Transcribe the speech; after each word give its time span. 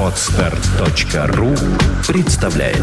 Отстар.ру 0.00 1.54
представляет 2.06 2.78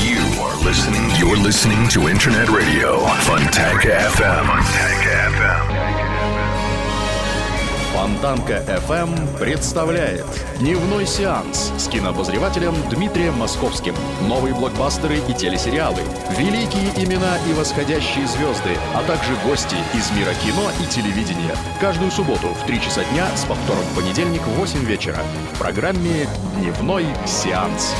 You 0.00 0.18
are 0.42 0.56
listening. 0.64 1.10
You're 1.18 1.36
listening 1.36 1.88
to 1.88 2.08
Internet 2.08 2.48
Radio 2.48 2.98
Funtank 3.26 3.82
FM. 3.82 4.46
Funtank 4.46 5.02
FM. 5.04 6.09
Фонтанка 7.93 8.63
FM 8.67 9.37
представляет 9.37 10.25
Дневной 10.59 11.05
сеанс 11.05 11.73
с 11.77 11.89
кинообозревателем 11.89 12.73
Дмитрием 12.89 13.33
Московским. 13.33 13.93
Новые 14.29 14.55
блокбастеры 14.55 15.17
и 15.27 15.33
телесериалы, 15.33 16.01
великие 16.37 16.89
имена 17.03 17.37
и 17.49 17.53
восходящие 17.53 18.25
звезды, 18.27 18.77
а 18.95 19.03
также 19.03 19.35
гости 19.45 19.75
из 19.93 20.09
мира 20.17 20.33
кино 20.35 20.71
и 20.81 20.85
телевидения. 20.89 21.53
Каждую 21.81 22.11
субботу 22.11 22.47
в 22.47 22.65
3 22.65 22.81
часа 22.81 23.03
дня 23.11 23.27
с 23.35 23.43
повтором 23.43 23.83
в 23.83 23.95
понедельник 23.95 24.41
в 24.41 24.51
8 24.51 24.85
вечера 24.85 25.17
в 25.53 25.59
программе 25.59 26.27
Дневной 26.55 27.05
сеанс. 27.27 27.93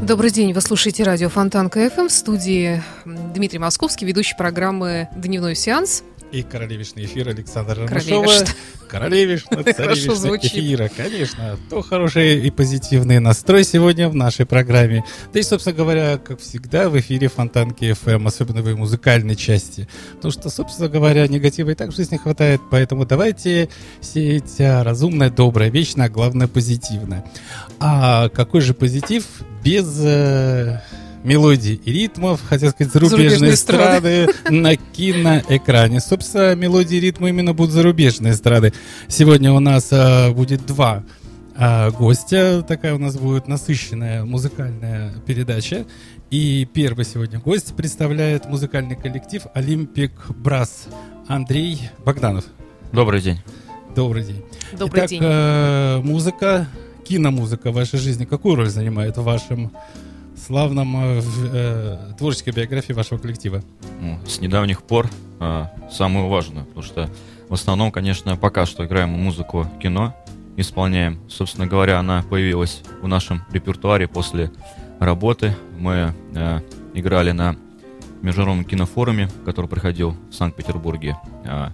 Добрый 0.00 0.30
день, 0.30 0.52
вы 0.52 0.60
слушаете 0.60 1.02
радио 1.02 1.28
Фонтанка 1.28 1.90
ФМ 1.90 2.08
в 2.08 2.12
студии 2.12 2.82
Дмитрий 3.06 3.58
Московский, 3.58 4.04
ведущий 4.04 4.36
программы 4.36 5.08
«Дневной 5.16 5.56
сеанс». 5.56 6.04
И 6.32 6.42
королевишный 6.42 7.04
эфир 7.04 7.28
Александра. 7.28 7.86
Ромашова. 7.86 8.44
Королевишна, 8.88 9.62
царевишна 9.62 10.36
эфира, 10.36 10.90
конечно. 10.94 11.58
То 11.70 11.82
хороший 11.82 12.46
и 12.46 12.50
позитивный 12.50 13.18
настрой 13.18 13.64
сегодня 13.64 14.08
в 14.08 14.14
нашей 14.14 14.46
программе. 14.46 15.04
Да 15.32 15.40
и, 15.40 15.42
собственно 15.42 15.76
говоря, 15.76 16.18
как 16.18 16.40
всегда, 16.40 16.88
в 16.88 16.98
эфире 17.00 17.28
Фонтанки 17.28 17.92
ФМ, 17.92 18.26
особенно 18.26 18.62
в 18.62 18.68
ее 18.68 18.76
музыкальной 18.76 19.36
части. 19.36 19.88
Потому 20.16 20.32
что, 20.32 20.50
собственно 20.50 20.88
говоря, 20.88 21.26
негатива 21.28 21.70
и 21.70 21.74
так 21.74 21.90
в 21.90 21.96
жизни 21.96 22.16
хватает, 22.16 22.60
поэтому 22.70 23.06
давайте 23.06 23.68
сеять 24.00 24.60
а, 24.60 24.84
разумное, 24.84 25.30
доброе, 25.30 25.70
вечное, 25.70 26.06
а 26.06 26.10
главное 26.10 26.48
позитивное. 26.48 27.24
А 27.80 28.28
какой 28.28 28.60
же 28.60 28.74
позитив 28.74 29.24
без 29.64 30.00
э, 30.04 30.80
мелодий 31.24 31.74
и 31.74 31.92
ритмов, 31.92 32.40
хотел 32.46 32.70
сказать, 32.70 32.92
зарубежной 32.92 33.28
Зарубежной 33.28 33.54
эстрады. 33.54 34.28
на 34.50 34.76
киноэкране. 34.76 35.98
Собственно, 36.00 36.54
мелодии 36.54 36.98
и 36.98 37.00
ритмы 37.00 37.30
именно 37.30 37.54
будут 37.54 37.72
зарубежной 37.72 38.32
эстрады. 38.32 38.72
Сегодня 39.08 39.52
у 39.52 39.58
нас 39.58 39.88
а, 39.90 40.30
будет 40.32 40.64
два 40.66 41.02
а, 41.56 41.90
гостя. 41.90 42.62
Такая 42.62 42.94
у 42.94 42.98
нас 42.98 43.16
будет 43.16 43.48
насыщенная 43.48 44.24
музыкальная 44.24 45.12
передача. 45.26 45.86
И 46.30 46.68
первый 46.72 47.04
сегодня 47.04 47.40
гость 47.40 47.74
представляет 47.74 48.46
музыкальный 48.46 48.96
коллектив 48.96 49.42
«Олимпик 49.54 50.12
Брас» 50.30 50.86
Андрей 51.26 51.90
Богданов. 52.04 52.44
Добрый 52.92 53.20
день. 53.22 53.40
Добрый 53.96 54.24
день. 54.24 54.42
Добрый 54.72 55.00
Итак, 55.00 55.10
день. 55.10 55.20
э, 55.22 56.00
музыка, 56.02 56.68
киномузыка 57.04 57.70
в 57.70 57.74
вашей 57.74 57.98
жизни 57.98 58.24
какую 58.24 58.56
роль 58.56 58.68
занимает 58.68 59.16
в 59.16 59.22
вашем 59.22 59.70
славном 60.44 60.96
э, 60.96 61.22
э, 61.52 62.12
творческой 62.18 62.52
биографии 62.52 62.92
вашего 62.92 63.18
коллектива? 63.18 63.62
С 64.26 64.40
недавних 64.40 64.82
пор 64.82 65.08
а, 65.40 65.72
самую 65.90 66.28
важную, 66.28 66.66
потому 66.66 66.84
что 66.84 67.10
в 67.48 67.54
основном, 67.54 67.90
конечно, 67.90 68.36
пока 68.36 68.66
что 68.66 68.84
играем 68.84 69.10
музыку 69.10 69.66
кино, 69.82 70.14
исполняем. 70.56 71.20
Собственно 71.28 71.66
говоря, 71.66 71.98
она 71.98 72.22
появилась 72.22 72.82
в 73.02 73.08
нашем 73.08 73.44
репертуаре 73.52 74.08
после 74.08 74.50
работы. 75.00 75.56
Мы 75.78 76.14
э, 76.34 76.60
играли 76.94 77.32
на 77.32 77.56
международном 78.22 78.64
кинофоруме, 78.64 79.28
который 79.44 79.66
проходил 79.66 80.16
в 80.30 80.34
Санкт-Петербурге. 80.34 81.16
А, 81.44 81.72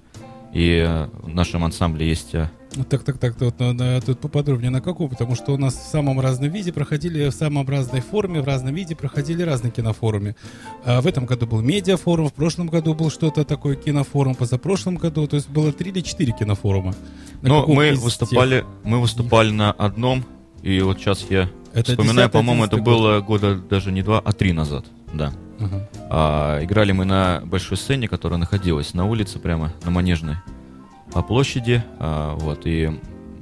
и 0.53 0.85
э, 0.87 1.09
в 1.23 1.29
нашем 1.29 1.65
ансамбле 1.65 2.09
есть 2.09 2.35
э, 2.35 2.51
Так, 2.89 3.03
так, 3.03 3.19
так, 3.19 3.35
вот, 3.41 3.59
на- 3.59 3.73
на- 3.73 4.01
тут 4.01 4.21
поподробнее 4.21 4.71
на 4.71 4.81
какую, 4.81 5.09
потому 5.09 5.35
что 5.35 5.53
у 5.53 5.57
нас 5.57 5.75
в 5.75 5.89
самом 5.91 6.21
разном 6.21 6.51
виде 6.51 6.73
проходили, 6.73 7.29
в 7.29 7.33
самом 7.35 7.69
разной 7.69 8.01
форме, 8.01 8.41
в 8.41 8.45
разном 8.45 8.73
виде 8.75 8.95
проходили 8.95 9.43
разные 9.43 9.73
кинофорумы. 9.73 10.37
А 10.85 11.01
в 11.01 11.07
этом 11.09 11.27
году 11.27 11.47
был 11.49 11.63
медиафорум, 11.63 12.29
в 12.29 12.33
прошлом 12.33 12.69
году 12.69 12.95
был 12.95 13.11
что-то 13.11 13.45
такое 13.45 13.75
кинофорум, 13.75 14.37
позапрошлом 14.37 14.97
году, 14.97 15.27
то 15.27 15.35
есть 15.37 15.49
было 15.51 15.73
три 15.73 15.91
или 15.91 16.01
четыре 16.01 16.33
кинофорума. 16.33 16.95
На 17.43 17.49
Ну, 17.49 17.61
каком 17.61 17.75
мы 17.77 17.95
выступали, 17.97 18.65
мы 18.85 19.01
выступали 19.01 19.51
на 19.51 19.73
одном, 19.73 20.25
и 20.63 20.81
вот 20.81 20.99
сейчас 21.01 21.27
я 21.29 21.51
Это 21.75 21.91
вспоминаю, 21.91 22.29
10-й, 22.29 22.33
по-моему, 22.33 22.65
это 22.67 22.77
11-й 22.77 22.85
было 22.85 23.21
года 23.21 23.57
даже 23.57 23.91
не 23.91 24.03
два, 24.03 24.21
а 24.21 24.33
три 24.33 24.53
назад, 24.53 24.85
да. 25.13 25.33
Ага. 25.59 25.89
А, 26.09 26.65
играли 26.65 26.93
мы 26.93 27.05
на 27.05 27.43
большой 27.45 27.77
сцене, 27.77 28.07
которая 28.07 28.39
находилась 28.39 28.95
на 28.95 29.07
улице, 29.07 29.41
прямо 29.41 29.73
на 29.85 29.91
Манежной 29.91 30.37
по 31.13 31.23
площади, 31.23 31.83
а, 31.99 32.37
вот, 32.37 32.67
и 32.67 32.91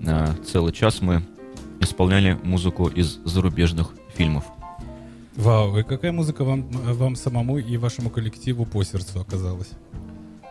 а, 0.07 0.35
целый 0.45 0.73
час 0.73 1.01
мы 1.01 1.23
исполняли 1.81 2.39
музыку 2.43 2.89
из 2.89 3.19
зарубежных 3.25 3.95
фильмов. 4.15 4.45
Вау, 5.37 5.79
и 5.79 5.85
какая 5.85 6.11
музыка 6.11 6.45
вам, 6.45 6.69
вам 6.71 7.15
самому 7.15 7.59
и 7.59 7.77
вашему 7.77 8.11
коллективу 8.11 8.67
по 8.67 8.83
сердцу 8.83 9.21
оказалась? 9.21 9.69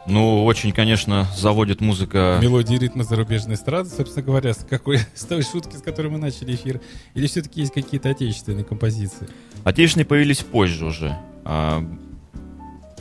Ну, 0.08 0.46
очень, 0.46 0.72
конечно, 0.72 1.28
заводит 1.36 1.82
музыка. 1.82 2.40
Мелодии 2.42 2.76
и 2.76 2.80
ритмы 2.80 3.04
зарубежной 3.04 3.56
эстрады, 3.56 3.90
собственно 3.90 4.26
говоря, 4.26 4.54
с 4.54 4.66
какой 4.70 5.00
с 5.14 5.26
той 5.26 5.44
шутки, 5.44 5.76
с 5.76 5.82
которой 5.82 6.08
мы 6.08 6.18
начали 6.18 6.56
эфир, 6.56 6.80
или 7.14 7.28
все-таки 7.28 7.60
есть 7.60 7.74
какие-то 7.74 8.10
отечественные 8.10 8.64
композиции? 8.64 9.28
Отечественные 9.66 10.06
появились 10.06 10.40
позже 10.40 10.86
уже. 10.86 11.18
А, 11.44 11.86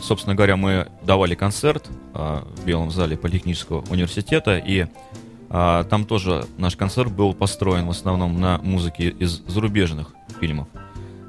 собственно 0.00 0.34
говоря, 0.34 0.56
мы 0.56 0.88
давали 1.02 1.34
концерт 1.34 1.88
а, 2.14 2.46
в 2.56 2.64
Белом 2.64 2.90
зале 2.90 3.16
Политехнического 3.16 3.84
университета, 3.90 4.58
и 4.58 4.86
а, 5.48 5.84
там 5.84 6.04
тоже 6.04 6.46
наш 6.58 6.76
концерт 6.76 7.12
был 7.12 7.34
построен 7.34 7.86
в 7.86 7.90
основном 7.90 8.40
на 8.40 8.58
музыке 8.58 9.08
из 9.08 9.42
зарубежных 9.46 10.14
фильмов. 10.40 10.68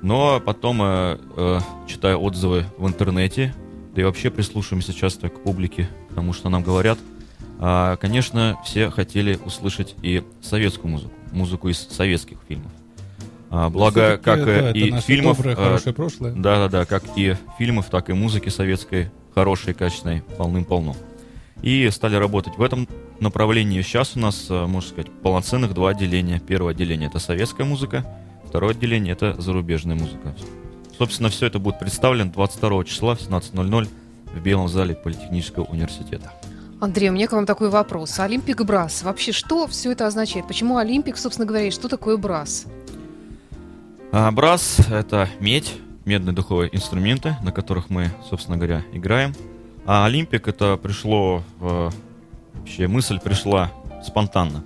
Но 0.01 0.39
потом, 0.39 0.79
э, 0.81 1.17
э, 1.37 1.59
читая 1.87 2.17
отзывы 2.17 2.65
в 2.77 2.87
интернете, 2.87 3.55
да 3.95 4.03
и 4.03 4.05
вообще 4.05 4.29
прислушиваемся 4.29 4.93
часто 4.93 5.29
к 5.29 5.41
публике, 5.41 5.89
потому 6.09 6.33
что 6.33 6.49
нам 6.49 6.61
говорят, 6.61 6.99
а, 7.59 7.95
конечно, 7.97 8.57
все 8.63 8.91
хотели 8.91 9.39
услышать 9.43 9.95
и 10.03 10.23
советскую 10.41 10.91
музыку, 10.91 11.13
музыку 11.31 11.69
из 11.69 11.79
советских 11.79 12.37
фильмов. 12.47 12.71
А, 13.49 13.69
благо, 13.69 14.17
как 14.17 14.43
да, 14.43 14.51
это 14.51 14.77
и 14.77 14.91
фильмов, 14.99 15.37
доброе, 15.37 15.53
э, 15.53 15.55
хорошее 15.55 15.95
прошлое. 15.95 16.33
да-да-да, 16.33 16.85
как 16.85 17.03
и 17.15 17.35
фильмов, 17.57 17.89
так 17.89 18.09
и 18.09 18.13
музыки 18.13 18.49
советской, 18.49 19.09
хорошей, 19.33 19.73
качественной, 19.73 20.21
полным-полно. 20.37 20.95
И 21.61 21.89
стали 21.91 22.15
работать 22.15 22.57
в 22.57 22.61
этом 22.61 22.87
направлении. 23.19 23.81
Сейчас 23.81 24.15
у 24.15 24.19
нас, 24.19 24.47
э, 24.49 24.65
можно 24.65 24.89
сказать, 24.89 25.11
полноценных 25.23 25.73
два 25.73 25.91
отделения. 25.91 26.41
Первое 26.45 26.71
отделение— 26.71 27.07
это 27.09 27.19
советская 27.19 27.65
музыка, 27.65 28.05
второе 28.45 28.71
отделение— 28.71 29.13
это 29.13 29.39
зарубежная 29.39 29.95
музыка. 29.95 30.35
Собственно, 30.97 31.29
все 31.29 31.45
это 31.45 31.59
будет 31.59 31.79
представлено 31.79 32.31
22 32.31 32.83
числа 32.83 33.15
в 33.15 33.21
17.00 33.21 33.87
в 34.33 34.39
Белом 34.41 34.67
зале 34.67 34.95
Политехнического 34.95 35.63
университета. 35.65 36.33
Андрей, 36.79 37.09
у 37.09 37.13
меня 37.13 37.27
к 37.27 37.31
вам 37.31 37.45
такой 37.45 37.69
вопрос. 37.69 38.19
Олимпик 38.19 38.63
Брас. 38.63 39.01
Вообще, 39.01 39.31
что 39.31 39.65
все 39.67 39.93
это 39.93 40.05
означает? 40.05 40.47
Почему 40.47 40.77
Олимпик, 40.77 41.17
собственно 41.17 41.47
говоря, 41.47 41.67
и 41.67 41.71
что 41.71 41.87
такое 41.87 42.17
Брас? 42.17 42.65
А 44.19 44.31
брас— 44.31 44.79
это 44.89 45.29
медь, 45.39 45.75
медные 46.05 46.33
духовые 46.33 46.75
инструменты, 46.75 47.35
на 47.43 47.51
которых 47.51 47.91
мы, 47.91 48.09
собственно 48.27 48.57
говоря, 48.57 48.81
играем. 48.91 49.35
А 49.85 50.05
Олимпик— 50.07 50.47
это 50.49 50.75
пришло... 50.77 51.43
в- 51.59 51.93
Вообще 52.55 52.87
мысль 52.87 53.19
пришла 53.19 53.71
спонтанно. 54.03 54.63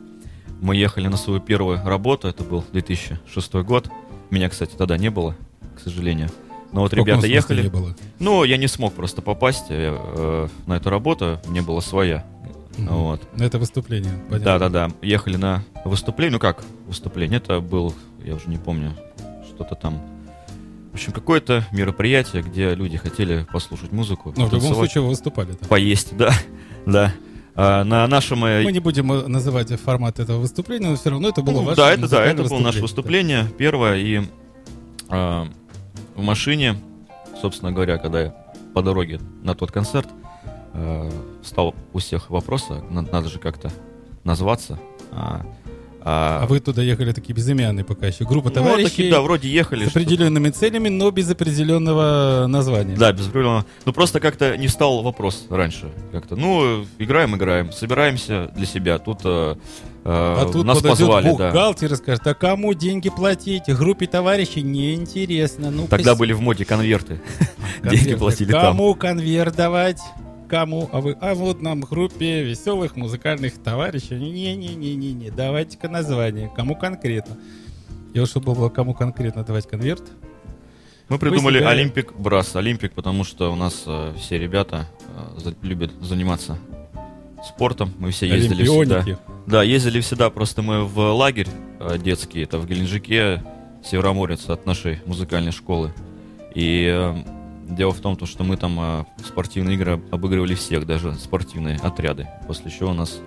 Мы 0.62 0.78
ехали 0.78 1.08
на 1.10 1.18
свою 1.18 1.42
первую 1.42 1.84
работу, 1.86 2.30
это 2.30 2.44
был 2.46 2.64
2006 2.72 3.54
год. 3.56 3.90
Меня, 4.30 4.48
кстати, 4.48 4.74
тогда 4.78 4.98
не 4.98 5.10
было, 5.10 5.36
к 5.76 5.82
сожалению. 5.82 6.30
Но 6.72 6.80
вот 6.82 6.94
В 6.94 6.96
каком 6.96 7.08
ребята 7.10 7.28
ехали. 7.28 7.64
не 7.64 7.68
было? 7.70 7.94
Ну, 8.20 8.46
я 8.46 8.56
не 8.56 8.68
смог 8.68 8.94
просто 8.94 9.22
попасть 9.22 9.66
э, 9.70 9.94
э, 10.00 10.48
на 10.66 10.78
эту 10.78 10.90
работу, 10.90 11.42
мне 11.48 11.62
была 11.62 11.82
своя. 11.82 12.24
Мгм. 12.78 12.88
Вот. 12.88 13.22
Это 13.38 13.60
выступление. 13.60 14.14
понятно. 14.30 14.40
Да-да-да, 14.46 14.92
ехали 15.02 15.36
на 15.36 15.62
выступление, 15.84 16.32
ну 16.36 16.40
как 16.40 16.64
выступление, 16.88 17.38
это 17.40 17.60
был, 17.60 17.94
я 18.24 18.36
уже 18.36 18.48
не 18.48 18.58
помню, 18.58 18.94
что-то 19.62 19.76
там. 19.76 20.02
В 20.92 20.96
общем, 20.96 21.14
какое-то 21.14 21.66
мероприятие, 21.72 22.42
где 22.42 22.74
люди 22.76 22.98
хотели 22.98 23.46
послушать 23.52 23.92
музыку, 23.92 24.34
Но 24.36 24.48
в 24.48 24.54
любом 24.54 24.74
случае 24.74 25.04
вы 25.04 25.10
выступали. 25.10 25.54
там. 25.54 25.70
поесть, 25.70 26.18
да, 26.18 26.34
да. 26.86 27.14
А, 27.56 27.84
на 27.84 28.08
нашем... 28.08 28.44
э, 28.46 28.64
Мы 28.64 28.72
не 28.72 28.80
будем 28.80 29.12
э, 29.12 29.28
называть 29.28 29.70
формат 29.80 30.20
этого 30.20 30.40
выступления, 30.40 30.90
но 30.90 30.96
все 30.96 31.12
равно 31.12 31.30
это 31.30 31.42
было 31.42 31.60
ну, 31.60 31.64
ваше 31.64 31.78
да, 31.78 31.94
это 31.94 32.10
да, 32.10 32.26
это 32.26 32.44
было 32.44 32.60
наше 32.60 32.82
выступление. 32.82 33.44
выступление 33.44 33.58
первое, 33.58 33.98
и 33.98 34.22
а, 35.10 35.48
в 36.16 36.22
машине, 36.22 36.76
собственно 37.42 37.72
говоря, 37.72 37.98
когда 37.98 38.22
я 38.22 38.36
по 38.74 38.82
дороге 38.82 39.20
на 39.44 39.54
тот 39.54 39.72
концерт, 39.72 40.08
а, 40.74 41.10
стал 41.44 41.76
у 41.94 42.00
всех 42.00 42.30
вопрос, 42.30 42.68
надо, 42.90 43.12
надо 43.12 43.30
же 43.30 43.38
как-то 43.40 43.72
назваться. 44.24 44.80
А, 45.12 45.46
А 46.04 46.46
вы 46.48 46.60
туда 46.60 46.82
ехали 46.82 47.12
такие 47.12 47.34
безымянные 47.34 47.86
пока 47.86 48.08
еще. 48.08 48.26
Группа 48.26 48.50
ну, 48.50 48.56
товарищей 48.56 48.90
такие, 48.90 49.12
да, 49.12 49.22
вроде 49.22 49.50
ехали. 49.50 49.86
с 49.86 49.90
определенными 49.90 50.50
целями, 50.50 50.90
но 50.90 51.12
без 51.12 51.30
определенного 51.30 52.46
названия. 52.48 52.96
Да, 52.96 53.12
без 53.12 53.28
определенного. 53.28 53.66
Ну 53.86 53.94
просто 53.94 54.20
как-то 54.20 54.58
не 54.58 54.68
стал 54.68 55.04
вопрос 55.04 55.46
раньше. 55.50 55.92
Как-то, 56.12 56.36
ну, 56.36 56.86
играем, 56.98 57.36
играем, 57.36 57.72
собираемся 57.72 58.52
для 58.56 58.66
себя. 58.66 58.98
Тут 58.98 59.20
э, 59.26 59.56
А 60.06 60.48
э, 60.48 60.52
тут 60.52 60.66
нас 60.66 60.82
позвали, 60.82 61.26
да. 61.38 61.48
бухгалтер 61.50 61.94
и 61.94 61.96
скажет, 61.96 62.26
а 62.26 62.34
кому 62.34 62.74
деньги 62.74 63.10
платить? 63.10 63.64
Группе 63.68 64.08
товарищей 64.08 64.64
неинтересно. 64.64 65.70
Ну, 65.70 65.88
Тогда 65.88 66.16
были 66.16 66.34
в 66.34 66.42
моде 66.42 66.66
конверты. 66.66 67.22
Деньги 67.84 68.16
платили 68.16 68.52
там. 68.52 68.72
Кому 68.74 68.96
конверт 68.96 69.56
давать? 69.56 70.00
Кому? 70.52 70.90
А 70.92 71.00
вы, 71.00 71.16
а 71.22 71.34
вот 71.34 71.62
нам 71.62 71.80
группе 71.80 72.44
веселых 72.44 72.98
музыкальных 72.98 73.58
товарищей. 73.64 74.16
Не-не-не-не-не, 74.16 75.32
давайте-ка 75.32 75.88
название. 75.88 76.52
Кому 76.54 76.76
конкретно? 76.76 77.38
Вот 78.14 78.28
чтобы 78.28 78.54
было 78.54 78.68
кому 78.68 78.94
конкретно 78.94 79.46
давать 79.46 79.66
конверт, 79.66 80.04
Мы 81.08 81.18
придумали 81.20 81.60
себя- 81.60 81.70
Олимпик 81.70 82.12
Брас. 82.18 82.54
Олимпик, 82.58 82.92
потому 82.92 83.24
что 83.24 83.50
у 83.54 83.56
нас 83.56 83.84
э, 83.88 84.14
все 84.20 84.38
ребята 84.40 84.90
э, 85.38 85.40
за- 85.40 85.56
любят 85.62 85.94
заниматься 86.02 86.58
спортом. 87.48 87.94
Мы 87.98 88.12
все 88.12 88.28
ездили 88.28 88.66
всегда. 88.66 89.06
Да, 89.48 89.64
ездили 89.64 90.02
всегда. 90.02 90.30
Просто 90.30 90.62
мы 90.62 90.84
в 90.84 91.00
лагерь 91.14 91.48
э, 91.80 91.98
детский, 91.98 92.42
это 92.42 92.60
в 92.60 92.68
Геленджике, 92.68 93.42
Североморец 93.86 94.50
от 94.50 94.66
нашей 94.66 95.00
музыкальной 95.06 95.54
школы. 95.54 95.94
И 96.56 96.92
э, 96.94 97.16
дело 97.68 97.92
в 97.92 98.00
том, 98.00 98.16
то, 98.16 98.26
что 98.26 98.44
мы 98.44 98.58
там 98.58 98.80
э, 98.80 99.06
в 99.18 99.28
спортивные 99.28 99.76
игры 99.76 100.02
обыгрывали 100.12 100.56
всех, 100.56 100.86
даже 100.86 101.14
спортивные 101.16 101.78
отряды. 101.78 102.28
После 102.48 102.72
чего 102.72 102.94
нас 102.94 103.20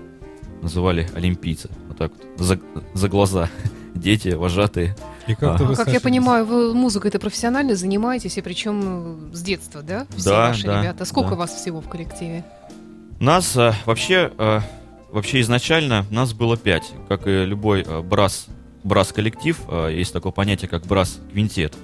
называли 0.63 1.09
олимпийцы. 1.15 1.71
Вот 1.89 1.99
так 1.99 2.13
вот. 2.13 2.41
За, 2.41 2.59
за 2.95 3.09
глаза. 3.09 3.49
Дети, 3.95 4.29
вожатые. 4.31 4.97
И 5.27 5.35
как-то 5.35 5.65
А. 5.65 5.67
вы, 5.69 5.77
Как 5.77 5.89
я 5.89 6.01
понимаю, 6.01 6.45
вы 6.45 6.75
музыкой-то 6.75 7.19
профессионально 7.19 7.77
занимаетесь, 7.77 8.37
и 8.37 8.43
причем 8.43 9.31
с 9.33 9.43
детства, 9.43 9.83
да? 9.83 10.07
Все 10.17 10.31
Да, 10.31 10.49
ваши 10.49 10.67
да, 10.67 10.81
ребята. 10.81 11.05
Сколько 11.05 11.31
да. 11.31 11.37
вас 11.37 11.55
всего 11.55 11.81
в 11.81 11.89
коллективе? 11.89 12.45
Нас 13.21 13.57
э, 13.57 13.73
вообще, 13.87 14.33
э, 14.37 14.61
вообще 15.13 15.41
изначально 15.41 16.05
нас 16.11 16.33
было 16.33 16.57
пять. 16.57 16.93
Как 17.09 17.27
и 17.27 17.45
любой 17.45 17.83
э, 17.83 18.03
брас, 18.03 18.47
брас 18.83 19.13
коллектив, 19.13 19.59
э, 19.69 19.91
есть 19.95 20.13
такое 20.13 20.33
понятие, 20.33 20.69
как 20.69 20.85
брас 20.87 21.21
квинтет. 21.33 21.75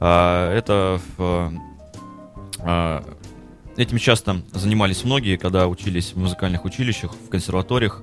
А, 0.00 0.54
это 0.54 1.00
в, 1.16 1.22
э, 1.22 1.50
этим 3.76 3.98
часто 3.98 4.42
занимались 4.52 5.04
многие, 5.04 5.36
когда 5.36 5.68
учились 5.68 6.12
в 6.12 6.18
музыкальных 6.18 6.64
училищах, 6.64 7.12
в 7.14 7.28
консерваториях, 7.28 8.02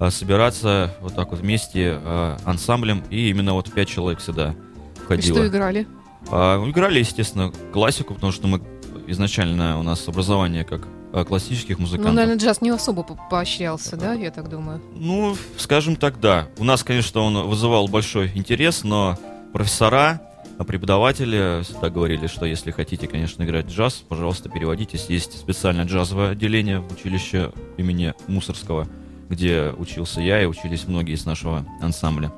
э, 0.00 0.10
собираться 0.10 0.94
вот 1.00 1.14
так 1.14 1.30
вот 1.30 1.40
вместе 1.40 1.98
э, 2.00 2.36
ансамблем, 2.44 3.02
и 3.10 3.30
именно 3.30 3.54
вот 3.54 3.72
пять 3.72 3.88
человек 3.88 4.20
всегда 4.20 4.54
И 4.96 5.00
входило. 5.00 5.38
что 5.38 5.48
играли? 5.48 5.86
А, 6.30 6.62
играли, 6.68 6.98
естественно, 7.00 7.52
классику, 7.72 8.14
потому 8.14 8.32
что 8.32 8.46
мы 8.48 8.60
изначально 9.06 9.78
у 9.78 9.82
нас 9.82 10.06
образование 10.06 10.64
как 10.64 10.86
а, 11.12 11.24
классических 11.24 11.78
Ну, 11.78 11.82
музыкантов. 11.86 12.14
наверное, 12.14 12.36
джаз 12.38 12.60
не 12.60 12.70
особо 12.70 13.02
по- 13.02 13.18
поощрялся, 13.30 13.96
да, 13.96 14.12
я 14.14 14.30
так 14.30 14.48
думаю. 14.50 14.80
Ну, 14.94 15.36
скажем 15.56 15.96
так, 15.96 16.20
да. 16.20 16.48
У 16.58 16.64
нас, 16.64 16.82
конечно, 16.84 17.22
он 17.22 17.46
вызывал 17.48 17.88
большой 17.88 18.30
интерес, 18.34 18.84
но 18.84 19.16
профессора, 19.52 20.20
преподаватели 20.64 21.62
всегда 21.62 21.88
говорили, 21.88 22.26
что 22.26 22.44
если 22.44 22.70
хотите, 22.70 23.06
конечно, 23.06 23.42
играть 23.44 23.66
джаз, 23.66 24.04
пожалуйста, 24.08 24.48
переводитесь. 24.48 25.06
Есть 25.08 25.38
специальное 25.38 25.84
джазовое 25.84 26.30
отделение 26.30 26.80
в 26.80 26.92
училище 26.92 27.52
имени 27.76 28.14
Мусорского, 28.26 28.88
где 29.28 29.72
учился 29.76 30.20
я 30.20 30.42
и 30.42 30.46
учились 30.46 30.88
многие 30.88 31.14
из 31.14 31.24
нашего 31.26 31.64
ансамбля. 31.80 32.32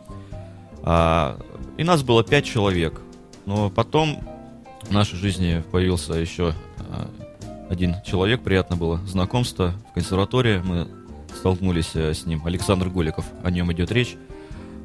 А, 0.83 1.39
и 1.79 1.85
нас 1.85 2.03
было 2.03 2.23
пять 2.23 2.45
человек. 2.45 3.01
Но 3.47 3.71
потом 3.71 4.19
в 4.83 4.91
нашей 4.91 5.17
жизни 5.17 5.63
появился 5.73 6.15
еще 6.15 6.55
а, 6.79 7.11
один 7.71 7.97
человек, 8.05 8.43
приятно 8.43 8.77
было 8.77 8.99
знакомство 9.07 9.75
в 9.91 9.95
консерватории. 9.95 10.61
Мы 10.63 10.89
столкнулись 11.35 11.93
э, 11.95 12.13
с 12.13 12.27
ним. 12.27 12.45
Александр 12.45 12.89
Голиков, 12.89 13.25
о 13.43 13.51
нем 13.51 13.73
идет 13.73 13.93
речь. 13.93 14.17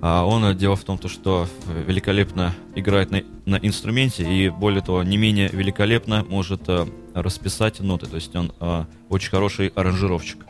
А 0.07 0.23
он, 0.23 0.45
э, 0.45 0.53
дело 0.53 0.75
в 0.75 0.83
том, 0.83 0.99
то, 0.99 1.07
что 1.07 1.47
великолепно 1.87 2.53
играет 2.75 3.09
на, 3.09 3.23
на 3.47 3.55
инструменте 3.55 4.23
и, 4.23 4.49
более 4.49 4.83
того, 4.83 5.01
не 5.01 5.17
менее 5.17 5.49
великолепно 5.49 6.23
может 6.29 6.69
э, 6.69 6.85
расписать 7.15 7.79
ноты. 7.79 8.05
То 8.05 8.17
есть 8.17 8.35
он 8.35 8.53
э, 8.59 8.85
очень 9.09 9.31
хороший 9.31 9.69
аранжировщик. 9.69 10.45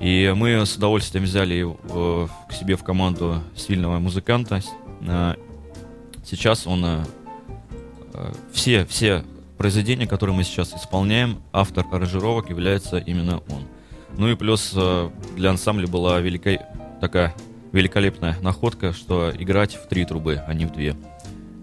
И 0.00 0.32
мы 0.34 0.64
с 0.64 0.74
удовольствием 0.76 1.24
взяли 1.24 1.66
к 2.48 2.52
себе 2.54 2.76
в 2.76 2.82
команду 2.82 3.42
сильного 3.54 3.98
музыканта. 3.98 4.62
Сейчас 6.24 6.66
он 6.66 7.04
все, 8.52 8.86
все 8.86 9.22
произведения, 9.58 10.06
которые 10.06 10.34
мы 10.34 10.44
сейчас 10.44 10.74
исполняем, 10.74 11.42
автор 11.52 11.84
аранжировок 11.92 12.48
является 12.48 12.96
именно 12.96 13.42
он. 13.50 13.64
Ну 14.16 14.28
и 14.28 14.34
плюс 14.34 14.74
для 15.36 15.50
ансамбля 15.50 15.86
была 15.86 16.18
велика... 16.20 16.52
такая 17.00 17.34
великолепная 17.72 18.36
находка, 18.42 18.92
что 18.92 19.32
играть 19.36 19.74
в 19.76 19.86
три 19.88 20.04
трубы, 20.04 20.40
а 20.46 20.54
не 20.54 20.66
в 20.66 20.72
две. 20.72 20.94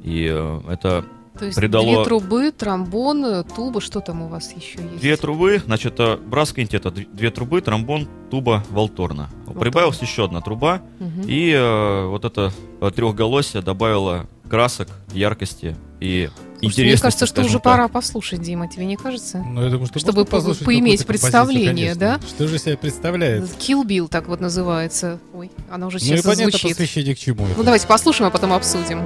И 0.03 0.27
э, 0.31 0.61
это 0.69 1.05
То 1.37 1.45
есть 1.45 1.57
Придало- 1.57 1.83
две 1.85 2.03
трубы, 2.03 2.51
тромбон, 2.51 3.25
э, 3.25 3.43
туба, 3.43 3.79
что 3.81 3.99
там 4.01 4.21
у 4.23 4.27
вас 4.27 4.51
еще 4.53 4.79
есть? 4.81 4.99
две 4.99 5.15
трубы, 5.17 5.61
значит, 5.65 5.93
это 5.93 6.17
брас 6.17 6.51
д- 6.91 7.07
две 7.13 7.29
трубы, 7.31 7.61
тромбон, 7.61 8.07
туба, 8.29 8.63
валторна. 8.71 9.29
Прибавилась 9.59 10.01
еще 10.01 10.25
одна 10.25 10.41
труба, 10.41 10.81
Мгм. 10.99 11.21
и 11.27 11.51
э, 11.51 12.05
вот 12.07 12.25
это 12.25 12.51
э, 12.81 12.91
трехголосие 12.93 13.61
добавило 13.61 14.25
красок, 14.49 14.87
яркости 15.13 15.75
и 15.99 16.29
Слушайте, 16.59 16.83
мне 16.83 16.97
кажется, 16.97 17.25
что 17.25 17.41
уже 17.41 17.53
так. 17.53 17.63
пора 17.63 17.87
послушать, 17.87 18.41
Дима, 18.41 18.67
тебе 18.67 18.85
не 18.85 18.95
кажется? 18.97 19.39
Ну, 19.39 19.63
я 19.63 19.69
думаю, 19.69 19.85
что 19.87 19.99
Чтобы 19.99 20.25
послушать 20.25 20.65
поиметь 20.65 21.05
представление, 21.05 21.93
конечно. 21.95 21.99
да? 21.99 22.19
Что 22.27 22.47
же 22.47 22.59
себя 22.59 22.75
представляет? 22.77 23.43
Kill 23.59 23.83
Bill 23.85 24.07
так 24.07 24.27
вот 24.27 24.39
называется. 24.41 25.19
Ой, 25.33 25.51
она 25.69 25.87
уже 25.87 25.97
Ну 25.99 26.03
и 26.03 26.07
сейчас 26.07 26.23
понятно, 26.23 26.49
звучит. 26.51 26.69
посвящение 26.71 27.15
к 27.15 27.19
чему 27.19 27.45
Ну 27.45 27.51
это. 27.53 27.63
давайте 27.63 27.87
послушаем, 27.87 28.27
а 28.27 28.31
потом 28.31 28.53
обсудим. 28.53 29.01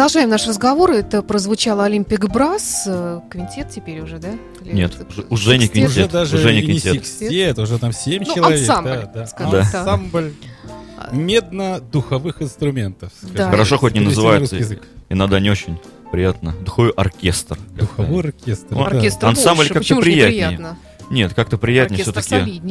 Продолжаем 0.00 0.30
наш 0.30 0.46
разговор. 0.46 0.92
Это 0.92 1.20
прозвучало 1.20 1.84
Олимпик 1.84 2.24
Брас. 2.30 2.84
э, 2.86 3.20
Квинтет 3.30 3.68
теперь 3.68 4.00
уже, 4.00 4.16
да? 4.16 4.30
Или 4.64 4.72
Нет, 4.74 4.92
это- 4.98 5.04
уже- 5.28 5.58
не 5.58 5.68
квинтет. 5.68 5.90
Уже 5.90 6.08
даже 6.08 6.36
уже 6.38 6.52
не 6.54 6.60
и 6.60 6.62
не 6.62 6.66
квинтет. 6.80 6.94
секстет, 7.06 7.58
уже 7.58 7.78
там 7.78 7.92
7 7.92 8.24
Ну, 8.26 8.34
человек. 8.34 8.60
ансамбль, 8.60 8.90
да, 8.90 9.10
да. 9.14 9.26
скажем. 9.26 9.60
Ансамбль 9.60 10.32
медно-духовых 11.12 12.40
инструментов. 12.40 13.12
скажем 13.20 13.34
Да. 13.34 13.50
Хорошо, 13.50 13.76
хоть 13.76 13.92
не 13.92 13.98
Перевести 14.00 14.16
на 14.20 14.22
называется 14.22 14.56
русский 14.56 14.74
язык. 14.74 14.88
иногда 15.10 15.38
не 15.38 15.50
очень 15.50 15.78
приятно. 16.10 16.54
Духовой 16.64 16.92
оркестр. 16.92 17.58
Духовой 17.78 18.20
оркестр. 18.20 18.68
Ну, 18.70 18.78
да. 18.78 18.96
Оркестр 18.96 19.26
Ансамбль 19.26 19.68
как-то 19.68 19.96
приятнее. 19.96 20.46
неприятно? 20.46 20.78
Нет, 21.10 21.34
как-то 21.34 21.58
приятнее 21.58 22.00
Оркестр 22.00 22.22
все-таки. 22.22 22.62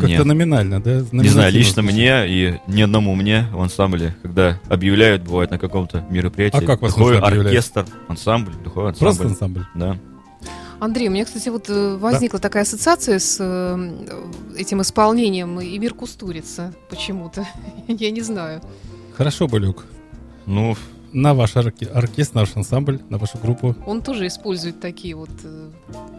Как-то 0.00 0.24
номинально, 0.24 0.80
да? 0.82 1.04
Не 1.12 1.28
знаю, 1.28 1.52
лично 1.52 1.82
мне 1.82 2.26
и 2.28 2.60
ни 2.66 2.82
одному 2.82 3.14
мне 3.14 3.46
в 3.52 3.60
ансамбле, 3.60 4.16
когда 4.22 4.60
объявляют, 4.68 5.22
бывает 5.22 5.50
на 5.50 5.58
каком-то 5.58 6.04
мероприятии. 6.10 6.56
А 6.56 6.66
как 6.66 6.82
вас 6.82 6.94
объявлять? 6.96 7.46
оркестр, 7.46 7.86
ансамбль, 8.08 8.52
духовой 8.62 8.90
ансамбль. 8.90 9.16
Просто 9.16 9.26
ансамбль. 9.26 9.66
Да. 9.74 9.96
Андрей, 10.80 11.08
у 11.08 11.10
меня, 11.10 11.24
кстати, 11.24 11.48
вот 11.48 11.70
э, 11.70 11.96
возникла 11.96 12.38
такая 12.38 12.64
ассоциация 12.64 13.18
с 13.18 13.38
э, 13.40 14.58
этим 14.58 14.82
исполнением 14.82 15.60
и 15.60 15.78
Мир 15.78 15.94
Кустурица 15.94 16.74
почему-то. 16.90 17.46
Я 17.88 18.10
не 18.10 18.20
знаю. 18.20 18.60
Хорошо, 19.16 19.46
Балюк. 19.48 19.86
Ну, 20.46 20.76
На 21.14 21.32
ваш 21.32 21.56
орке- 21.56 21.86
оркестр, 21.86 22.34
на 22.34 22.40
ваш 22.42 22.56
ансамбль, 22.56 23.00
на 23.08 23.18
вашу 23.18 23.38
группу. 23.38 23.74
Он 23.86 24.02
тоже 24.02 24.26
использует 24.26 24.80
такие 24.80 25.14
вот 25.14 25.30
э, 25.44 25.70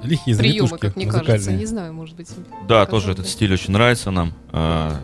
Лихие 0.04 0.38
приемы, 0.38 0.68
завитушки 0.68 0.80
как 0.80 0.96
мне 0.96 1.06
кажется. 1.06 1.32
музыкальные. 1.34 1.60
Не 1.60 1.66
знаю, 1.66 1.94
может 1.94 2.16
быть. 2.16 2.30
да, 2.68 2.86
тоже 2.86 3.12
этот 3.12 3.28
стиль 3.28 3.54
очень 3.54 3.74
нравится 3.74 4.10
нам. 4.10 4.34
А, 4.52 4.98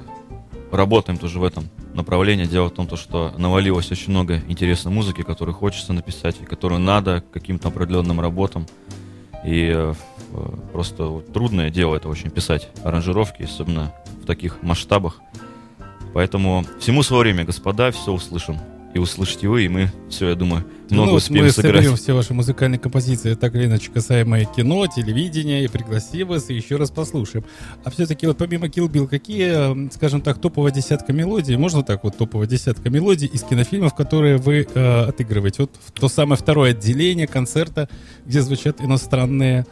Работаем 0.72 1.20
тоже 1.20 1.38
в 1.40 1.44
этом 1.44 1.70
направлении. 1.94 2.46
Дело 2.46 2.70
в 2.70 2.72
том, 2.72 2.88
то, 2.88 2.96
что 2.96 3.34
навалилось 3.38 3.92
очень 3.92 4.12
много 4.12 4.38
интересной 4.48 4.94
музыки, 4.94 5.22
которую 5.22 5.54
хочется 5.54 5.92
написать, 5.92 6.38
и 6.42 6.46
которую 6.46 6.80
надо 6.80 7.20
к 7.20 7.30
каким-то 7.30 7.68
определенным 7.68 8.22
работам. 8.22 8.66
И 9.44 9.70
э, 9.76 9.94
э, 10.32 10.58
просто 10.72 11.04
вот 11.08 11.34
трудное 11.34 11.70
дело 11.70 11.98
это 11.98 12.08
очень 12.08 12.30
писать 12.30 12.70
аранжировки, 12.86 13.44
особенно 13.44 13.94
в 14.22 14.26
таких 14.26 14.64
масштабах. 14.64 15.20
Поэтому 16.14 16.66
всему 16.80 17.04
свое 17.04 17.24
время, 17.24 17.44
господа, 17.44 17.92
все 17.92 18.14
услышим. 18.14 18.58
И 18.94 19.00
услышите 19.00 19.48
вы, 19.48 19.66
и 19.66 19.70
мы 19.70 19.92
все, 20.10 20.30
я 20.30 20.36
думаю, 20.36 20.66
много 20.90 21.12
ну, 21.12 21.16
успеем 21.16 21.46
мы 21.46 21.52
сыграть. 21.52 21.76
соберем 21.76 21.96
все 21.96 22.14
ваши 22.14 22.34
музыкальные 22.34 22.80
композиции, 22.80 23.36
так 23.36 23.56
или 23.56 23.66
иначе 23.66 23.90
касаемые 23.92 24.46
кино, 24.54 24.86
телевидения, 24.88 25.64
и 25.64 25.68
пригласим 25.70 26.28
вас, 26.28 26.50
и 26.50 26.54
еще 26.54 26.76
раз 26.76 26.92
послушаем. 26.92 27.46
А 27.86 27.90
все-таки 27.90 28.28
вот 28.28 28.38
помимо 28.38 28.68
Kill 28.68 28.90
Bill, 28.90 29.08
какие, 29.08 29.90
скажем 29.92 30.22
так, 30.22 30.40
топовая 30.40 30.74
десятка 30.74 31.14
мелодий, 31.14 31.56
можно 31.56 31.84
так 31.84 32.04
вот, 32.04 32.18
топовая 32.18 32.48
десятка 32.48 32.90
мелодий 32.90 33.28
из 33.28 33.44
кинофильмов, 33.44 33.96
которые 33.96 34.38
вы 34.38 34.68
э, 34.74 35.04
отыгрываете? 35.04 35.64
Вот 35.64 35.72
то 35.94 36.10
самое 36.10 36.38
второе 36.38 36.72
отделение 36.72 37.28
концерта, 37.28 37.88
где 38.26 38.42
звучат 38.42 38.82
иностранные 38.82 39.66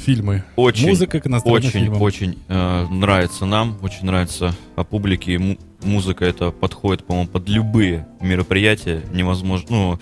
фильмы. 0.00 0.42
Очень, 0.56 0.88
Музыка 0.88 1.20
к 1.20 1.46
очень, 1.46 1.70
фильмам. 1.70 2.02
очень 2.02 2.38
э, 2.48 2.86
нравится 2.90 3.46
нам, 3.46 3.76
очень 3.82 4.06
нравится 4.06 4.54
а 4.76 4.84
публике. 4.84 5.38
Му- 5.38 5.58
музыка 5.82 6.24
это 6.24 6.50
подходит, 6.50 7.04
по-моему, 7.04 7.28
под 7.28 7.48
любые 7.48 8.06
мероприятия. 8.20 9.02
Невозможно, 9.12 9.66
ну, 9.70 9.98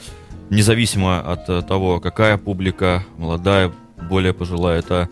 независимо 0.50 1.20
от 1.20 1.48
э, 1.48 1.62
того, 1.62 2.00
какая 2.00 2.38
публика, 2.38 3.04
молодая, 3.16 3.72
более 4.08 4.32
пожилая. 4.32 4.78
Это 4.78 5.08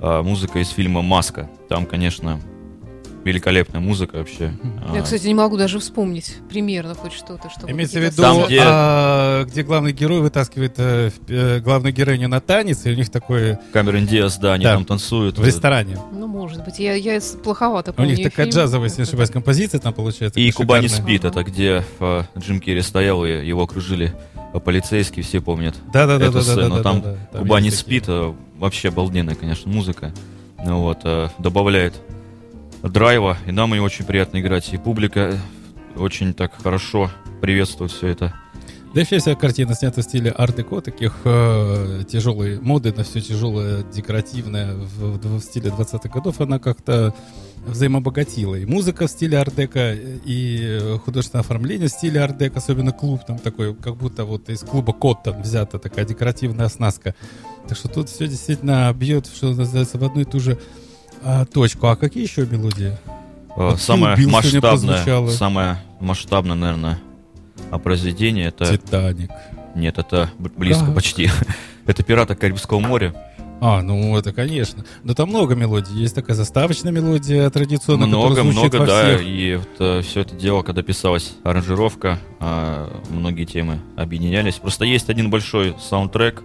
э, 0.00 0.22
музыка 0.22 0.58
из 0.58 0.68
фильма 0.70 1.02
«Маска». 1.02 1.48
Там, 1.68 1.86
конечно, 1.86 2.40
великолепная 3.24 3.80
музыка 3.80 4.16
вообще. 4.16 4.52
Я, 4.92 5.00
А, 5.00 5.02
кстати, 5.02 5.26
не 5.26 5.34
могу 5.34 5.56
даже 5.56 5.78
вспомнить 5.78 6.36
примерно 6.48 6.94
хоть 6.94 7.12
что-то. 7.12 7.48
Чтобы 7.50 7.72
Имеется 7.72 7.98
в 7.98 8.02
виду, 8.02 8.22
Там, 8.22 8.44
где- 8.46 8.60
а, 8.62 9.44
где 9.44 9.62
главный 9.62 9.92
герой 9.92 10.20
вытаскивает 10.20 10.74
э, 10.78 11.10
э, 11.28 11.60
главную 11.60 11.92
героиню 11.94 12.28
на 12.28 12.40
танец, 12.40 12.84
и 12.86 12.90
у 12.90 12.94
них 12.94 13.10
такой 13.10 13.58
Камерон 13.72 14.06
Диас, 14.06 14.36
да, 14.38 14.52
они 14.54 14.64
Да. 14.64 14.74
там 14.74 14.84
танцуют. 14.84 15.38
в 15.38 15.44
ресторане. 15.44 15.98
Ну, 16.12 16.26
может 16.26 16.64
быть. 16.64 16.78
Я, 16.78 16.94
я 16.94 17.20
плоховато 17.42 17.90
У 17.92 17.94
помню 17.94 18.10
них 18.14 18.22
такая 18.24 18.46
фильм. 18.46 18.54
джазовая, 18.56 18.88
если 18.88 19.02
не 19.02 19.08
ошибаюсь, 19.08 19.30
композиция 19.30 19.80
там 19.80 19.92
получается. 19.94 20.38
И 20.38 20.50
такая 20.50 20.66
Куба 20.66 20.78
не 20.80 20.88
шикарная. 20.88 21.06
спит, 21.18 21.24
это 21.24 21.42
где 21.44 21.84
э, 22.00 22.22
Джим 22.38 22.60
Керри 22.60 22.82
стоял, 22.82 23.24
и 23.24 23.44
его 23.46 23.62
окружили 23.62 24.12
полицейские, 24.64 25.24
все 25.24 25.40
помнят. 25.40 25.74
Да, 25.92 26.06
да, 26.06 26.18
да, 26.18 26.24
эту 26.26 26.34
да, 26.34 26.38
да, 26.40 26.44
сцену. 26.44 26.76
да, 26.76 26.82
Там 26.82 27.00
да, 27.02 27.16
да. 27.32 27.38
Куба 27.40 27.58
не 27.60 27.66
есть 27.66 27.84
такие. 27.84 28.00
спит, 28.00 28.08
э, 28.08 28.32
вообще 28.58 28.88
обалденная, 28.88 29.34
конечно, 29.34 29.70
музыка. 29.70 30.12
Ну 30.64 30.80
вот, 30.82 30.98
э, 31.04 31.28
добавляет 31.38 31.94
драйва, 32.88 33.38
и 33.46 33.52
нам 33.52 33.74
ее 33.74 33.82
очень 33.82 34.04
приятно 34.04 34.40
играть. 34.40 34.72
И 34.72 34.76
публика 34.78 35.20
э, 35.20 35.98
очень 35.98 36.34
так 36.34 36.52
хорошо 36.62 37.10
приветствует 37.40 37.90
все 37.92 38.08
это. 38.08 38.34
Да 38.94 39.00
и 39.00 39.02
вообще 39.02 39.18
вся 39.18 39.34
картина 39.34 39.74
снята 39.74 40.02
в 40.02 40.04
стиле 40.04 40.32
ар-деко, 40.36 40.80
таких 40.80 41.16
э, 41.24 42.04
тяжелой 42.08 42.60
моды 42.60 42.92
на 42.96 43.02
все 43.02 43.20
тяжелое, 43.20 43.82
декоративное 43.82 44.74
в, 44.74 45.18
в- 45.18 45.38
в 45.38 45.40
стиле 45.40 45.70
20-х 45.70 46.08
годов, 46.10 46.40
она 46.40 46.60
как-то 46.60 47.12
взаимобогатила. 47.66 48.54
И 48.54 48.66
музыка 48.66 49.08
в 49.08 49.10
стиле 49.10 49.38
ар-дека, 49.38 49.94
и 49.96 50.96
художественное 51.04 51.40
оформление 51.42 51.88
в 51.88 51.90
стиле 51.90 52.20
ар-дека, 52.20 52.58
особенно 52.58 52.92
клуб 52.92 53.22
там 53.26 53.38
такой, 53.38 53.74
как 53.74 53.96
будто 53.96 54.24
вот 54.24 54.48
из 54.48 54.60
клуба 54.60 54.92
Коттон 54.92 55.42
взята 55.42 55.80
такая 55.80 56.04
декоративная 56.04 56.66
оснастка. 56.66 57.16
Так 57.68 57.76
что 57.76 57.88
тут 57.88 58.08
все 58.08 58.28
действительно 58.28 58.92
бьет, 58.94 59.26
что 59.26 59.52
называется, 59.54 59.98
в 59.98 60.04
одну 60.04 60.20
и 60.20 60.24
ту 60.24 60.38
же 60.38 60.56
а, 61.24 61.44
точку. 61.44 61.86
А 61.88 61.96
какие 61.96 62.22
еще 62.22 62.46
мелодии? 62.46 62.96
Э, 63.56 63.70
Вот 63.70 63.80
самое 63.80 64.16
масштабное, 64.26 65.28
самое 65.30 65.78
масштабное, 66.00 66.56
наверное, 66.56 66.98
а, 67.70 67.78
произведение 67.78 68.48
это... 68.48 68.66
Титаник. 68.66 69.30
Нет, 69.74 69.98
это 69.98 70.30
близко 70.38 70.86
Как? 70.86 70.94
почти. 70.94 71.30
это 71.86 72.02
«Пираты 72.02 72.34
Карибского 72.34 72.80
моря». 72.80 73.14
А, 73.60 73.80
ну 73.82 74.16
это 74.16 74.32
конечно. 74.32 74.84
Но 75.04 75.14
там 75.14 75.30
много 75.30 75.54
мелодий. 75.54 75.94
Есть 75.96 76.14
такая 76.14 76.36
заставочная 76.36 76.92
мелодия 76.92 77.48
традиционная, 77.48 78.06
Много, 78.06 78.42
много, 78.42 78.76
во 78.76 78.86
да. 78.86 79.02
всех. 79.16 79.22
И 79.26 79.58
вот, 79.78 80.04
все 80.04 80.20
это 80.20 80.34
дело, 80.34 80.62
когда 80.62 80.82
писалась 80.82 81.34
аранжировка, 81.44 82.18
а, 82.40 83.00
многие 83.08 83.44
темы 83.46 83.80
объединялись. 83.96 84.54
Просто 84.56 84.84
есть 84.84 85.08
один 85.08 85.30
большой 85.30 85.74
саундтрек. 85.80 86.42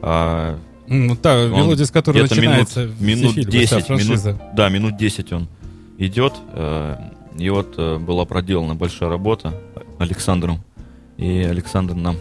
а, 0.00 0.58
Ну, 0.86 1.16
та 1.16 1.44
Он 1.44 1.50
мелодия, 1.52 1.86
с 1.86 1.90
которой 1.90 2.22
начинается 2.22 2.86
минут, 2.98 3.00
минут 3.00 3.34
фильмы, 3.34 3.50
10, 3.50 3.84
вся 3.84 3.94
минут, 3.94 4.40
да, 4.54 4.68
минут 4.68 4.96
10 4.96 5.32
он 5.32 5.48
идет. 5.98 6.34
э, 6.52 6.96
И 7.38 7.48
вот 7.50 7.74
э, 7.78 7.98
была 7.98 8.24
проделана 8.26 8.74
большая 8.74 9.08
работа 9.08 9.54
Александром. 9.98 10.62
И 11.16 11.38
Александр 11.42 11.94
нам 11.94 12.16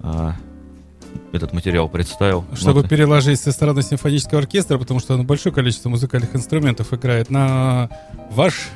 а, 0.00 0.34
этот 1.32 1.52
материал 1.52 1.88
представил. 1.88 2.44
Чтобы 2.54 2.82
Ноты. 2.82 2.88
переложить 2.90 3.40
со 3.40 3.50
стороны 3.52 3.82
симфонического 3.82 4.40
оркестра, 4.40 4.78
потому 4.78 5.00
что 5.00 5.14
он 5.14 5.26
большое 5.26 5.52
количество 5.54 5.88
музыкальных 5.88 6.34
инструментов 6.36 6.92
играет 6.94 7.28
на 7.30 7.90
ваш, 8.30 8.68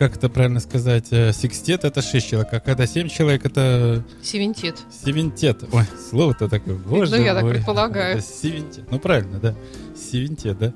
как 0.00 0.16
это 0.16 0.30
правильно 0.30 0.60
сказать, 0.60 1.08
э, 1.10 1.30
секстет 1.34 1.84
это 1.84 2.00
6 2.00 2.26
человек, 2.26 2.54
а 2.54 2.60
когда 2.60 2.86
7 2.86 3.10
человек 3.10 3.44
это 3.44 4.02
Севентет. 4.22 4.78
севентет. 4.90 5.62
Ой, 5.70 5.84
слово-то 6.08 6.48
такое, 6.48 6.76
боже 6.76 7.18
Ну, 7.18 7.22
я 7.22 7.34
так 7.34 7.46
предполагаю. 7.46 8.22
Севентет. 8.22 8.90
Ну, 8.90 8.98
правильно, 8.98 9.38
да. 9.38 9.54
Севентет, 9.94 10.58
да. 10.58 10.72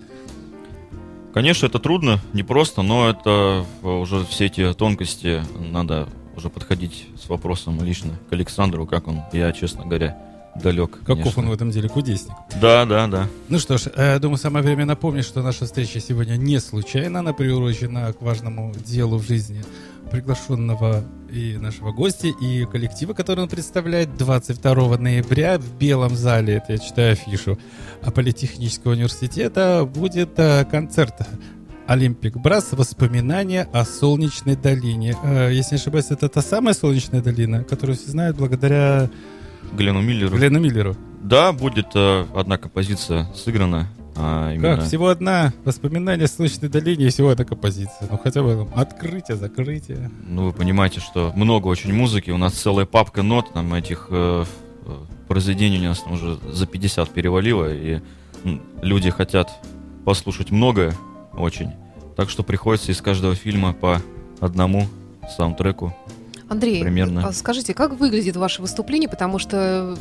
Конечно, 1.33 1.65
это 1.65 1.79
трудно, 1.79 2.21
непросто, 2.35 2.83
но 2.83 3.09
это 3.09 3.65
уже 3.83 4.27
все 4.27 4.45
эти 4.45 4.75
тонкости 4.75 5.43
надо 5.59 6.07
уже 6.37 6.51
подходить 6.51 7.09
с 7.19 7.27
вопросом 7.31 7.83
лично 7.83 8.13
к 8.29 8.33
Александру, 8.35 8.87
как 8.87 9.09
он, 9.09 9.23
я, 9.33 9.53
честно 9.53 9.87
говоря, 9.87 10.19
далек. 10.57 10.99
Каков 11.01 11.19
конечно. 11.19 11.43
он 11.43 11.49
в 11.49 11.53
этом 11.53 11.71
деле 11.71 11.89
кудесник. 11.89 12.35
Да, 12.61 12.85
да, 12.85 13.07
да. 13.07 13.29
Ну 13.49 13.59
что 13.59 13.79
ж, 13.79 13.89
э, 13.95 14.19
думаю, 14.19 14.39
самое 14.39 14.65
время 14.65 14.85
напомнить, 14.85 15.25
что 15.25 15.43
наша 15.43 15.65
встреча 15.65 16.01
сегодня 16.01 16.37
не 16.37 16.61
случайна, 16.61 17.21
она 17.21 17.33
приурочена 17.33 18.13
к 18.13 18.23
важному 18.23 18.73
делу 18.85 19.19
в 19.19 19.27
жизни 19.27 19.63
приглашенного 20.11 21.03
и 21.33 21.57
нашего 21.57 21.93
гостя, 21.93 22.29
и 22.29 22.65
коллектива, 22.67 23.15
который 23.15 23.41
он 23.41 23.49
представляет 23.49 24.17
22 24.17 24.99
ноября 24.99 25.59
в 25.59 25.77
Белом 25.77 26.15
зале, 26.15 26.55
это 26.55 26.75
я 26.75 26.79
читаю 26.79 27.13
афишу, 27.13 27.59
а 28.03 28.11
Политехнического 28.11 28.93
университета 28.93 29.89
будет 29.93 30.39
э, 30.39 30.65
концерт 30.71 31.15
Олимпик 31.87 32.37
Брас 32.37 32.73
«Воспоминания 32.73 33.69
о 33.73 33.85
Солнечной 33.85 34.57
долине». 34.57 35.17
Э, 35.25 35.51
Если 35.53 35.75
не 35.75 35.81
ошибаюсь, 35.81 36.11
это 36.11 36.29
та 36.29 36.43
самая 36.43 36.75
Солнечная 36.75 37.21
долина, 37.21 37.65
которую 37.65 37.97
все 37.97 38.11
знают 38.11 38.37
благодаря 38.37 39.11
Глену 39.73 40.01
Миллеру. 40.03 40.37
Глену 40.37 40.61
Миллеру. 40.61 40.97
Да, 41.23 41.53
будет 41.53 41.87
э, 41.95 42.27
одна 42.35 42.59
композиция 42.59 43.27
сыграна. 43.35 43.89
а, 44.17 44.53
именно- 44.53 44.77
Как? 44.77 44.85
Всего 44.87 45.09
одна 45.09 45.53
воспоминание 45.65 46.27
о 46.27 46.29
Солнечной 46.29 46.69
долине 46.71 47.07
и 47.07 47.09
всего 47.11 47.31
одна 47.31 47.45
композиция. 47.45 48.09
Ну, 48.11 48.19
хотя 48.19 48.43
бы 48.43 48.55
там, 48.55 48.69
открытие, 48.81 49.37
закрытие. 49.37 50.11
Ну, 50.29 50.45
вы 50.47 50.53
понимаете, 50.53 51.01
что 51.01 51.33
много 51.35 51.67
очень 51.69 51.93
музыки. 51.93 52.31
У 52.31 52.37
нас 52.37 52.53
целая 52.55 52.87
папка 52.87 53.23
нот, 53.23 53.53
там 53.53 53.73
этих 53.75 54.07
э, 54.11 54.45
произведений 55.27 55.79
у 55.79 55.89
нас 55.89 56.01
там 56.01 56.13
уже 56.13 56.39
за 56.53 56.67
50 56.67 57.11
перевалило, 57.11 57.73
и 57.73 58.01
люди 58.83 59.11
хотят 59.11 59.51
послушать 60.05 60.51
многое 60.51 60.95
очень. 61.33 61.71
Так 62.15 62.31
что 62.31 62.43
приходится 62.45 62.93
из 62.93 63.01
каждого 63.01 63.35
фильма 63.35 63.73
по 63.73 64.01
одному 64.41 64.87
саундтреку. 65.37 65.93
Андрей, 66.55 66.83
примерно. 66.83 67.27
а 67.29 67.33
скажите, 67.33 67.75
как 67.75 67.99
выглядит 67.99 68.37
ваше 68.37 68.63
выступление? 68.63 69.09
Потому 69.09 69.39
что 69.39 69.97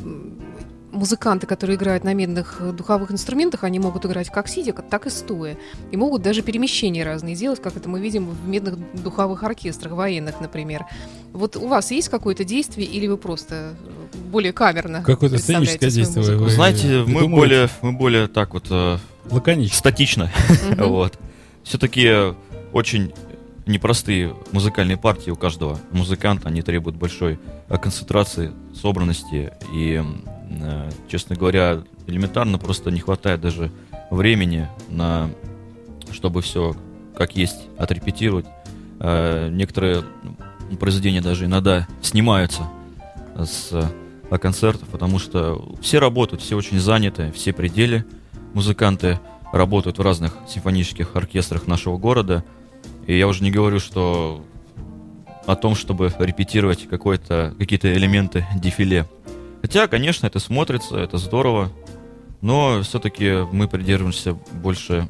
музыканты, 0.91 1.47
которые 1.47 1.75
играют 1.75 2.03
на 2.03 2.13
медных 2.13 2.61
духовых 2.75 3.11
инструментах, 3.11 3.63
они 3.63 3.79
могут 3.79 4.05
играть 4.05 4.29
как 4.29 4.47
сидя, 4.47 4.73
как- 4.73 4.87
так 4.89 5.07
и 5.07 5.09
стоя. 5.09 5.57
И 5.91 5.97
могут 5.97 6.21
даже 6.21 6.43
перемещения 6.43 7.03
разные 7.03 7.35
делать, 7.35 7.59
как 7.61 7.75
это 7.75 7.89
мы 7.89 7.99
видим 7.99 8.29
в 8.29 8.47
медных 8.47 8.75
духовых 9.01 9.41
оркестрах, 9.41 9.93
военных, 9.93 10.39
например. 10.39 10.85
Вот 11.31 11.55
у 11.57 11.67
вас 11.67 11.89
есть 11.89 12.09
какое-то 12.09 12.43
действие 12.43 12.87
или 12.87 13.07
вы 13.07 13.17
просто 13.17 13.73
э, 14.13 14.17
более 14.31 14.53
камерно 14.53 15.01
Какое-то 15.01 15.39
сценическое 15.39 15.89
действие 15.89 16.21
музыку? 16.23 16.43
вы- 16.43 16.49
Знаете, 16.51 16.87
мы 16.99 17.05
придумываете? 17.05 17.35
более, 17.35 17.69
мы 17.81 17.91
более 17.93 18.27
так 18.27 18.53
вот 18.53 18.67
э, 18.69 18.97
Лаконично. 19.31 19.75
статично. 19.75 20.31
Вот. 20.77 21.17
Все-таки 21.63 22.35
очень 22.71 23.13
непростые 23.65 24.35
музыкальные 24.51 24.97
партии 24.97 25.29
у 25.29 25.35
каждого 25.35 25.79
музыканта. 25.91 26.49
Они 26.49 26.61
требуют 26.61 26.97
большой 26.97 27.39
э, 27.69 27.77
концентрации, 27.77 28.51
собранности. 28.73 29.53
И, 29.71 30.03
э, 30.49 30.89
честно 31.07 31.35
говоря, 31.35 31.83
элементарно 32.07 32.57
просто 32.57 32.91
не 32.91 32.99
хватает 32.99 33.41
даже 33.41 33.71
времени 34.09 34.67
на 34.89 35.29
чтобы 36.11 36.41
все 36.41 36.75
как 37.15 37.35
есть 37.35 37.67
отрепетировать. 37.77 38.45
Э, 38.99 39.49
Некоторые 39.49 40.03
произведения 40.79 41.21
даже 41.21 41.45
иногда 41.45 41.87
снимаются 42.01 42.63
с 43.37 43.91
концертов, 44.41 44.87
потому 44.89 45.19
что 45.19 45.75
все 45.81 45.99
работают, 45.99 46.41
все 46.41 46.55
очень 46.55 46.79
заняты, 46.79 47.31
все 47.31 47.53
пределы 47.53 48.05
музыканты 48.53 49.19
работают 49.51 49.99
в 49.99 50.01
разных 50.01 50.33
симфонических 50.47 51.15
оркестрах 51.15 51.67
нашего 51.67 51.97
города. 51.97 52.43
И 53.07 53.17
я 53.17 53.27
уже 53.27 53.43
не 53.43 53.51
говорю, 53.51 53.79
что 53.79 54.43
о 55.45 55.55
том, 55.55 55.75
чтобы 55.75 56.13
репетировать 56.19 56.87
какие-то 56.87 57.55
элементы 57.93 58.45
дефиле. 58.55 59.05
Хотя, 59.61 59.87
конечно, 59.87 60.27
это 60.27 60.39
смотрится, 60.39 60.97
это 60.97 61.17
здорово, 61.17 61.71
но 62.41 62.81
все-таки 62.83 63.45
мы 63.51 63.67
придерживаемся 63.67 64.33
больше, 64.33 65.07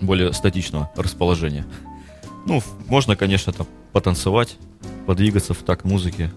более 0.00 0.32
статичного 0.32 0.90
расположения. 0.96 1.64
Ну, 2.46 2.62
можно, 2.86 3.16
конечно, 3.16 3.52
там 3.52 3.66
потанцевать, 3.92 4.56
подвигаться 5.06 5.54
в 5.54 5.62
такт 5.62 5.84
музыки, 5.84 6.30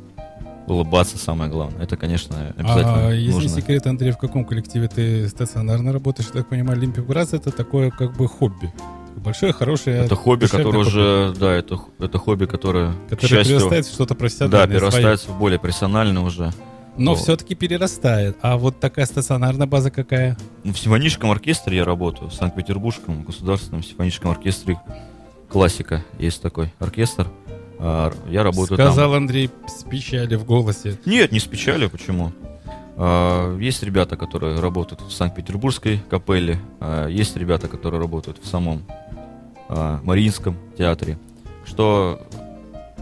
улыбаться 0.67 1.17
самое 1.17 1.49
главное. 1.49 1.83
Это, 1.83 1.97
конечно, 1.97 2.53
обязательно 2.55 3.07
А 3.07 3.11
если 3.13 3.31
нужно. 3.31 3.49
секрет, 3.61 3.87
Андрей, 3.87 4.11
в 4.11 4.17
каком 4.17 4.45
коллективе 4.45 4.87
ты 4.87 5.27
стационарно 5.27 5.91
работаешь? 5.91 6.29
Я 6.33 6.41
так 6.41 6.49
понимаю, 6.49 6.79
Брас 7.03 7.33
это 7.33 7.51
такое 7.51 7.89
как 7.89 8.15
бы 8.15 8.27
хобби. 8.27 8.71
Большое, 9.17 9.51
хорошее. 9.53 9.97
Это 10.05 10.15
хобби, 10.15 10.45
которое 10.45 10.71
хобби, 10.71 10.77
уже, 10.87 11.33
да, 11.39 11.53
это, 11.53 11.79
это 11.99 12.17
хобби, 12.17 12.45
которое, 12.45 12.91
к 12.93 13.09
Которое 13.09 13.27
счастью, 13.27 13.57
перерастает 13.57 13.85
в 13.85 13.93
что-то 13.93 14.13
да, 14.13 14.19
профессиональное. 14.19 14.67
перерастает 14.67 15.19
в 15.21 15.37
более 15.37 15.59
профессиональное 15.59 16.21
уже. 16.21 16.51
свое. 16.51 16.53
Но 16.97 17.11
Вот. 17.11 17.19
все-таки 17.23 17.53
перерастает. 17.55 18.37
А 18.41 18.57
вот 18.57 18.79
такая 18.79 19.05
стационарная 19.05 19.67
база 19.67 19.91
какая? 19.91 20.35
Ну, 20.63 20.73
В 20.73 20.79
симфоническом 20.79 21.29
оркестре 21.31 21.77
я 21.77 21.85
работаю, 21.85 22.29
в 22.29 22.33
Санкт-Петербургском 22.33 23.23
государственном 23.23 23.83
симфоническом 23.83 24.31
оркестре 24.31 24.79
«Классика». 25.49 26.03
Есть 26.17 26.41
такой 26.41 26.73
оркестр. 26.79 27.27
А, 27.79 28.11
Я 28.29 28.41
работаю 28.43 28.77
Сказал 28.79 29.11
там. 29.11 29.17
Андрей 29.23 29.51
с 29.67 29.83
печалью 29.83 30.39
в 30.39 30.45
голосе. 30.45 30.97
Нет, 31.05 31.31
не 31.31 31.39
с 31.39 31.43
печалью, 31.45 31.89
почему? 31.91 32.31
А, 32.95 33.55
Есть 33.57 33.83
ребята, 33.83 34.15
которые 34.17 34.59
работают 34.59 35.01
в 35.01 35.11
Санкт-Петербургской 35.11 35.99
капелле, 36.09 36.59
а, 36.79 37.07
есть 37.07 37.37
ребята, 37.37 37.67
которые 37.67 38.01
работают 38.01 38.39
в 38.41 38.47
самом 38.47 38.83
а, 39.69 39.99
Мариинском 40.03 40.57
театре, 40.77 41.17
что 41.65 42.21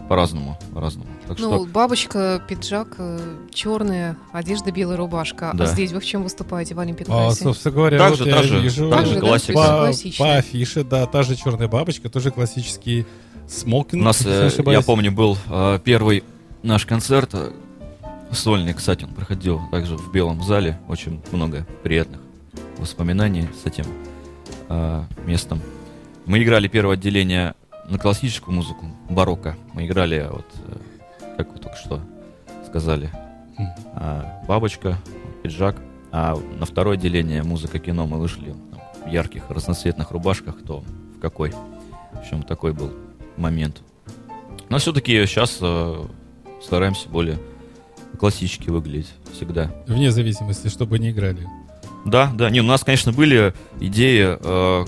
по-разному, 0.08 0.56
по-разному. 0.72 1.08
Так 1.26 1.38
Ну, 1.38 1.56
что 1.56 1.64
бабочка, 1.66 2.40
пиджак, 2.48 2.96
черная, 3.52 4.16
одежда 4.32 4.70
белая 4.70 4.96
рубашка. 4.96 5.50
Да. 5.54 5.64
А 5.64 5.66
здесь 5.66 5.92
вы 5.92 6.00
в 6.00 6.04
чем 6.04 6.22
выступаете 6.22 6.74
в 6.74 6.80
Олимпик 6.80 7.06
А, 7.10 7.30
собственно 7.32 7.74
говоря, 7.74 7.98
Так 7.98 8.10
вот 8.10 8.18
же, 8.20 8.28
я 8.28 8.36
та 8.36 8.42
же, 8.42 8.60
вижу 8.60 8.90
та 8.90 9.04
же 9.04 9.18
классика. 9.18 9.52
По, 9.52 9.92
по 10.18 10.36
афише, 10.36 10.84
да, 10.84 11.06
та 11.06 11.22
же 11.22 11.34
черная 11.34 11.68
бабочка, 11.68 12.08
тоже 12.08 12.30
классический 12.30 13.06
смокинг. 13.48 14.02
У 14.02 14.04
нас, 14.04 14.24
э, 14.24 14.50
я 14.66 14.82
помню, 14.82 15.10
был 15.10 15.36
э, 15.48 15.80
первый 15.82 16.22
наш 16.62 16.86
концерт 16.86 17.30
э, 17.34 17.50
сольный, 18.30 18.74
кстати, 18.74 19.04
он 19.04 19.10
проходил 19.10 19.60
также 19.70 19.96
в 19.96 20.12
Белом 20.12 20.42
зале. 20.42 20.78
Очень 20.88 21.20
много 21.32 21.66
приятных 21.82 22.20
воспоминаний 22.78 23.48
с 23.62 23.66
этим 23.66 23.86
э, 24.68 25.04
местом. 25.24 25.60
Мы 26.26 26.42
играли 26.42 26.68
первое 26.68 26.94
отделение 26.94 27.54
на 27.88 27.98
классическую 27.98 28.54
музыку, 28.54 28.86
барокко. 29.08 29.56
Мы 29.74 29.86
играли, 29.86 30.26
вот, 30.30 30.46
э, 30.66 30.76
как 31.36 31.52
вы 31.52 31.58
только 31.58 31.76
что 31.76 32.00
сказали, 32.66 33.10
Мгм. 33.56 33.68
а, 33.94 34.42
бабочка, 34.48 34.98
пиджак. 35.42 35.76
А 36.10 36.36
на 36.58 36.66
второе 36.66 36.96
отделение 36.96 37.42
музыка 37.42 37.78
кино 37.78 38.06
мы 38.06 38.18
вышли 38.18 38.54
в 39.04 39.08
ярких 39.08 39.50
разноцветных 39.50 40.10
рубашках, 40.10 40.56
то 40.66 40.82
в 41.16 41.20
какой. 41.20 41.50
В 42.12 42.18
общем, 42.18 42.42
такой 42.42 42.72
был 42.72 42.90
момент. 43.36 43.82
Но 44.68 44.78
все-таки 44.78 45.24
сейчас 45.26 45.60
стараемся 46.62 47.08
более 47.08 47.38
классически 48.18 48.70
выглядеть 48.70 49.12
всегда. 49.32 49.70
Вне 49.86 50.10
зависимости, 50.10 50.68
чтобы 50.68 50.98
не 50.98 51.10
играли. 51.10 51.46
Да, 52.04 52.30
да. 52.34 52.50
Не, 52.50 52.60
у 52.60 52.64
нас, 52.64 52.82
конечно, 52.82 53.12
были 53.12 53.52
идеи 53.80 54.36
э, 54.40 54.86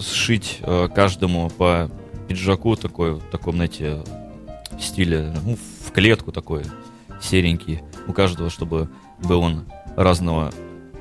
сшить 0.00 0.58
э, 0.60 0.88
каждому 0.94 1.50
по 1.50 1.90
пиджаку 2.28 2.76
такой, 2.76 3.14
в 3.14 3.22
таком, 3.30 3.56
знаете, 3.56 4.02
стиле, 4.80 5.32
ну, 5.44 5.56
в 5.86 5.92
клетку 5.92 6.32
такой, 6.32 6.62
серенький. 7.20 7.82
У 8.06 8.12
каждого, 8.12 8.50
чтобы 8.50 8.88
был 9.22 9.40
он 9.40 9.64
разного 9.96 10.52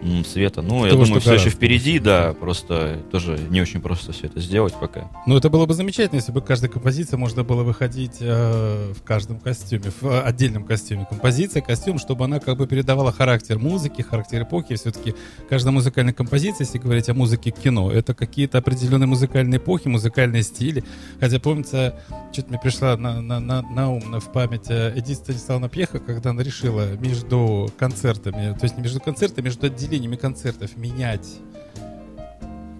м, 0.03 0.23
цвета. 0.25 0.61
Ну, 0.61 0.85
я 0.85 0.91
Того, 0.91 1.05
думаю, 1.05 1.21
все 1.21 1.33
еще 1.33 1.43
гораздо. 1.45 1.57
впереди, 1.57 1.99
да, 1.99 2.33
просто 2.33 2.99
тоже 3.11 3.39
не 3.49 3.61
очень 3.61 3.81
просто 3.81 4.11
все 4.11 4.27
это 4.27 4.39
сделать 4.41 4.73
пока. 4.79 5.09
Ну, 5.25 5.37
это 5.37 5.49
было 5.49 5.65
бы 5.65 5.73
замечательно, 5.73 6.17
если 6.17 6.31
бы 6.31 6.41
каждая 6.41 6.69
композиция 6.69 7.17
можно 7.17 7.43
было 7.43 7.63
выходить 7.63 8.17
э, 8.19 8.93
в 8.93 9.01
каждом 9.03 9.39
костюме, 9.39 9.91
в 10.01 10.03
э, 10.05 10.21
отдельном 10.21 10.65
костюме. 10.65 11.07
Композиция, 11.09 11.61
костюм, 11.61 11.97
чтобы 11.99 12.25
она 12.25 12.39
как 12.39 12.57
бы 12.57 12.67
передавала 12.67 13.11
характер 13.11 13.59
музыки, 13.59 14.01
характер 14.01 14.43
эпохи. 14.43 14.75
Все-таки 14.75 15.15
каждая 15.49 15.71
музыкальная 15.73 16.13
композиция, 16.13 16.65
если 16.65 16.77
говорить 16.79 17.07
о 17.09 17.13
музыке 17.13 17.51
кино, 17.51 17.91
это 17.91 18.13
какие-то 18.13 18.57
определенные 18.57 19.07
музыкальные 19.07 19.57
эпохи, 19.59 19.87
музыкальные 19.87 20.43
стили. 20.43 20.83
Хотя, 21.19 21.39
помнится, 21.39 21.99
что-то 22.33 22.49
мне 22.49 22.59
пришла 22.59 22.97
на, 22.97 23.21
на, 23.21 23.39
на, 23.39 23.61
на 23.61 23.89
ум, 23.89 24.19
в 24.19 24.31
память 24.31 24.69
э, 24.69 24.91
Эдит 24.95 25.17
Станиславовна 25.17 25.69
Пьеха, 25.69 25.99
когда 25.99 26.31
она 26.31 26.43
решила 26.43 26.91
между 26.97 27.71
концертами, 27.77 28.53
то 28.53 28.63
есть 28.63 28.75
не 28.75 28.83
между 28.83 28.99
концертами, 28.99 29.45
между 29.45 29.67
отделениями 29.67 29.92
концертов 30.17 30.75
менять 30.77 31.39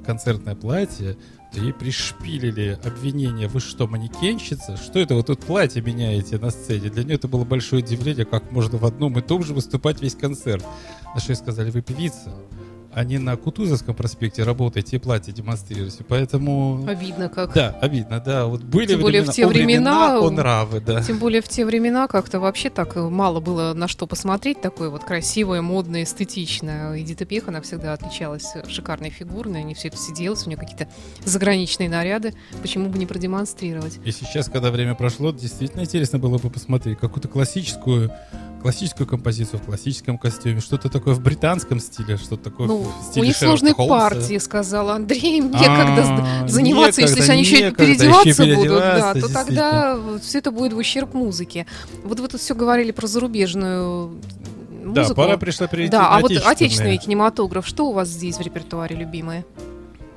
концертное 0.06 0.56
платье, 0.56 1.17
то 1.54 1.60
ей 1.60 1.73
пришпилили 1.73 2.80
обвинение, 2.84 3.47
вы 3.47 3.60
что, 3.60 3.88
манекенщица? 3.88 4.76
Что 4.76 4.99
это 4.99 5.15
вы 5.15 5.23
тут 5.23 5.39
платье 5.39 5.82
меняете 5.82 6.38
на 6.38 6.49
сцене? 6.49 6.89
Для 6.89 7.04
нее 7.04 7.15
это 7.15 7.28
было 7.28 7.45
большое 7.45 7.84
удивление, 7.84 8.26
как 8.26 8.52
можно 8.52 8.78
в 8.78 8.86
одном 8.86 9.17
и 9.17 9.21
том 9.21 9.43
же 9.43 9.54
выступать 9.54 10.02
весь 10.02 10.15
концерт. 10.15 10.65
На 11.13 11.21
что 11.21 11.32
ей 11.32 11.38
сказали, 11.38 11.69
вы 11.69 11.82
певица, 11.82 12.34
а 12.93 13.03
не 13.03 13.17
на 13.17 13.36
Кутузовском 13.38 13.95
проспекте 13.95 14.43
работаете 14.43 14.97
и 14.97 14.99
платье 14.99 15.34
демонстрируете. 15.34 16.03
Поэтому... 16.08 16.86
Обидно 16.88 17.29
как. 17.29 17.53
Да, 17.53 17.77
обидно, 17.82 18.19
да. 18.19 18.45
Вот 18.45 18.63
были 18.63 18.88
Тем 18.88 19.01
более 19.01 19.23
в 19.23 19.29
те 19.29 19.47
времена, 19.47 20.19
о 20.19 20.29
нравы, 20.29 20.79
да. 20.79 21.01
Тем 21.01 21.17
более 21.17 21.41
в 21.41 21.47
те 21.47 21.65
времена 21.65 22.08
как-то 22.08 22.39
вообще 22.39 22.69
так 22.69 22.95
мало 22.95 23.39
было 23.39 23.73
на 23.73 23.88
что 23.88 24.08
посмотреть, 24.08 24.62
такое 24.62 24.89
вот 24.89 25.03
красивое, 25.03 25.62
модное, 25.62 26.03
эстетичное. 26.03 27.01
Эдита 27.01 27.25
Пьех, 27.25 27.47
она 27.47 27.62
всегда 27.62 27.93
отличалась 27.93 28.53
шикарной 28.67 29.10
фигурной, 29.10 29.62
они 29.62 29.73
все 29.73 29.88
это 29.88 29.97
сиделось, 29.97 30.45
у 30.45 30.49
нее 30.49 30.58
какие-то 30.58 30.88
заграничные 31.25 31.89
наряды, 31.89 32.34
почему 32.62 32.89
бы 32.89 32.97
не 32.97 33.06
продемонстрировать? 33.06 33.99
И 34.03 34.12
сейчас, 34.12 34.49
когда 34.49 34.71
время 34.71 34.95
прошло, 34.95 35.32
действительно 35.32 35.82
интересно 35.82 36.19
было 36.19 36.38
бы 36.38 36.49
посмотреть 36.49 36.99
какую-то 36.99 37.27
классическую, 37.27 38.12
классическую 38.63 39.06
композицию 39.06 39.60
в 39.60 39.63
классическом 39.65 40.17
костюме, 40.17 40.60
что-то 40.60 40.89
такое 40.89 41.13
в 41.13 41.21
британском 41.21 41.80
стиле, 41.80 42.17
что-то 42.17 42.45
такое 42.49 42.67
Ну, 42.67 42.78
в 42.80 42.88
у 42.88 43.12
стиле 43.12 43.28
них 43.28 43.36
Шерлока 43.38 43.58
сложные 43.60 43.73
Холмса. 43.76 43.99
партии, 44.10 44.38
сказал 44.39 44.89
Андрей, 44.89 45.39
некогда 45.41 46.41
А, 46.43 46.47
заниматься, 46.47 47.02
если 47.02 47.15
некогда, 47.15 47.34
они 47.34 47.41
еще 47.43 47.71
переодеваться 47.71 48.30
еще 48.30 48.52
и 48.52 48.56
будут, 48.56 48.71
да, 48.71 48.80
переодеваться, 49.13 49.28
то 49.28 49.34
тогда 49.34 49.99
все 50.21 50.38
это 50.39 50.52
будет 50.52 50.73
в 50.73 50.78
ущерб 50.78 51.13
музыке. 51.13 51.67
Вот 52.04 52.19
вы 52.19 52.28
тут 52.28 52.41
все 52.41 52.56
говорили 52.56 52.91
про 52.91 53.06
зарубежную 53.06 54.12
Да, 54.86 55.02
музыку. 55.02 55.15
пора 55.21 55.38
пришла 55.38 55.67
перейти 55.67 55.91
Да, 55.91 56.08
а 56.10 56.19
вот 56.19 56.32
отечественные. 56.32 56.52
отечественный 56.52 56.97
кинематограф, 56.97 57.67
что 57.67 57.88
у 57.88 57.93
вас 57.93 58.08
здесь 58.10 58.38
в 58.38 58.41
репертуаре 58.41 58.95
любимое? 58.95 59.45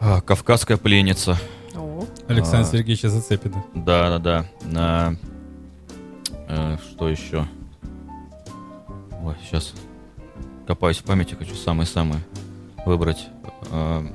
А, 0.00 0.20
Кавказская 0.20 0.76
пленница. 0.76 1.38
О, 1.74 2.04
Александра 2.28 2.68
А. 2.68 2.72
Сергеевича 2.72 3.08
Зацепина. 3.10 3.64
Да, 3.74 4.10
да, 4.10 4.18
да. 4.18 4.46
На... 4.70 5.16
э, 6.48 6.76
что 6.92 7.08
еще? 7.08 7.46
Ой, 9.26 9.34
сейчас 9.44 9.72
копаюсь 10.68 10.98
в 10.98 11.02
памяти, 11.02 11.34
хочу 11.34 11.56
самые-самые 11.56 12.20
выбрать. 12.84 13.26
Э, 13.72 14.06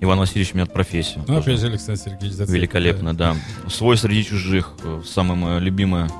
Иван 0.00 0.18
Васильевич 0.18 0.52
меняет 0.52 0.70
профессию. 0.70 1.24
Ну, 1.26 1.38
опять 1.38 1.58
же, 1.58 1.66
Александр 1.68 1.98
Сергеевич 1.98 2.32
зацепил, 2.32 2.56
Великолепно, 2.56 3.16
да. 3.16 3.34
Свой 3.70 3.96
среди 3.96 4.22
чужих, 4.24 4.74
э, 4.84 5.02
самое 5.06 5.40
мое 5.40 5.58
любимое. 5.58 6.10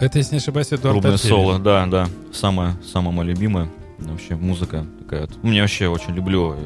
Это, 0.00 0.16
если 0.16 0.36
не 0.36 0.38
ошибаюсь, 0.38 0.68
Эдуард 0.68 1.02
трубное 1.02 1.18
соло, 1.18 1.58
да, 1.58 1.84
да. 1.86 2.08
Самое, 2.32 2.74
самое 2.90 3.14
мое 3.14 3.26
любимое. 3.26 3.68
Вообще 3.98 4.34
музыка 4.34 4.86
такая. 5.00 5.22
вот. 5.22 5.38
Ну, 5.42 5.52
Я 5.52 5.60
вообще 5.62 5.88
очень 5.88 6.14
люблю 6.14 6.56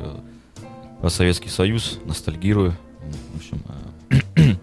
э, 1.02 1.09
Советский 1.09 1.48
Союз, 1.48 1.98
ностальгирую. 2.04 2.76
В 3.35 3.37
общем, 3.38 3.61
э, 4.37 4.54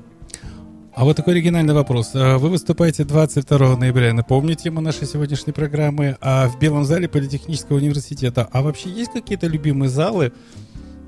А 1.00 1.06
вот 1.06 1.16
такой 1.16 1.34
оригинальный 1.34 1.76
вопрос. 1.76 2.10
А 2.16 2.40
Вы 2.40 2.50
выступаете 2.50 3.04
22 3.04 3.78
ноября, 3.78 4.14
напомню 4.14 4.56
тему 4.56 4.82
нашей 4.82 5.06
сегодняшней 5.06 5.54
программы, 5.54 6.18
а 6.22 6.48
в 6.50 6.58
Белом 6.58 6.86
зале 6.86 7.08
Политехнического 7.08 7.78
университета. 7.78 8.50
А 8.52 8.64
вообще 8.64 8.90
есть 8.90 9.12
какие-то 9.12 9.46
любимые 9.46 9.90
залы, 9.90 10.34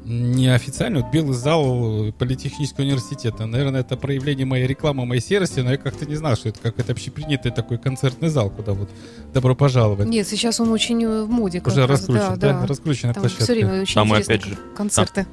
неофициально, 0.05 0.99
вот 1.01 1.11
Белый 1.11 1.33
зал 1.33 2.13
Политехнического 2.19 2.83
университета. 2.85 3.47
Наверное, 3.47 3.81
это 3.81 3.97
проявление 3.97 4.45
моей 4.45 4.67
рекламы, 4.67 5.07
моей 5.07 5.21
серости, 5.21 5.59
но 5.61 5.71
я 5.71 5.77
как-то 5.77 6.05
не 6.05 6.13
знал, 6.15 6.35
что 6.35 6.49
это 6.49 6.59
как 6.59 6.77
это 6.77 6.91
общепринятый 6.91 7.51
такой 7.51 7.79
концертный 7.79 8.29
зал, 8.29 8.51
куда 8.51 8.73
вот 8.73 8.91
добро 9.33 9.55
пожаловать. 9.55 10.07
Нет, 10.07 10.27
сейчас 10.27 10.59
он 10.59 10.69
очень 10.71 11.03
э, 11.03 11.23
в 11.23 11.31
моде. 11.31 11.63
Уже 11.65 11.87
раз, 11.87 12.01
раскручен, 12.01 12.37
да, 12.37 12.59
да. 12.59 12.67
раскрученная 12.67 13.15
Там 13.15 13.21
площадка. 13.23 13.43
все 13.43 13.53
время 13.53 13.81
очень 13.81 13.95
Там 13.95 14.07
и 14.07 14.09
интересные 14.11 14.35
опять 14.37 14.49
же- 14.51 14.57
концерты. 14.77 15.25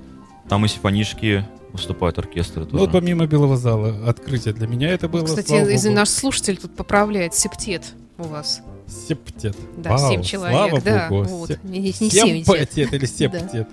там 0.49 0.65
и 0.65 0.69
симфонические 0.69 1.47
выступают 1.77 2.19
оркестры 2.19 2.61
Ну, 2.65 2.67
тоже. 2.67 2.79
вот 2.85 2.93
помимо 2.93 3.27
Белого 3.27 3.57
зала, 3.57 3.95
открытие 4.09 4.53
для 4.55 4.67
меня 4.67 4.91
это 4.91 5.09
было, 5.09 5.25
Кстати, 5.25 5.49
слава 5.49 5.69
из- 5.69 5.85
богу, 5.85 5.95
наш 5.95 6.09
слушатель 6.09 6.57
тут 6.57 6.75
поправляет 6.75 7.35
септет 7.35 7.83
у 8.19 8.25
вас. 8.25 8.61
септет. 9.09 9.57
Да, 9.77 9.91
Вау, 9.97 10.11
семь 10.11 10.23
человек, 10.23 10.57
слава 10.57 10.81
да. 10.81 11.07
богу. 11.09 11.25
Вот. 11.25 11.59
Не, 11.65 11.79
не 11.81 11.93
семь. 11.93 12.45
Семптет 12.45 12.93
или 12.93 13.07
септет? 13.07 13.69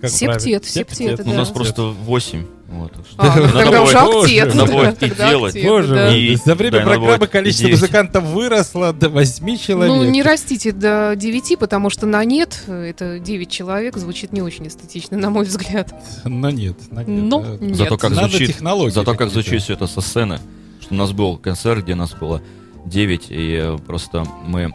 Как 0.00 0.10
Септет, 0.10 0.64
септет, 0.64 1.18
Ну, 1.24 1.32
У 1.32 1.34
да. 1.34 1.38
нас 1.40 1.48
просто 1.50 1.82
8. 1.82 2.46
Вот, 2.70 2.92
А, 3.16 3.34
ну, 3.36 3.42
Надо 3.46 3.58
тогда 3.64 3.82
уже 3.82 3.98
актет. 3.98 4.54
надо 4.54 4.72
будет 4.72 4.98
да, 5.00 5.06
и 5.06 5.30
делать. 5.30 5.54
актет, 5.56 5.68
Боже 5.68 5.94
да. 5.94 6.16
И- 6.16 6.36
за 6.36 6.54
время 6.54 6.78
да, 6.78 6.84
программы 6.84 7.26
количество 7.26 7.68
музыкантов 7.68 8.24
выросло 8.24 8.92
до 8.92 9.08
8 9.08 9.56
человек. 9.58 9.94
Ну, 9.94 10.04
не 10.08 10.22
растите 10.22 10.70
до 10.72 11.14
9, 11.16 11.56
потому 11.58 11.90
что 11.90 12.06
на 12.06 12.24
нет, 12.24 12.62
это 12.68 13.18
9 13.18 13.50
человек, 13.50 13.96
звучит 13.96 14.32
не 14.32 14.40
очень 14.40 14.68
эстетично, 14.68 15.18
на 15.18 15.30
мой 15.30 15.44
взгляд. 15.44 15.92
Но 16.24 16.48
нет. 16.50 16.76
но 16.90 17.02
нет. 17.02 17.08
Но 17.24 17.44
Э, 17.44 17.58
нет. 17.60 17.76
Зато 17.76 17.98
как 17.98 18.10
Надо 18.12 18.28
звучит, 18.28 18.48
технологии 18.48 18.92
зато 18.92 19.14
как 19.14 19.30
звучит 19.30 19.60
все 19.62 19.72
это 19.74 19.86
со 19.88 20.00
сцены. 20.00 20.38
Что 20.80 20.94
у 20.94 20.96
нас 20.96 21.10
был 21.12 21.36
концерт, 21.38 21.82
где 21.84 21.94
нас 21.96 22.12
было 22.12 22.40
9, 22.86 23.26
и 23.30 23.76
просто 23.86 24.24
мы, 24.46 24.72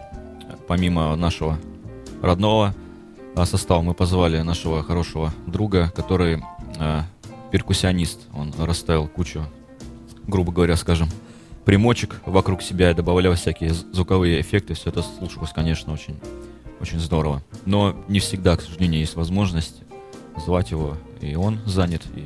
помимо 0.67 1.15
нашего 1.15 1.57
родного 2.21 2.75
состава, 3.43 3.81
мы 3.81 3.93
позвали 3.93 4.39
нашего 4.41 4.81
хорошего 4.81 5.33
друга, 5.45 5.91
который 5.93 6.41
э, 6.79 7.01
перкуссионист. 7.51 8.21
Он 8.33 8.53
расставил 8.57 9.09
кучу, 9.09 9.45
грубо 10.25 10.53
говоря, 10.53 10.77
скажем, 10.77 11.09
примочек 11.65 12.21
вокруг 12.25 12.61
себя 12.61 12.91
и 12.91 12.93
добавлял 12.93 13.33
всякие 13.35 13.73
звуковые 13.73 14.39
эффекты. 14.39 14.73
Все 14.73 14.89
это 14.89 15.01
слушалось, 15.01 15.51
конечно, 15.51 15.91
очень, 15.91 16.17
очень 16.79 16.99
здорово. 16.99 17.43
Но 17.65 17.95
не 18.07 18.19
всегда, 18.19 18.55
к 18.55 18.61
сожалению, 18.61 19.01
есть 19.01 19.15
возможность 19.15 19.81
звать 20.45 20.71
его, 20.71 20.95
и 21.21 21.35
он 21.35 21.59
занят, 21.65 22.03
и 22.15 22.25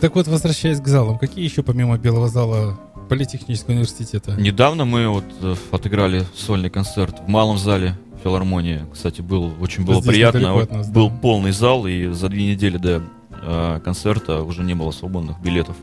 Так 0.00 0.14
вот, 0.14 0.28
возвращаясь 0.28 0.80
к 0.80 0.86
залам, 0.86 1.18
какие 1.18 1.44
еще 1.44 1.62
помимо 1.62 1.96
Белого 1.98 2.28
зала 2.28 2.78
Политехнического 3.08 3.72
университета? 3.72 4.32
Недавно 4.38 4.84
мы 4.84 5.08
вот 5.08 5.24
э, 5.40 5.56
отыграли 5.72 6.24
сольный 6.36 6.70
концерт 6.70 7.20
в 7.20 7.28
малом 7.28 7.58
зале 7.58 7.96
филармонии. 8.22 8.84
Кстати, 8.92 9.20
был 9.20 9.52
очень 9.60 9.84
было 9.84 10.00
Здесь 10.00 10.14
приятно. 10.14 10.54
Вот 10.54 10.70
нас, 10.70 10.88
да. 10.88 10.92
был 10.92 11.10
полный 11.10 11.52
зал, 11.52 11.86
и 11.86 12.08
за 12.08 12.28
две 12.28 12.52
недели 12.52 12.76
до 12.76 13.02
э, 13.30 13.80
концерта 13.84 14.42
уже 14.42 14.62
не 14.62 14.74
было 14.74 14.90
свободных 14.90 15.40
билетов. 15.40 15.76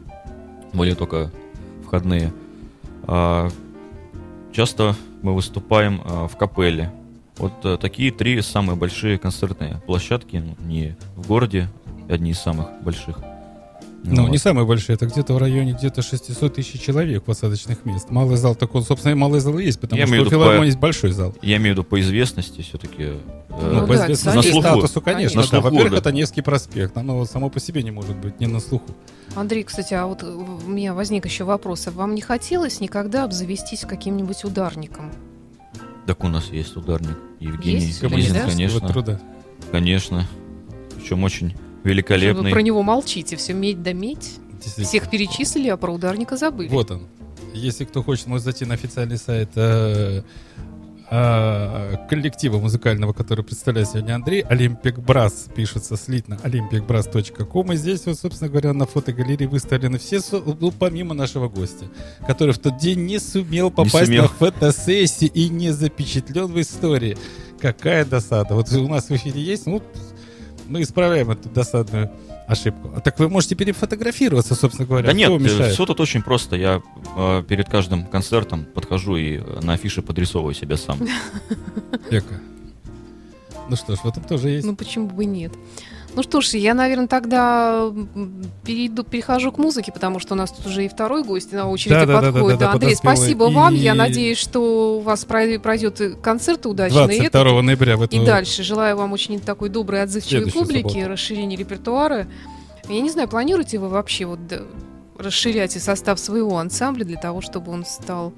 Были 0.74 0.94
только 0.94 1.32
входные. 1.86 2.34
А, 3.04 3.50
часто 4.52 4.96
мы 5.22 5.34
выступаем 5.34 6.02
а, 6.04 6.28
в 6.28 6.38
капелле. 6.38 6.92
Вот 7.38 7.54
э, 7.64 7.78
такие 7.80 8.12
три 8.12 8.42
самые 8.42 8.76
большие 8.76 9.18
концертные 9.18 9.82
площадки 9.86 10.38
ну, 10.38 10.56
не 10.68 10.96
в 11.16 11.28
городе, 11.28 11.70
одни 12.10 12.32
из 12.32 12.40
самых 12.40 12.68
больших. 12.82 13.20
Ну, 14.04 14.22
Вот. 14.24 14.32
не 14.32 14.38
самые 14.38 14.66
большие, 14.66 14.94
это 14.96 15.06
где-то 15.08 15.34
в 15.34 15.38
районе 15.38 15.74
где-то 15.74 16.02
600 16.02 16.54
тысяч 16.54 16.80
человек 16.82 17.24
посадочных 17.24 17.84
мест. 17.84 18.10
Малый 18.10 18.38
зал, 18.38 18.56
так 18.56 18.74
он, 18.74 18.84
собственно, 18.84 19.12
и 19.12 19.16
малый 19.16 19.40
зал 19.42 19.58
и 19.60 19.66
есть, 19.66 19.80
потому 19.82 20.00
Я 20.00 20.08
что 20.08 20.22
у 20.22 20.26
филармонии 20.30 20.60
по- 20.60 20.66
есть 20.66 20.78
большой 20.78 21.12
зал. 21.12 21.36
Я 21.42 21.58
имею 21.58 21.76
в 21.76 21.80
виду 21.80 21.84
по 21.84 22.00
известности 22.00 22.62
все-таки. 22.62 23.14
Ну, 23.50 23.58
Ну 23.60 23.82
по 23.82 23.88
да, 23.88 24.06
известности 24.06 24.36
на 24.36 24.42
слуху. 24.44 24.62
статусу, 24.62 25.02
конечно. 25.02 25.38
На 25.38 25.42
да. 25.44 25.50
слуху, 25.50 25.64
Во-первых, 25.66 25.92
да. 25.92 25.98
это 25.98 26.12
Невский 26.14 26.42
проспект. 26.42 26.96
Оно 26.98 27.26
само 27.26 27.50
по 27.50 27.60
себе 27.60 27.84
не 27.84 27.92
может 27.92 28.16
быть, 28.16 28.40
не 28.40 28.48
на 28.48 28.60
слуху. 28.62 28.86
Андрей, 29.36 29.64
кстати, 29.64 29.94
а 29.94 30.06
вот 30.06 30.24
э, 30.24 30.28
у 30.28 30.70
меня 30.70 30.94
возник 30.94 31.26
еще 31.26 31.44
вопрос. 31.44 31.88
А 31.88 31.92
вам 31.92 32.16
не 32.16 32.22
хотелось 32.22 32.80
никогда 32.80 33.26
обзавестись 33.26 33.82
каким-нибудь 33.82 34.44
ударником? 34.46 35.12
Так 36.06 36.24
у 36.24 36.28
нас 36.30 36.46
есть 36.52 36.78
ударник. 36.78 37.18
Евгений 37.40 37.88
Есть? 37.88 38.02
Лизин, 38.04 38.34
Да? 38.36 38.46
конечно. 38.48 38.88
Труда. 38.88 39.20
Конечно. 39.72 40.26
Причем 40.96 41.24
очень 41.24 41.56
Что 41.88 41.94
Вы 41.94 41.94
великолепный. 41.94 42.52
про 42.52 42.62
него 42.62 42.84
молчите, 42.84 43.36
все 43.36 43.54
медь 43.54 43.82
да 43.82 43.94
медь. 43.94 44.36
Всех 44.78 45.10
перечислили, 45.10 45.70
а 45.70 45.78
про 45.78 45.92
ударника 45.94 46.36
забыли. 46.36 46.68
Вот 46.70 46.92
он. 46.92 47.08
Если 47.54 47.86
кто 47.86 48.04
хочет, 48.04 48.28
может 48.28 48.44
зайти 48.44 48.66
на 48.66 48.74
официальный 48.74 49.18
сайт 49.18 49.50
э, 49.56 50.22
э, 51.10 52.08
коллектива 52.10 52.60
музыкального, 52.60 53.14
который 53.14 53.44
представляет 53.44 53.88
сегодня 53.88 54.16
Андрей. 54.16 54.44
Olympic 54.44 55.04
Brass 55.04 55.52
пишется 55.54 55.96
слитно 55.96 56.38
olympicbrass.com. 56.44 57.72
И 57.72 57.78
здесь, 57.78 58.06
вот, 58.06 58.20
собственно 58.20 58.50
говоря, 58.50 58.74
на 58.74 58.86
фотогалерее 58.86 59.48
выставлены 59.48 59.98
все, 59.98 60.20
ну, 60.32 60.72
помимо 60.72 61.14
нашего 61.14 61.48
гостя, 61.48 61.86
который 62.28 62.54
в 62.54 62.60
тот 62.60 62.78
день 62.78 63.06
не 63.06 63.20
сумел 63.20 63.72
попасть 63.72 64.08
сумел. 64.08 64.24
на 64.24 64.30
фотосессию 64.30 65.32
и 65.34 65.50
не 65.50 65.72
запечатлен 65.72 66.48
в 66.48 66.60
истории. 66.60 67.18
Какая 67.60 68.06
досада. 68.06 68.54
Вот 68.54 68.72
у 68.74 68.88
нас 68.88 69.10
в 69.10 69.16
эфире 69.16 69.42
есть, 69.42 69.66
ну, 69.66 69.82
мы 70.68 70.82
исправляем 70.82 71.32
эту 71.32 71.50
досадную 71.50 72.12
ошибку. 72.48 72.92
А 72.96 73.02
так 73.02 73.20
вы 73.20 73.30
можете 73.30 73.56
перефотографироваться, 73.56 74.56
собственно 74.56 74.88
говоря. 74.88 75.08
Да 75.08 75.12
Кто 75.14 75.18
нет, 75.38 75.42
мешает? 75.42 75.74
все 75.74 75.86
тут 75.86 76.00
очень 76.00 76.22
просто. 76.22 76.56
Я 76.56 76.82
э, 77.16 77.44
перед 77.48 77.70
каждым 77.70 78.06
концертом 78.06 78.66
подхожу 78.66 79.18
и 79.18 79.38
э, 79.38 79.60
на 79.62 79.74
афише 79.74 80.02
подрисовываю 80.02 80.54
себя 80.56 80.78
сам. 80.78 81.00
Эко. 82.10 82.40
Ну 83.70 83.76
что 83.76 83.96
ж, 83.96 84.00
в 84.00 84.06
этом 84.06 84.24
тоже 84.24 84.50
есть. 84.50 84.66
Ну 84.66 84.76
почему 84.76 85.08
бы 85.08 85.26
нет? 85.26 85.52
Ну 86.18 86.24
что 86.24 86.42
ж, 86.42 86.48
я, 86.58 86.74
наверное, 86.74 87.06
тогда 87.06 87.94
перейду, 88.66 89.04
перехожу 89.04 89.52
к 89.52 89.60
музыке, 89.60 89.92
потому 89.92 90.18
что 90.20 90.34
у 90.34 90.38
нас 90.38 90.52
тут 90.52 90.66
уже 90.66 90.84
и 90.86 90.88
второй 90.88 91.24
гость 91.24 91.52
на 91.54 91.70
очереди 91.70 91.94
Да-да-да-да-да, 91.94 92.32
подходит. 92.34 92.60
Да, 92.60 92.72
Андрей, 92.72 92.90
подоспела. 92.96 93.16
спасибо 93.16 93.44
вам. 93.44 93.76
Я 93.76 93.94
И- 93.94 93.96
надеюсь, 93.96 94.40
что 94.40 94.98
у 94.98 95.02
вас 95.02 95.26
прой- 95.26 95.60
пройдет 95.60 96.02
и 96.02 96.16
концерт 96.16 96.66
удачно. 96.66 97.02
и 97.02 97.20
этот, 97.20 97.34
22 97.34 97.62
ноября 97.62 97.98
в 97.98 98.02
эту... 98.02 98.16
И 98.16 98.26
дальше. 98.26 98.64
Желаю 98.64 98.98
вам 98.98 99.14
очень 99.14 99.40
такой 99.40 99.70
доброй, 99.70 100.02
отзывчивой 100.02 100.42
Следующую 100.46 100.64
публики, 100.64 100.88
субботу. 100.94 101.10
расширения 101.12 101.56
репертуара. 101.56 102.26
Я 102.90 103.02
не 103.02 103.12
знаю, 103.12 103.28
планируете 103.28 103.78
вы 103.78 103.88
вообще 103.88 104.26
вот 104.26 104.40
да, 104.48 104.62
расширять 105.20 105.76
и 105.76 105.80
состав 105.80 106.20
своего 106.20 106.58
ансамбля 106.58 107.06
для 107.06 107.18
того, 107.18 107.42
чтобы 107.42 107.72
он 107.72 107.86
стал 107.86 108.34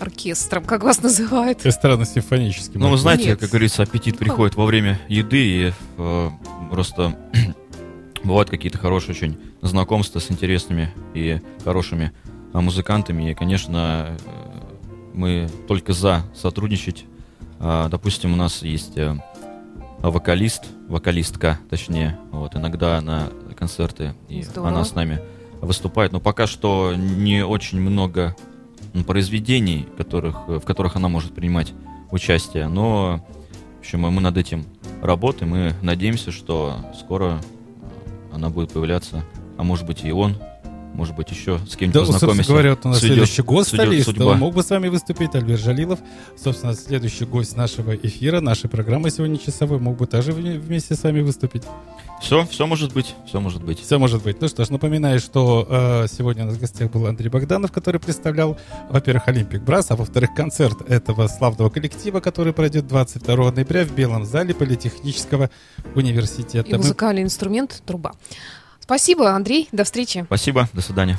оркестром, 0.00 0.64
как 0.64 0.82
вас 0.82 1.02
называют? 1.02 1.64
Эстрадно-симфонический. 1.64 2.78
Ну, 2.78 2.90
вы 2.90 2.98
знаете, 2.98 3.30
Нет. 3.30 3.40
как 3.40 3.50
говорится, 3.50 3.82
аппетит 3.82 4.18
приходит 4.18 4.56
во 4.56 4.64
время 4.64 5.00
еды, 5.08 5.38
и 5.38 5.72
э, 5.98 6.30
просто 6.70 7.16
бывают 8.24 8.50
какие-то 8.50 8.78
хорошие 8.78 9.14
очень 9.14 9.38
знакомства 9.62 10.18
с 10.18 10.30
интересными 10.30 10.92
и 11.14 11.40
хорошими 11.64 12.12
а, 12.52 12.60
музыкантами. 12.60 13.30
И, 13.30 13.34
конечно, 13.34 14.16
э, 14.24 14.36
мы 15.14 15.48
только 15.68 15.92
за 15.92 16.22
сотрудничать. 16.34 17.04
А, 17.58 17.88
допустим, 17.88 18.32
у 18.32 18.36
нас 18.36 18.62
есть 18.62 18.96
э, 18.96 19.16
вокалист, 20.00 20.64
вокалистка, 20.88 21.58
точнее, 21.70 22.18
вот, 22.30 22.54
иногда 22.54 23.00
на 23.00 23.30
концерты, 23.58 24.14
и 24.28 24.42
Здорово. 24.42 24.68
она 24.68 24.84
с 24.84 24.94
нами 24.94 25.20
выступает. 25.60 26.12
Но 26.12 26.20
пока 26.20 26.46
что 26.46 26.94
не 26.94 27.44
очень 27.44 27.80
много 27.80 28.36
произведений, 29.04 29.86
которых, 29.96 30.44
э, 30.48 30.58
в 30.58 30.64
которых 30.64 30.96
она 30.96 31.08
может 31.08 31.34
принимать 31.34 31.72
участие. 32.10 32.68
Но, 32.68 33.24
в 33.76 33.80
общем, 33.80 34.00
мы 34.00 34.20
над 34.20 34.36
этим 34.36 34.64
работаем. 35.02 35.50
Мы 35.50 35.74
надеемся, 35.82 36.32
что 36.32 36.76
скоро 36.98 37.40
э, 37.40 38.34
она 38.34 38.50
будет 38.50 38.72
появляться, 38.72 39.24
а 39.56 39.62
может 39.62 39.86
быть 39.86 40.04
и 40.04 40.12
он, 40.12 40.36
может 40.96 41.14
быть, 41.14 41.30
еще 41.30 41.58
с 41.68 41.76
кем-нибудь 41.76 41.92
Да, 41.92 42.00
собственно 42.06 42.18
познакомимся. 42.32 42.50
говоря, 42.50 42.70
вот 42.70 42.84
у 42.84 42.88
нас 42.88 42.98
Сведет- 42.98 43.14
следующий 43.16 43.42
гость. 43.42 43.74
Он 44.20 44.38
мог 44.38 44.54
бы 44.54 44.62
с 44.62 44.70
вами 44.70 44.88
выступить, 44.88 45.34
Альберт 45.34 45.60
Жалилов. 45.60 45.98
Собственно, 46.42 46.74
следующий 46.74 47.24
гость 47.26 47.56
нашего 47.56 47.94
эфира, 47.94 48.40
нашей 48.40 48.68
программы 48.70 49.10
сегодня 49.10 49.36
часовой, 49.38 49.78
мог 49.78 49.96
бы 49.98 50.06
вне- 50.06 50.58
вместе 50.58 50.94
с 50.94 51.02
вами 51.02 51.20
выступить. 51.20 51.62
Все, 52.20 52.46
все 52.46 52.66
может 52.66 52.94
быть, 52.94 53.14
все 53.26 53.40
может 53.40 53.62
быть. 53.62 53.78
Все 53.78 53.98
может 53.98 54.22
быть. 54.22 54.40
Ну 54.40 54.48
что 54.48 54.64
ж, 54.64 54.70
напоминаю, 54.70 55.20
что 55.20 55.66
э, 55.68 56.06
сегодня 56.10 56.44
у 56.44 56.46
нас 56.46 56.56
в 56.56 56.60
гостях 56.60 56.90
был 56.90 57.06
Андрей 57.06 57.28
Богданов, 57.28 57.72
который 57.72 58.00
представлял, 58.00 58.56
во-первых, 58.90 59.28
Олимпик 59.28 59.62
Брас, 59.62 59.90
а 59.90 59.96
во-вторых, 59.96 60.30
концерт 60.34 60.88
этого 60.88 61.26
славного 61.28 61.68
коллектива, 61.68 62.20
который 62.20 62.54
пройдет 62.54 62.86
22 62.86 63.52
ноября 63.52 63.84
в 63.84 63.92
Белом 63.94 64.24
зале 64.24 64.54
Политехнического 64.54 65.50
университета. 65.94 66.68
И 66.68 66.72
Мы- 66.72 66.78
музыкальный 66.78 67.22
инструмент 67.22 67.82
труба. 67.84 68.12
Спасибо, 68.86 69.30
Андрей. 69.32 69.68
До 69.72 69.82
встречи. 69.82 70.24
Спасибо, 70.26 70.68
до 70.72 70.80
свидания. 70.80 71.18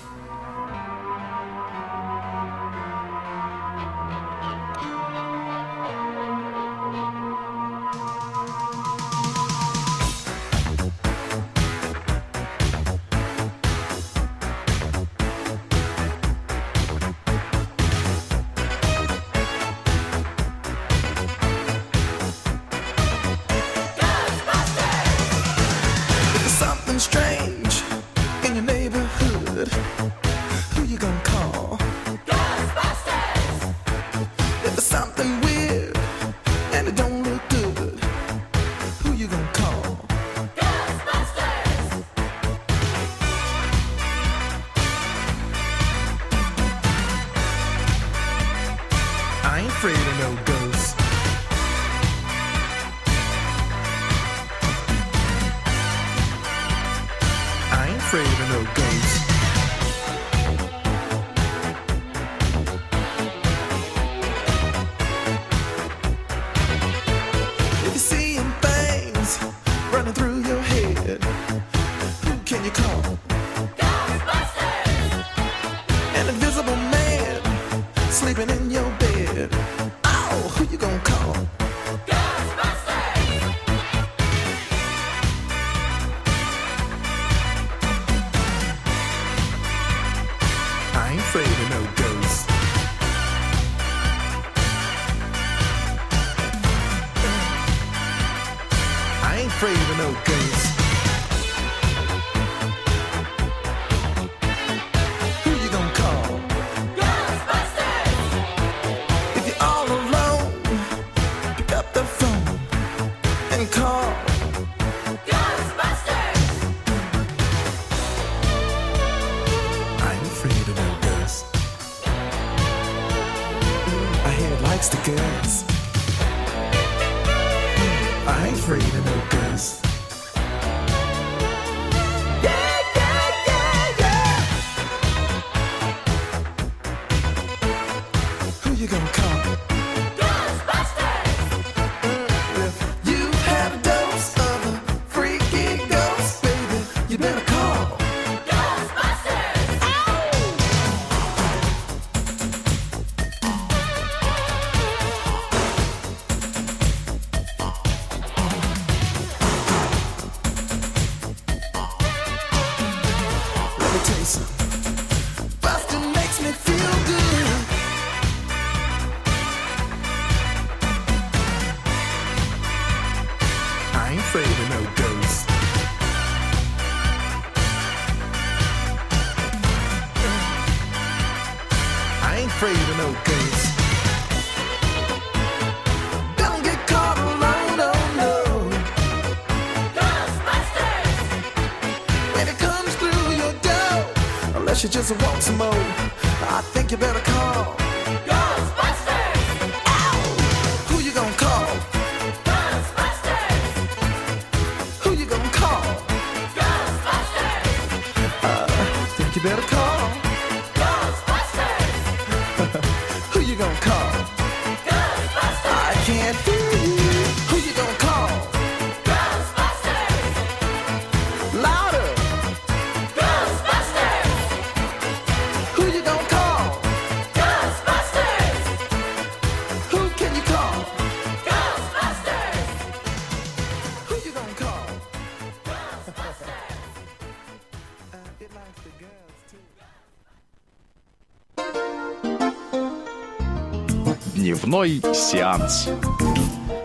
Дневной 244.68 245.02
сеанс. 245.14 245.88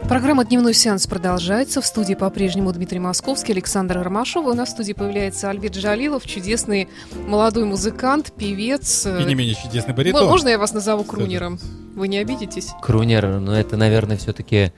Программа 0.08 0.44
«Дневной 0.44 0.72
сеанс» 0.72 1.08
продолжается. 1.08 1.80
В 1.80 1.86
студии 1.86 2.14
по-прежнему 2.14 2.72
Дмитрий 2.72 3.00
Московский, 3.00 3.50
Александр 3.54 4.00
Ромашов. 4.00 4.46
У 4.46 4.52
нас 4.52 4.68
в 4.68 4.70
студии 4.70 4.92
появляется 4.92 5.50
Альберт 5.50 5.74
Жалилов, 5.74 6.24
чудесный 6.24 6.88
молодой 7.26 7.64
музыкант, 7.64 8.32
певец. 8.38 9.04
И 9.04 9.24
не 9.24 9.34
менее 9.34 9.56
чудесный 9.60 9.94
баритон. 9.94 10.28
Можно 10.28 10.50
я 10.50 10.58
вас 10.58 10.72
назову 10.72 11.02
крунером? 11.02 11.58
Вы 11.96 12.06
не 12.06 12.18
обидитесь? 12.18 12.68
Крунер, 12.82 13.40
ну 13.40 13.50
это, 13.50 13.76
наверное, 13.76 14.16
все-таки 14.16 14.72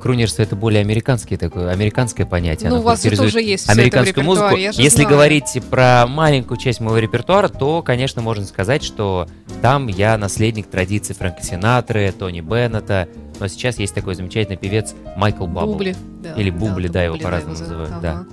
крунерство 0.00 0.42
это 0.42 0.56
более 0.56 0.80
американское 0.80 1.36
такое, 1.36 1.70
американское 1.70 2.24
понятие. 2.24 2.70
Ну, 2.70 2.78
у 2.78 2.82
вас 2.82 3.04
это 3.04 3.22
уже 3.22 3.42
есть 3.42 3.68
американскую 3.68 4.24
музыку. 4.24 4.56
Если 4.56 4.88
знаю. 4.88 5.08
говорить 5.10 5.60
про 5.70 6.06
маленькую 6.06 6.56
часть 6.56 6.80
моего 6.80 6.98
репертуара, 6.98 7.48
то, 7.48 7.82
конечно, 7.82 8.22
можно 8.22 8.46
сказать, 8.46 8.82
что 8.82 9.28
там 9.60 9.88
я 9.88 10.16
наследник 10.16 10.68
традиций 10.68 11.14
Фрэнка 11.14 11.42
Синатры, 11.42 12.12
Тони 12.18 12.40
Беннета. 12.40 13.08
Но 13.40 13.48
сейчас 13.48 13.78
есть 13.78 13.94
такой 13.94 14.14
замечательный 14.14 14.56
певец 14.56 14.94
Майкл 15.16 15.46
Баббл. 15.46 15.72
Бубли. 15.72 15.96
да, 16.22 16.32
Или 16.34 16.50
Бубли, 16.50 16.88
да, 16.88 17.02
его 17.02 17.14
Бубли, 17.14 17.24
по-разному 17.24 17.58
называют, 17.58 18.00
да. 18.00 18.24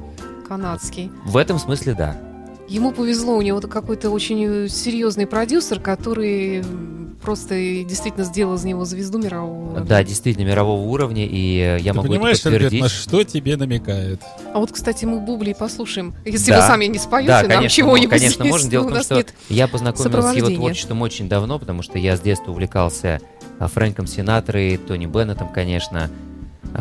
Канадский. 0.48 1.12
В 1.26 1.36
этом 1.36 1.60
смысле, 1.60 1.96
да. 1.96 2.16
Ему 2.70 2.92
повезло, 2.92 3.36
у 3.36 3.42
него 3.42 3.60
какой-то 3.62 4.12
очень 4.12 4.66
э, 4.66 4.68
серьезный 4.70 5.26
продюсер, 5.26 5.80
который 5.80 6.64
просто 7.22 7.56
действительно 7.84 8.24
сделал 8.24 8.56
из 8.56 8.64
него 8.64 8.86
звезду 8.86 9.18
мирового 9.18 9.72
уровня. 9.72 9.86
Да, 9.86 10.04
действительно, 10.04 10.46
мирового 10.46 10.82
уровня, 10.82 11.26
и 11.26 11.58
э, 11.60 11.78
я 11.82 11.92
Ты 11.92 11.98
могу 11.98 12.10
понимаешь, 12.10 12.40
это 12.40 12.52
подтвердить. 12.52 12.82
На 12.82 12.90
что 12.90 13.24
тебе 13.24 13.58
намекает? 13.58 14.22
А 14.54 14.60
вот, 14.60 14.72
кстати, 14.72 15.06
мы 15.06 15.20
Бубли 15.20 15.54
послушаем. 15.54 16.14
Если 16.26 16.52
Да. 16.52 16.62
вы 16.62 16.68
сами 16.68 16.86
не 16.86 17.00
споете, 17.00 17.28
Да, 17.28 17.42
нам 17.42 17.50
конечно, 17.50 17.76
чего-нибудь 17.76 18.10
конечно, 18.12 18.44
здесь, 18.44 18.52
можно. 18.52 18.70
Дело 18.70 18.84
в 18.84 18.94
том, 18.94 19.02
что 19.04 19.26
я 19.50 19.68
познакомился 19.68 20.32
с 20.32 20.36
его 20.36 20.50
творчеством 20.50 21.02
очень 21.02 21.28
давно, 21.28 21.58
потому 21.58 21.82
что 21.82 21.98
я 21.98 22.16
с 22.16 22.22
детства 22.22 22.52
увлекался 22.52 23.20
а, 23.58 23.68
Фрэнком 23.68 24.06
Синатрой, 24.06 24.78
Тони 24.78 25.08
Беннетом, 25.08 25.50
конечно, 25.50 26.10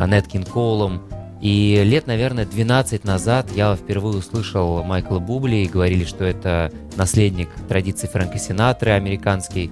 Нет 0.07 0.29
Кинг 0.29 0.49
Коулом. 0.49 1.03
И 1.41 1.81
лет, 1.85 2.07
наверное, 2.07 2.45
12 2.47 3.05
назад 3.05 3.47
я 3.55 3.77
впервые 3.77 4.19
услышал 4.19 4.83
Майкла 4.83 5.19
Бубли, 5.21 5.57
и 5.57 5.69
говорили, 5.69 6.05
что 6.05 6.25
это 6.25 6.73
наследник 6.97 7.49
традиций 7.69 8.09
Фрэнка 8.09 8.39
Синатры 8.39 8.91
американский. 8.93 9.71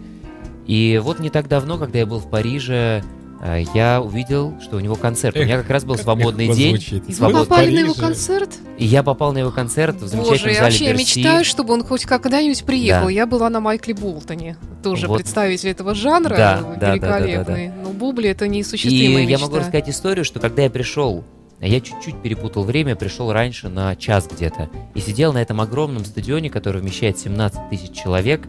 И 0.66 1.00
вот 1.02 1.18
не 1.18 1.30
так 1.30 1.48
давно, 1.48 1.78
когда 1.78 1.98
я 1.98 2.06
был 2.06 2.18
в 2.20 2.28
Париже, 2.30 3.02
а, 3.40 3.58
я 3.74 4.00
увидел, 4.00 4.54
что 4.62 4.76
у 4.76 4.80
него 4.80 4.94
концерт. 4.94 5.36
У 5.36 5.40
меня 5.40 5.58
как 5.58 5.68
раз 5.70 5.84
был 5.84 5.94
Как 5.94 6.04
свободный 6.04 6.48
день. 6.54 6.76
звучит. 6.76 7.04
И 7.08 7.12
вы 7.14 7.32
попали 7.32 7.74
на 7.74 7.80
его 7.80 7.94
концерт? 7.94 8.50
И 8.78 8.84
я 8.86 9.02
попал 9.02 9.32
на 9.32 9.38
его 9.38 9.50
концерт 9.50 9.96
в 9.96 10.06
замечательном 10.06 10.28
Боже, 10.38 10.48
я 10.48 10.54
зале 10.54 10.64
вообще 10.64 10.84
я 10.86 10.92
Берси. 10.92 11.18
мечтаю, 11.18 11.44
чтобы 11.44 11.74
он 11.74 11.84
хоть 11.84 12.04
когда-нибудь 12.04 12.64
приехал. 12.64 13.06
Да. 13.06 13.12
Я 13.12 13.26
была 13.26 13.50
на 13.50 13.60
Майкле 13.60 13.94
Болтоне, 13.94 14.56
тоже 14.82 15.06
Вот. 15.06 15.18
представитель 15.18 15.70
этого 15.70 15.94
жанра, 15.94 16.34
Да, 16.36 16.60
да, 16.60 16.62
да, 16.62 16.76
да, 16.78 16.94
великолепный. 16.94 17.70
Но 17.82 17.90
Бубли 17.90 18.30
это 18.30 18.46
И 18.46 18.48
неисуществимая 18.48 19.24
я 19.24 19.28
мечта. 19.28 19.44
могу 19.44 19.56
рассказать 19.56 19.88
историю, 19.90 20.24
что 20.24 20.40
когда 20.40 20.62
я 20.62 20.70
пришел, 20.70 21.24
я 21.60 21.80
чуть-чуть 21.80 22.20
перепутал 22.22 22.64
время, 22.64 22.96
пришел 22.96 23.32
раньше 23.32 23.68
на 23.68 23.96
час 23.96 24.28
где-то, 24.30 24.68
и 24.94 25.00
сидел 25.00 25.32
на 25.32 25.38
этом 25.38 25.60
огромном 25.60 26.04
стадионе, 26.04 26.50
который 26.50 26.82
вмещает 26.82 27.18
17 27.18 27.70
тысяч 27.70 27.92
человек, 27.92 28.46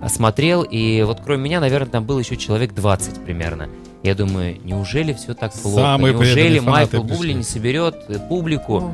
а, 0.00 0.08
смотрел, 0.08 0.62
и 0.62 1.02
вот 1.02 1.20
кроме 1.22 1.44
меня, 1.44 1.60
наверное, 1.60 1.90
там 1.90 2.04
было 2.04 2.18
еще 2.18 2.36
человек 2.36 2.74
20 2.74 3.24
примерно. 3.24 3.68
Я 4.02 4.14
думаю, 4.14 4.56
неужели 4.64 5.12
все 5.12 5.34
так 5.34 5.52
плохо? 5.52 5.76
Самые 5.76 6.14
неужели 6.14 6.58
Майкл 6.58 7.02
Бубли 7.02 7.32
не 7.32 7.42
соберет 7.42 7.96
э, 8.08 8.18
публику? 8.18 8.90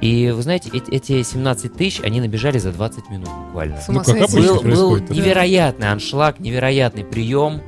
И 0.00 0.30
вы 0.32 0.42
знаете, 0.42 0.68
эти, 0.72 0.90
эти 0.90 1.22
17 1.22 1.72
тысяч, 1.72 2.00
они 2.02 2.20
набежали 2.20 2.58
за 2.58 2.72
20 2.72 3.08
минут 3.08 3.28
буквально. 3.46 3.80
Ну, 3.88 4.02
как 4.02 4.30
был, 4.30 4.54
был 4.54 4.60
происходит, 4.60 5.08
да. 5.08 5.14
невероятный 5.14 5.92
аншлаг, 5.92 6.40
невероятный 6.40 7.04
прием. 7.04 7.62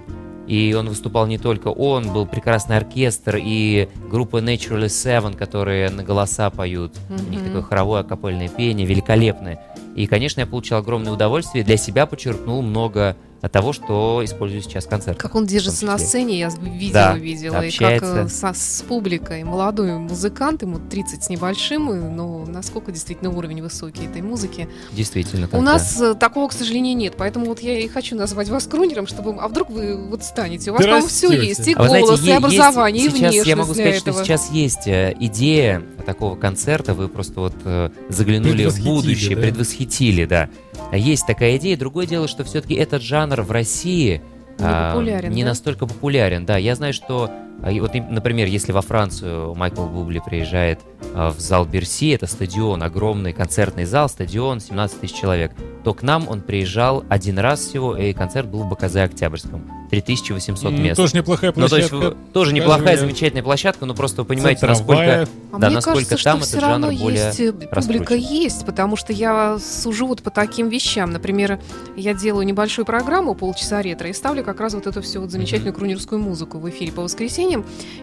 И 0.47 0.75
он 0.75 0.89
выступал 0.89 1.27
не 1.27 1.39
только 1.39 1.69
он, 1.69 2.13
был 2.13 2.27
прекрасный 2.27 2.77
оркестр 2.77 3.39
и 3.43 3.89
группа 4.09 4.39
Naturally 4.39 4.87
Seven, 4.87 5.37
которые 5.37 5.91
на 5.91 6.05
голоса 6.05 6.51
поют. 6.51 6.95
У 7.11 7.31
них 7.31 7.43
такое 7.43 7.63
хоровое 7.63 8.01
акапельное 8.01 8.49
пение, 8.49 8.87
великолепное. 8.87 9.61
И, 9.97 10.07
конечно, 10.07 10.41
я 10.41 10.47
получил 10.47 10.77
огромное 10.77 11.13
удовольствие. 11.13 11.65
Для 11.65 11.77
себя 11.77 12.07
подчеркнул 12.07 12.63
много 12.63 13.17
того, 13.49 13.73
что 13.73 14.21
использую 14.25 14.63
сейчас 14.63 14.87
в 14.87 14.89
концертах. 14.89 15.23
Как 15.23 15.35
он 15.35 15.47
держится 15.47 15.85
на 15.87 15.99
сцене, 15.99 16.39
я 16.39 16.49
видела, 16.49 16.93
Да, 16.93 17.15
видела. 17.17 17.63
И 17.63 17.69
общается. 17.69 18.15
как 18.15 18.27
э, 18.27 18.29
со- 18.29 18.53
с 18.55 18.83
публикой. 18.83 19.45
Молодой 19.45 19.93
музыкант, 19.99 20.63
ему 20.63 20.79
30 20.79 21.25
с 21.25 21.29
небольшим, 21.29 21.91
и, 21.93 21.97
но 21.97 22.45
насколько 22.47 22.93
действительно 22.93 23.31
уровень 23.31 23.63
высокий 23.63 24.07
этой 24.07 24.23
музыки. 24.23 24.69
Действительно. 24.93 25.49
так, 25.49 25.61
У 25.61 25.65
да. 25.65 25.73
нас 25.75 26.01
э, 26.01 26.15
такого, 26.15 26.49
к 26.49 26.53
сожалению, 26.53 26.97
нет. 26.97 27.15
Поэтому 27.17 27.47
вот 27.47 27.61
я 27.61 27.79
и 27.79 27.89
хочу 27.89 28.17
назвать 28.17 28.49
вас 28.49 28.67
крунером, 28.67 29.07
чтобы... 29.07 29.35
А 29.41 29.49
вдруг 29.49 29.71
вы 29.71 29.97
вот 30.09 30.23
станете? 30.25 30.71
У 30.71 30.75
вас, 30.75 30.83
Да 30.83 30.89
по-моему, 30.89 31.09
все 31.09 31.31
есть. 31.33 31.67
И 31.69 31.75
А 31.75 31.87
знаете, 31.87 32.07
голос, 32.07 32.21
и 32.21 32.25
е- 32.25 32.29
есть 32.33 32.39
образование, 32.45 33.05
и 33.05 33.09
сейчас, 33.11 33.19
внешность 33.21 33.47
Я 33.47 33.57
могу 33.57 33.75
сказать, 33.75 33.97
этого. 34.03 34.17
что 34.17 34.25
сейчас 34.25 34.51
есть 34.51 34.87
э, 34.87 35.15
идея 35.21 35.83
такого 36.05 36.37
концерта. 36.37 36.95
Вы 36.95 37.09
просто 37.09 37.41
вот 37.41 37.55
э, 37.65 37.91
заглянули 38.09 38.67
в 38.67 38.83
будущее, 38.85 39.37
да? 39.37 39.43
предвосхитили, 39.43 40.25
да. 40.25 40.49
А 40.91 40.97
Есть 40.97 41.27
такая 41.27 41.57
идея. 41.57 41.77
Другое 41.77 42.07
дело, 42.07 42.29
что 42.29 42.45
все-таки 42.45 42.75
этот 42.75 43.03
жанр 43.03 43.43
в 43.43 43.51
России 43.51 44.23
Не 44.59 44.65
а, 44.65 44.93
популярен, 44.93 45.33
не 45.33 45.43
да? 45.43 45.51
настолько 45.51 45.87
популярен. 45.87 46.47
Да, 46.47 46.57
я 46.57 46.75
знаю, 46.75 46.93
что 46.93 47.31
а, 47.31 47.56
и 47.71 47.81
вот, 47.81 47.95
им- 47.95 48.13
например, 48.13 48.47
если 48.49 48.73
во 48.73 48.83
Францию 48.83 49.55
Майкл 49.55 49.87
Бубли 49.87 50.21
приезжает 50.25 50.81
а, 51.15 51.31
в 51.31 51.41
зал 51.41 51.65
Берси, 51.65 52.11
это 52.11 52.27
стадион, 52.27 52.83
огромный 52.83 53.33
концертный 53.33 53.85
зал, 53.85 54.09
стадион, 54.09 54.61
17 54.61 55.01
тысяч 55.01 55.15
человек, 55.15 55.53
то 55.83 55.95
к 55.95 56.03
нам 56.03 56.29
он 56.29 56.41
приезжал 56.43 57.05
один 57.09 57.39
раз 57.39 57.61
всего, 57.61 57.97
и 57.97 58.13
концерт 58.13 58.49
был 58.49 58.65
в 58.65 58.69
БКЗ 58.69 58.97
Октябрьском. 58.97 59.63
3800 59.91 60.73
М, 60.73 60.83
мест. 60.83 60.97
Тоже 60.97 61.17
неплохая 61.17 61.53
Ну, 61.55 61.69
то 61.69 61.77
есть, 61.77 61.91
площадка. 61.91 62.17
тоже 62.33 62.53
неплохая, 62.53 62.95
я. 62.95 62.99
замечательная 62.99 63.45
площадка, 63.45 63.87
но 63.87 63.95
просто 63.95 64.23
вы 64.23 64.27
понимаете, 64.29 64.61
Центр 64.63 64.71
насколько... 64.73 65.29
А 65.53 65.59
да, 65.59 65.67
мне 65.69 65.77
насколько 65.77 65.99
кажется, 66.05 66.25
там 66.25 66.39
что 66.41 66.47
этот 66.47 66.49
все 66.49 66.59
равно 66.59 66.91
жанр 66.91 67.01
более 67.03 67.25
есть 67.27 67.41
э, 67.41 67.53
публика 67.53 68.15
есть, 68.17 68.67
потому 68.67 68.97
что 68.97 69.13
я 69.13 69.59
сужу 69.61 70.09
вот 70.09 70.23
по 70.25 70.31
таким 70.31 70.69
вещам. 70.71 71.13
Например, 71.13 71.61
я 71.97 72.15
делаю 72.15 72.45
небольшую 72.45 72.85
программу 72.85 73.37
полчаса 73.37 73.81
ретро 73.81 74.09
и 74.09 74.13
ставлю 74.13 74.43
как 74.43 74.61
раз 74.61 74.75
вот 74.75 74.89
эту 74.89 75.01
всю 75.03 75.21
вот 75.21 75.31
замечательную 75.31 75.73
крунерскую 75.73 76.21
музыку 76.21 76.59
в 76.59 76.69
эфире 76.69 76.91
по 76.91 77.03
воскресеньям, 77.03 77.46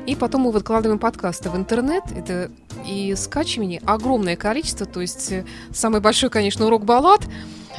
и 0.05 0.15
потом 0.15 0.41
мы 0.41 0.51
выкладываем 0.51 0.99
подкасты 0.99 1.49
в 1.49 1.55
интернет. 1.55 2.03
Это 2.15 2.49
и 2.87 3.13
скачивание 3.15 3.81
огромное 3.85 4.35
количество, 4.35 4.85
то 4.85 5.01
есть 5.01 5.31
э, 5.31 5.45
самый 5.73 6.01
большой, 6.01 6.29
конечно, 6.29 6.65
урок 6.65 6.83
баллад, 6.85 7.21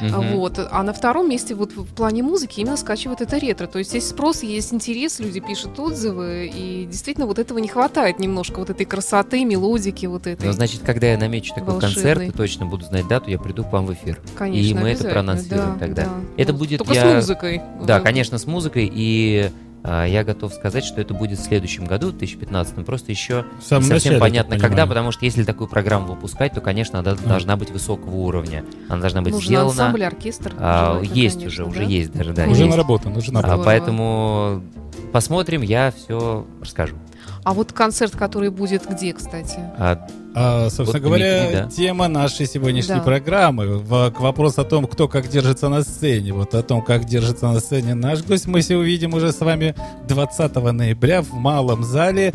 Мгм. 0.01 0.35
вот. 0.35 0.59
А 0.71 0.83
на 0.83 0.91
втором 0.91 1.29
месте 1.29 1.55
вот 1.55 1.71
в 1.71 1.85
плане 1.93 2.21
музыки 2.21 2.59
именно 2.59 2.75
скачивают 2.75 3.21
это 3.21 3.37
ретро. 3.37 3.65
То 3.67 3.79
есть 3.79 3.93
есть 3.93 4.09
спрос, 4.09 4.43
есть 4.43 4.73
интерес, 4.73 5.19
люди 5.19 5.39
пишут 5.39 5.79
отзывы, 5.79 6.51
и 6.53 6.85
действительно 6.85 7.27
вот 7.27 7.39
этого 7.39 7.59
не 7.59 7.69
хватает 7.69 8.19
немножко, 8.19 8.59
вот 8.59 8.69
этой 8.69 8.85
красоты, 8.85 9.45
мелодики 9.45 10.05
вот 10.05 10.27
этой. 10.27 10.47
Ну, 10.47 10.51
значит, 10.51 10.81
когда 10.83 11.07
я 11.07 11.17
намечу 11.17 11.53
такой 11.55 11.75
Волшебный. 11.75 11.93
концерт 11.95 12.21
и 12.23 12.31
точно 12.31 12.65
буду 12.65 12.83
знать 12.85 13.07
дату, 13.07 13.29
я 13.29 13.39
приду 13.39 13.63
к 13.63 13.71
вам 13.71 13.85
в 13.85 13.93
эфир. 13.93 14.19
Конечно, 14.37 14.77
и 14.77 14.81
мы 14.81 14.89
это 14.89 15.05
проанонсируем 15.07 15.73
да, 15.75 15.79
тогда. 15.79 16.03
да. 16.03 16.11
Это 16.35 16.51
Ну, 16.51 16.59
будет 16.59 16.79
Только 16.79 16.93
я- 16.93 17.11
с 17.11 17.15
музыкой. 17.15 17.61
Да, 17.85 18.01
конечно, 18.01 18.37
с 18.37 18.45
музыкой, 18.45 18.91
и 18.93 19.49
я 19.87 20.23
готов 20.23 20.53
сказать, 20.53 20.83
что 20.83 20.99
это 21.01 21.13
будет 21.13 21.37
в 21.39 21.43
следующем 21.43 21.85
году, 21.85 22.07
в 22.07 22.11
2015, 22.17 22.85
просто 22.85 23.11
еще 23.11 23.45
В 23.59 23.63
самом 23.63 23.83
не 23.83 23.89
совсем 23.89 24.13
начале, 24.13 24.19
понятно, 24.19 24.57
когда, 24.59 24.85
потому 24.87 25.11
что 25.11 25.25
если 25.25 25.43
такую 25.43 25.67
программу 25.67 26.07
выпускать, 26.13 26.53
то, 26.53 26.61
конечно, 26.61 26.99
она 26.99 27.13
должна 27.15 27.55
быть 27.57 27.71
высокого 27.71 28.15
уровня. 28.15 28.63
Она 28.89 29.01
должна 29.01 29.21
быть 29.21 29.33
Нужен 29.33 29.47
сделана. 29.47 29.69
ансамбль, 29.69 30.03
оркестр. 30.03 30.53
а, 30.57 30.93
желательно, 30.95 31.13
есть 31.13 31.35
конечно, 31.37 31.47
уже, 31.47 31.63
да? 31.63 31.69
уже 31.69 31.83
есть 31.91 32.11
даже, 32.13 32.33
да. 32.33 32.43
Уже 32.45 32.61
есть. 32.63 32.71
наработан, 32.71 33.15
уже 33.17 33.31
А, 33.31 33.33
наработан. 33.33 33.61
Здорово. 33.61 33.63
поэтому 33.65 34.63
посмотрим, 35.11 35.61
я 35.61 35.91
все 35.95 36.45
расскажу. 36.61 36.95
А 37.43 37.53
вот 37.53 37.71
концерт, 37.73 38.15
который 38.15 38.49
будет 38.49 38.87
где, 38.89 39.13
кстати? 39.13 39.59
А, 39.77 40.07
А, 40.37 40.69
собственно 40.69 40.91
Вот 41.01 41.01
говоря, 41.01 41.39
Дмитрий, 41.43 41.61
да. 41.61 41.69
тема 41.69 42.07
нашей 42.09 42.45
сегодняшней 42.45 42.95
Да. 42.95 43.01
программы 43.01 43.77
в, 43.77 44.11
к 44.11 44.19
вопросу 44.19 44.61
о 44.61 44.63
том, 44.65 44.85
кто 44.85 45.07
как 45.07 45.29
держится 45.29 45.69
на 45.69 45.81
сцене. 45.81 46.33
Вот 46.33 46.53
о 46.53 46.61
том, 46.61 46.81
как 46.81 47.05
держится 47.05 47.47
на 47.47 47.59
сцене 47.61 47.93
наш 47.95 48.21
гость, 48.23 48.45
мы 48.45 48.59
все 48.61 48.75
увидим 48.75 49.13
уже 49.13 49.31
с 49.31 49.39
вами 49.39 49.75
20 50.09 50.55
ноября 50.55 51.21
в 51.21 51.33
малом 51.33 51.83
зале 51.85 52.33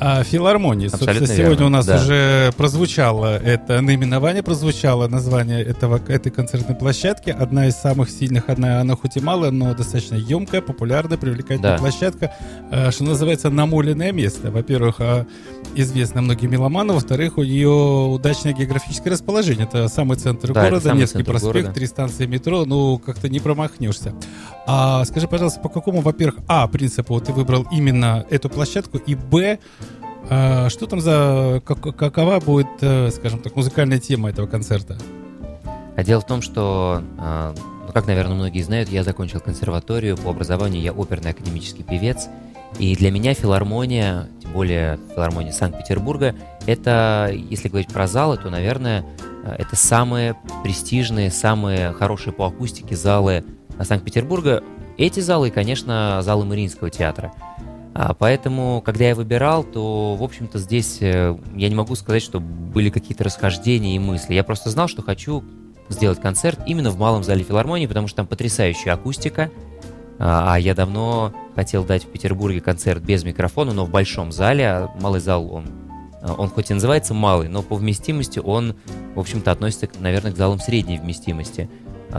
а, 0.00 0.24
филармонии. 0.24 0.86
Абсолютно 0.86 1.18
Собственно, 1.26 1.36
сегодня 1.36 1.50
верно, 1.50 1.66
у 1.66 1.68
нас 1.68 1.86
да. 1.86 1.96
уже 1.96 2.52
прозвучало 2.56 3.36
это 3.36 3.82
наименование, 3.82 4.42
прозвучало 4.42 5.06
название 5.06 5.62
этого, 5.62 6.00
этой 6.08 6.32
концертной 6.32 6.74
площадки. 6.74 7.28
Одна 7.30 7.66
из 7.68 7.74
самых 7.76 8.08
сильных, 8.10 8.48
одна, 8.48 8.80
она 8.80 8.96
хоть 8.96 9.16
и 9.18 9.20
малая, 9.20 9.50
но 9.50 9.74
достаточно 9.74 10.14
емкая, 10.14 10.62
популярная, 10.62 11.18
привлекательная 11.18 11.72
Да. 11.72 11.78
площадка, 11.78 12.32
а, 12.70 12.90
что 12.90 13.04
называется, 13.04 13.50
намоленное 13.50 14.10
место. 14.12 14.50
Во-первых, 14.50 14.96
а, 15.64 15.72
известно 15.74 16.22
многим 16.22 16.50
меломанам, 16.50 16.96
во-вторых, 16.96 17.38
у 17.38 17.42
нее 17.42 17.68
удачное 17.68 18.52
географическое 18.52 19.12
расположение. 19.12 19.64
Это 19.66 19.88
самый 19.88 20.16
центр 20.16 20.52
Да, 20.52 20.64
города, 20.64 20.88
самый 20.88 21.00
Невский 21.00 21.18
центр 21.18 21.30
проспект, 21.32 21.54
города. 21.54 21.72
три 21.72 21.86
станции 21.86 22.26
метро, 22.26 22.64
ну, 22.64 22.98
как-то 22.98 23.28
не 23.28 23.40
промахнешься. 23.40 24.14
А 24.66 25.04
скажи, 25.04 25.26
пожалуйста, 25.28 25.60
по 25.60 25.68
какому, 25.68 26.00
во-первых, 26.00 26.40
а, 26.48 26.66
принципу 26.68 27.20
ты 27.20 27.32
выбрал 27.32 27.66
именно 27.72 28.26
эту 28.30 28.48
площадку, 28.48 28.98
и 28.98 29.14
б, 29.14 29.58
а, 30.30 30.68
что 30.68 30.86
там 30.86 31.00
за, 31.00 31.62
как- 31.64 31.96
какова 31.96 32.38
будет, 32.40 32.68
э, 32.80 33.10
скажем 33.10 33.40
так, 33.40 33.56
музыкальная 33.56 33.98
тема 33.98 34.30
этого 34.30 34.46
концерта? 34.46 34.98
А 35.96 36.04
дело 36.04 36.20
в 36.20 36.26
том, 36.26 36.40
что, 36.42 37.02
а, 37.18 37.54
ну, 37.86 37.92
как, 37.92 38.06
наверное, 38.06 38.34
многие 38.34 38.62
знают, 38.62 38.88
я 38.88 39.04
закончил 39.04 39.40
консерваторию, 39.40 40.16
по 40.16 40.30
образованию 40.30 40.80
я 40.82 40.92
оперный 40.92 41.32
академический 41.32 41.84
певец, 41.84 42.28
и 42.78 42.96
для 42.96 43.10
меня 43.10 43.34
филармония, 43.34 44.28
тем 44.40 44.52
более 44.52 44.98
филармония 45.14 45.52
Санкт-Петербурга, 45.52 46.34
это, 46.66 47.30
если 47.32 47.68
говорить 47.68 47.92
про 47.92 48.06
залы, 48.06 48.36
то, 48.36 48.50
наверное, 48.50 49.04
а, 49.44 49.54
это 49.58 49.76
самые 49.76 50.36
престижные, 50.62 51.30
самые 51.30 51.92
хорошие 51.92 52.32
по 52.32 52.46
акустике 52.46 52.96
залы 52.96 53.44
Санкт-Петербурга. 53.80 54.62
Эти 54.98 55.20
залы 55.20 55.48
и, 55.48 55.50
конечно, 55.50 56.20
залы 56.22 56.44
Мариинского 56.44 56.90
театра. 56.90 57.32
А, 57.94 58.14
Поэтому, 58.14 58.82
когда 58.84 59.04
я 59.04 59.14
выбирал, 59.14 59.64
то, 59.64 60.14
в 60.14 60.22
общем-то, 60.22 60.58
здесь 60.58 60.98
э, 61.00 61.36
я 61.54 61.68
не 61.68 61.74
могу 61.74 61.94
сказать, 61.94 62.22
что 62.22 62.40
были 62.40 62.90
какие-то 62.90 63.24
расхождения 63.24 63.96
и 63.96 63.98
мысли. 63.98 64.34
Я 64.34 64.44
просто 64.44 64.70
знал, 64.70 64.88
что 64.88 65.02
хочу 65.02 65.44
сделать 65.88 66.20
концерт 66.20 66.60
именно 66.66 66.90
в 66.90 66.98
малом 66.98 67.22
зале 67.22 67.44
филармонии, 67.44 67.86
потому 67.86 68.08
что 68.08 68.18
там 68.18 68.26
потрясающая 68.26 68.94
акустика. 68.94 69.50
А 70.18 70.54
а 70.54 70.58
я 70.58 70.74
давно 70.74 71.32
хотел 71.54 71.84
дать 71.84 72.04
в 72.04 72.08
Петербурге 72.08 72.60
концерт 72.60 73.02
без 73.02 73.24
микрофона, 73.24 73.72
но 73.72 73.84
в 73.84 73.90
большом 73.90 74.32
зале. 74.32 74.66
А 74.66 74.90
малый 75.00 75.20
зал, 75.20 75.52
он, 75.52 75.66
а, 76.22 76.34
он 76.34 76.48
хоть 76.48 76.70
и 76.70 76.74
называется 76.74 77.14
малый, 77.14 77.48
но 77.48 77.62
по 77.62 77.76
вместимости 77.76 78.38
он, 78.38 78.76
в 79.14 79.20
общем-то, 79.20 79.50
относится, 79.50 79.88
наверное, 79.98 80.32
к 80.32 80.36
залам 80.36 80.58
средней 80.60 80.98
вместимости. 80.98 81.68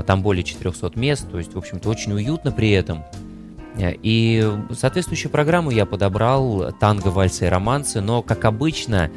Там 0.07 0.23
более 0.23 0.43
400 0.43 0.91
мест, 0.95 1.29
то 1.29 1.37
есть, 1.37 1.53
в 1.53 1.57
общем-то, 1.57 1.87
очень 1.87 2.13
уютно 2.13 2.51
при 2.51 2.71
этом. 2.71 3.03
Э, 3.77 3.93
И 4.01 4.47
соответствующую 4.71 5.31
программу 5.31 5.71
я 5.71 5.85
подобрал 5.85 6.71
танго, 6.79 7.09
вальсы 7.09 7.45
и 7.45 7.49
романсы, 7.49 8.01
но, 8.01 8.21
как 8.21 8.45
обычно, 8.45 9.11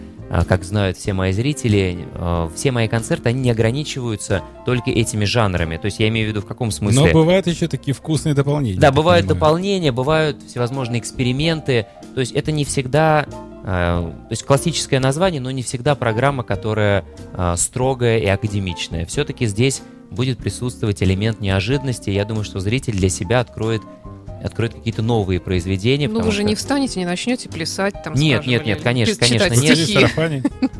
как 0.44 0.64
знают 0.64 0.96
все 0.96 1.12
мои 1.12 1.32
зрители, 1.32 2.06
э, 2.14 2.48
все 2.54 2.72
мои 2.72 2.88
концерты, 2.88 3.28
они 3.28 3.40
не 3.40 3.50
ограничиваются 3.50 4.42
только 4.64 4.90
этими 4.90 5.24
жанрами. 5.24 5.76
То 5.76 5.86
есть 5.86 6.00
я 6.00 6.08
имею 6.08 6.26
в 6.26 6.30
виду 6.30 6.40
в 6.40 6.46
каком 6.46 6.70
смысле? 6.70 7.06
Но 7.06 7.12
бывают 7.12 7.46
еще 7.46 7.68
такие 7.68 7.94
вкусные 7.94 8.34
дополнения. 8.34 8.78
Да, 8.78 8.90
бывают 8.90 9.26
понимаю. 9.26 9.40
дополнения, 9.40 9.92
бывают 9.92 10.42
всевозможные 10.42 11.00
эксперименты. 11.00 11.86
То 12.14 12.20
есть 12.20 12.32
это 12.32 12.50
не 12.50 12.64
всегда, 12.64 13.26
э, 13.64 13.66
то 13.66 14.30
есть 14.30 14.44
классическое 14.44 15.00
название, 15.00 15.40
но 15.40 15.50
не 15.50 15.62
всегда 15.62 15.94
программа, 15.94 16.42
которая 16.42 17.04
э, 17.32 17.54
строгая 17.56 18.18
и 18.18 18.26
академичная. 18.26 19.06
Все-таки 19.06 19.46
здесь 19.46 19.82
будет 20.10 20.38
присутствовать 20.38 21.02
элемент 21.02 21.40
неожиданности. 21.40 22.10
Я 22.10 22.24
думаю, 22.24 22.44
что 22.44 22.60
зритель 22.60 22.94
для 22.96 23.08
себя 23.08 23.40
откроет 23.40 23.82
откроет 24.42 24.74
какие-то 24.74 25.02
новые 25.02 25.40
произведения. 25.40 26.08
Ну, 26.08 26.20
вы 26.20 26.30
же 26.30 26.38
что- 26.38 26.42
не 26.44 26.54
встанете, 26.54 27.00
не 27.00 27.06
начнете 27.06 27.48
плясать 27.48 27.94
там, 28.04 28.14
Нет, 28.14 28.42
скажем, 28.42 28.50
нет, 28.52 28.66
нет, 28.66 28.82
конечно, 28.82 29.16
конечно, 29.26 29.54
нет. 29.54 29.78
стихи. 29.78 30.06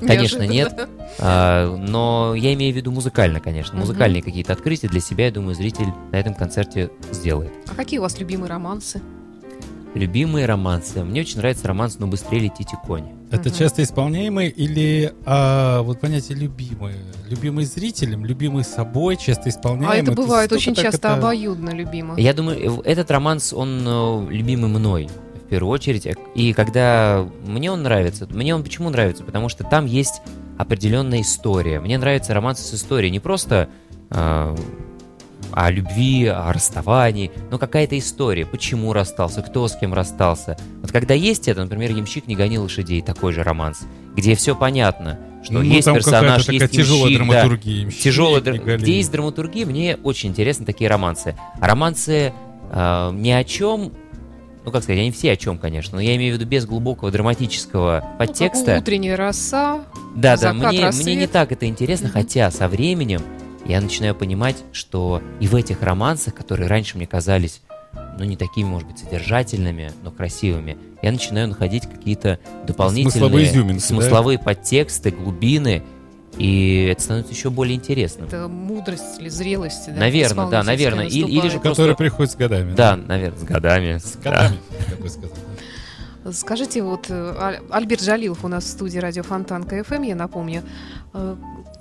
Конечно, 0.07 0.43
Неожиданно. 0.43 0.89
А, 1.19 1.77
но 1.77 2.35
я 2.37 2.53
имею 2.55 2.73
в 2.73 2.77
виду 2.77 2.93
музыкально, 2.93 3.41
конечно. 3.41 3.79
Музыкальные 3.79 4.23
какие-то 4.23 4.53
открытия 4.53 4.89
для 4.89 5.01
себя, 5.01 5.27
я 5.27 5.31
думаю, 5.33 5.55
зритель 5.55 5.89
на 6.13 6.17
этом 6.17 6.35
концерте 6.35 6.91
сделает. 7.11 7.53
А 7.69 7.75
какие 7.75 7.99
у 7.99 8.03
вас 8.03 8.19
любимые 8.21 8.51
романсы? 8.51 9.01
Любимые 9.95 10.45
романсы. 10.47 11.03
Мне 11.03 11.23
очень 11.23 11.39
нравится 11.39 11.67
романс 11.67 11.99
«Но 11.99 12.07
быстрее 12.07 12.41
летите 12.41 12.77
кони». 12.87 13.16
Это 13.31 13.49
Мгм. 13.49 13.59
часто 13.59 13.83
исполняемые 13.83 14.51
или 14.51 15.13
а, 15.25 15.83
вот 15.83 16.01
понятие 16.01 16.39
любимые? 16.39 16.97
Любимый 17.29 17.65
зрителем, 17.65 18.25
любимый 18.25 18.63
собой, 18.63 19.17
часто 19.17 19.49
исполняемый? 19.49 19.99
А 19.99 20.03
это 20.03 20.13
бывает 20.13 20.47
столько 20.49 20.61
очень 20.61 20.75
часто 20.77 21.09
это- 21.09 21.15
обоюдно 21.17 21.71
любимо. 21.71 22.15
Я 22.19 22.33
думаю, 22.33 22.81
э, 22.81 22.83
этот 22.85 23.11
романс, 23.11 23.53
он 23.53 23.83
э, 23.85 24.27
любимый 24.31 24.69
мной 24.71 25.09
в 25.45 25.49
первую 25.49 25.73
очередь. 25.73 26.07
И 26.37 26.53
когда 26.53 27.29
мне 27.45 27.71
он 27.73 27.83
нравится, 27.83 28.29
мне 28.31 28.55
он 28.55 28.63
почему 28.63 28.91
нравится? 28.91 29.25
Потому 29.25 29.49
что 29.49 29.65
там 29.65 29.87
есть 29.87 30.23
определенная 30.57 31.21
история. 31.23 31.81
Мне 31.81 31.99
нравятся 31.99 32.33
романсы 32.33 32.63
с 32.63 32.75
историей. 32.75 33.11
Не 33.11 33.21
просто 33.21 33.69
э, 34.11 34.57
о 35.53 35.71
любви, 35.71 36.27
о 36.27 36.53
расставании, 36.53 37.31
но 37.51 37.59
какая-то 37.59 37.99
история. 37.99 38.47
Почему 38.47 38.93
расстался, 38.93 39.43
кто 39.43 39.67
с 39.69 39.77
кем 39.77 39.95
расстался. 39.95 40.57
Вот 40.83 40.93
когда 40.93 41.15
есть 41.15 41.49
это, 41.49 41.63
например, 41.63 41.91
«Ямщик 41.93 42.27
не 42.27 42.35
гони 42.37 42.59
лошадей», 42.59 43.03
такой 43.03 43.33
же 43.33 43.43
романс, 43.43 43.81
где 44.15 44.35
все 44.35 44.55
понятно, 44.55 45.19
что 45.43 45.55
Ну, 45.55 45.63
есть 45.63 45.85
там 45.87 45.95
персонаж, 45.97 46.49
есть 46.49 46.71
тяжелая 46.73 47.11
ямщик, 47.13 47.19
да, 47.29 47.33
драматургия. 47.43 47.81
ямщик, 47.83 48.01
тяжелая, 48.01 48.41
др- 48.41 48.77
где 48.79 48.97
есть 48.97 49.13
драматургия, 49.13 49.67
мне 49.67 49.97
очень 50.03 50.31
интересны 50.31 50.67
такие 50.67 50.91
романсы. 50.91 51.37
А 51.61 51.67
романсы 51.67 52.33
э, 52.71 53.11
ни 53.15 53.31
о 53.31 53.45
чем, 53.45 53.93
ну 54.65 54.73
как 54.73 54.83
сказать, 54.83 54.99
они 55.01 55.13
все 55.13 55.33
о 55.33 55.37
чем, 55.37 55.59
конечно, 55.59 55.97
но 55.97 56.03
я 56.03 56.17
имею 56.17 56.35
в 56.37 56.39
виду 56.41 56.49
без 56.51 56.67
глубокого 56.67 57.11
драматического 57.13 58.01
Ну, 58.03 58.09
как 58.09 58.19
подтекста. 58.19 58.77
утренняя 58.79 59.17
роса. 59.17 59.85
да, 60.17 60.37
да, 60.37 60.53
мне, 60.53 60.83
рассвет. 60.85 61.05
мне 61.07 61.15
не 61.15 61.27
так 61.29 61.53
это 61.53 61.67
интересно, 61.67 62.09
Мгм. 62.09 62.15
хотя 62.15 62.51
со 62.51 62.67
временем 62.69 63.23
я 63.69 63.81
начинаю 63.81 64.15
понимать, 64.15 64.57
что 64.73 65.23
и 65.41 65.47
в 65.49 65.55
этих 65.55 65.83
романсах, 65.83 66.35
которые 66.35 66.69
раньше 66.69 66.97
мне 66.97 67.07
казались 67.07 67.63
ну, 68.19 68.25
не 68.25 68.37
такими, 68.37 68.67
может 68.67 68.89
быть, 68.89 68.99
содержательными, 68.99 69.93
но 70.03 70.11
красивыми, 70.11 70.77
я 71.03 71.13
начинаю 71.13 71.49
находить 71.49 71.87
какие-то 71.87 72.39
дополнительные 72.67 73.13
Смысловые 73.13 73.47
изюминки, 73.47 73.81
да? 73.81 73.87
смысловые 73.87 74.39
подтексты, 74.39 75.11
глубины, 75.11 75.83
и 76.39 76.89
это 76.93 77.01
становится 77.03 77.33
еще 77.33 77.49
более 77.51 77.77
интересным. 77.77 78.27
Это 78.27 78.49
мудрость 78.49 79.19
или 79.21 79.29
зрелость. 79.31 79.87
да, 79.87 79.93
Наверно, 80.01 80.49
да, 80.51 80.61
исполнительская 80.61 80.65
наверно. 80.65 81.01
Или- 81.03 81.31
или 81.31 81.39
же 81.41 81.43
наступает. 81.57 81.63
просто- 81.63 81.95
приходит 81.95 82.33
с 82.33 82.37
годами. 82.37 82.75
Да, 82.75 82.97
наверное, 82.97 83.39
с 83.39 83.43
годами. 83.43 83.99
С 83.99 84.17
годами, 84.17 84.59
как 84.91 85.01
бы 85.01 85.09
сказать. 85.09 85.31
Скажите, 86.33 86.83
вот 86.83 87.07
э, 87.09 87.35
Аль- 87.39 87.61
Альберт 87.71 88.03
Жалилов 88.03 88.45
у 88.45 88.49
нас 88.49 88.65
в 88.65 88.69
студии 88.69 88.99
радио 88.99 89.23
Фонтан 89.23 89.63
КФМ, 89.65 90.03
я 90.03 90.17
напомню. 90.17 90.63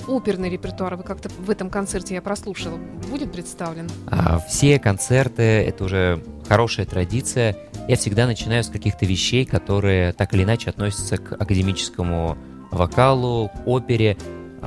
Оперный 0.08 0.50
репертуар 0.50 0.96
вы 0.96 1.04
как-то 1.04 1.30
в 1.30 1.50
этом 1.50 1.70
концерте 1.70 2.14
я 2.14 2.22
прослушала. 2.22 2.78
Будет 3.10 3.32
представлен? 3.32 3.90
А, 4.08 4.40
Все 4.40 4.80
концерты— 4.80 5.42
это 5.44 5.84
уже 5.84 6.24
хорошая 6.48 6.86
традиция. 6.86 7.56
Я 7.88 7.96
всегда 7.96 8.28
начинаю 8.28 8.64
с 8.64 8.70
каких-то 8.70 9.06
вещей, 9.06 9.46
которые 9.46 10.14
так 10.14 10.34
или 10.34 10.44
иначе 10.44 10.70
относятся 10.70 11.18
к 11.18 11.34
академическому 11.34 12.38
вокалу, 12.72 13.50
к 13.50 13.68
опере, 13.68 14.18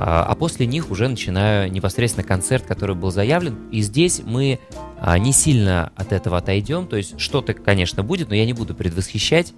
а 0.01 0.23
а 0.23 0.35
после 0.35 0.65
них 0.65 0.91
уже 0.91 1.09
начинаю 1.09 1.69
непосредственно 1.69 2.25
концерт, 2.25 2.65
который 2.65 2.95
был 2.95 3.11
заявлен. 3.11 3.57
И 3.69 3.81
здесь 3.81 4.21
мы 4.23 4.59
а, 4.97 5.19
не 5.19 5.33
сильно 5.33 5.91
от 5.97 6.13
этого 6.13 6.37
отойдем. 6.37 6.87
То 6.87 6.95
есть 6.95 7.19
что-то, 7.19 7.53
конечно, 7.53 8.01
будет, 8.01 8.29
но 8.29 8.35
я 8.35 8.45
не 8.45 8.53
буду 8.53 8.73
предвосхищать 8.73 9.53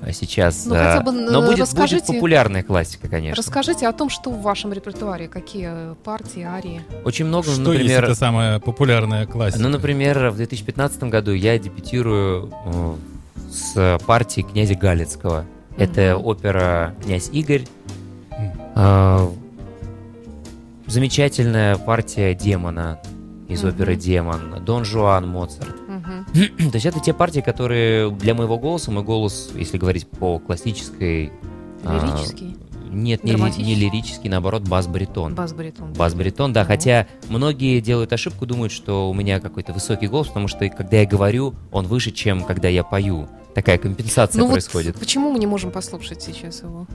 а, 0.00 0.10
сейчас. 0.10 0.66
Ну, 0.66 0.74
хотя 0.74 1.00
бы, 1.00 1.12
но 1.12 1.44
э, 1.44 1.46
будет, 1.46 1.72
будет 1.72 2.06
популярная 2.06 2.64
классика, 2.64 3.06
конечно. 3.06 3.36
Расскажите 3.40 3.86
о 3.86 3.92
том, 3.92 4.10
что 4.10 4.30
в 4.30 4.42
вашем 4.42 4.72
репертуаре, 4.72 5.28
какие 5.28 5.94
партии, 6.02 6.42
арии. 6.42 6.82
Очень 7.04 7.26
много, 7.26 7.52
Что 7.52 7.60
например... 7.60 7.82
есть 7.82 7.98
это 7.98 8.14
самая 8.16 8.58
популярная 8.58 9.26
классика? 9.26 9.62
Ну, 9.62 9.68
например, 9.68 10.30
в 10.30 10.36
2015 10.36 11.04
году 11.04 11.30
я 11.32 11.56
дебютирую 11.56 12.52
э, 12.66 12.94
с 13.52 14.00
партией 14.04 14.44
князя 14.44 14.74
Галицкого. 14.74 15.44
Это 15.76 16.16
Мгм. 16.16 16.26
опера 16.26 16.94
«Князь 17.04 17.28
Игорь». 17.32 17.62
Мгм. 18.36 19.43
Замечательная 20.98 21.74
партия 21.76 22.36
«Демона» 22.36 23.00
из 23.48 23.64
Мгм. 23.64 23.72
оперы 23.74 23.96
«Демон», 23.96 24.64
«Дон 24.64 24.84
Жуан» 24.84 25.26
Моцарт. 25.26 25.74
Мгм. 25.88 26.24
То 26.70 26.74
есть 26.76 26.86
это 26.86 27.00
те 27.00 27.12
партии, 27.12 27.40
которые 27.40 28.12
для 28.12 28.32
моего 28.32 28.56
голоса, 28.60 28.92
мой 28.92 29.02
голос, 29.02 29.50
если 29.56 29.76
говорить 29.76 30.06
по 30.06 30.38
классической... 30.38 31.32
а, 31.84 31.98
Лирический, 32.00 32.56
Нет, 32.92 33.24
не, 33.24 33.32
ли- 33.32 33.64
не 33.64 33.74
лирический, 33.74 34.30
наоборот, 34.30 34.68
бас-баритон. 34.68 35.34
бас-баритон. 35.34 35.94
Бас-баритон, 35.94 36.52
да, 36.52 36.60
Ага. 36.60 36.68
хотя 36.68 37.08
многие 37.28 37.80
делают 37.80 38.12
ошибку, 38.12 38.46
думают, 38.46 38.70
что 38.72 39.10
у 39.10 39.14
меня 39.14 39.40
какой-то 39.40 39.72
высокий 39.72 40.06
голос, 40.06 40.28
потому 40.28 40.46
что 40.46 40.68
когда 40.68 40.98
я 40.98 41.06
говорю, 41.06 41.56
он 41.72 41.88
выше, 41.88 42.12
чем 42.12 42.44
когда 42.44 42.68
я 42.68 42.84
пою. 42.84 43.26
Такая 43.52 43.78
компенсация 43.78 44.38
Ну 44.38 44.44
вот 44.46 44.52
происходит. 44.52 44.96
почему 44.96 45.32
мы 45.32 45.40
не 45.40 45.48
можем 45.48 45.72
послушать 45.72 46.22
сейчас 46.22 46.62
его? 46.62 46.86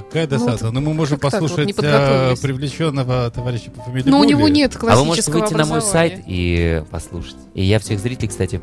Какая 0.00 0.26
Ну, 0.26 0.30
досада. 0.30 0.70
Ну, 0.70 0.80
мы 0.80 0.94
можем 0.94 1.18
вот, 1.20 1.30
послушать 1.30 1.66
не 1.66 1.74
а, 1.78 2.34
привлеченного 2.40 3.30
товарища 3.30 3.70
по 3.70 3.82
фамилии 3.82 4.08
Но 4.08 4.20
у 4.20 4.24
него 4.24 4.48
нет 4.48 4.76
А 4.76 4.96
вы 4.96 5.04
можете 5.04 5.30
классического 5.30 5.40
выйти 5.40 5.54
на 5.54 5.66
мой 5.66 5.82
сайт 5.82 6.22
и 6.26 6.82
послушать. 6.90 7.36
И 7.54 7.64
я 7.64 7.78
всех 7.78 8.00
зрителей, 8.00 8.28
кстати, 8.28 8.60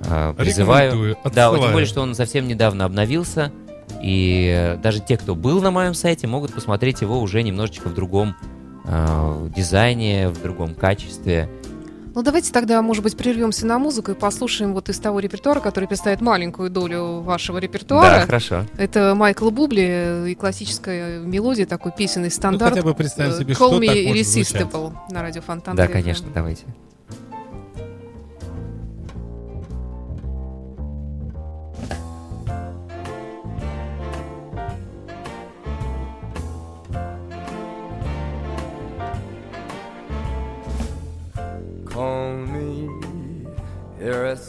а, 0.00 0.34
призываю. 0.34 1.16
Да, 1.32 1.50
вот 1.50 1.60
тем 1.60 1.72
более, 1.72 1.86
что 1.86 2.00
он 2.00 2.14
совсем 2.14 2.46
недавно 2.46 2.84
обновился. 2.84 3.52
И 4.02 4.52
э, 4.54 4.76
даже 4.76 5.00
те, 5.00 5.16
кто 5.16 5.34
был 5.34 5.60
на 5.62 5.70
моем 5.70 5.94
сайте, 5.94 6.26
могут 6.26 6.52
посмотреть 6.52 7.00
его 7.00 7.20
уже 7.20 7.42
немножечко 7.42 7.88
в 7.88 7.94
другом 7.94 8.36
а, 8.84 9.48
дизайне, 9.48 10.28
в 10.28 10.40
другом 10.42 10.74
качестве. 10.74 11.48
Ну 12.18 12.24
давайте 12.24 12.50
тогда, 12.50 12.82
может 12.82 13.04
быть, 13.04 13.16
прервемся 13.16 13.64
на 13.64 13.78
музыку 13.78 14.10
и 14.10 14.14
послушаем 14.14 14.74
вот 14.74 14.88
из 14.88 14.98
того 14.98 15.20
репертуара, 15.20 15.60
который 15.60 15.84
представляет 15.84 16.20
маленькую 16.20 16.68
долю 16.68 17.20
вашего 17.20 17.60
Да, 17.60 17.62
репертуара. 17.64 18.26
хорошо. 18.26 18.64
Это 18.76 19.14
Майкл 19.14 19.48
Бубли 19.50 19.86
э, 19.88 20.28
и 20.30 20.34
классическая 20.34 21.20
мелодия, 21.20 21.64
такой 21.64 21.92
песенный 21.96 22.26
Ну, 22.26 22.34
стандарт. 22.34 22.74
хотя 22.74 22.84
бы 22.84 22.92
представим 22.92 23.34
э, 23.34 23.38
себе, 23.38 23.54
Call 23.54 23.56
что 23.56 23.80
Me 23.80 23.86
так 23.86 24.06
может 24.08 24.26
звучать. 24.26 25.12
На 25.12 25.22
радио 25.22 25.42
Фонтан. 25.42 25.76
Да, 25.76 25.86
конечно, 25.86 26.26
давайте. 26.34 26.64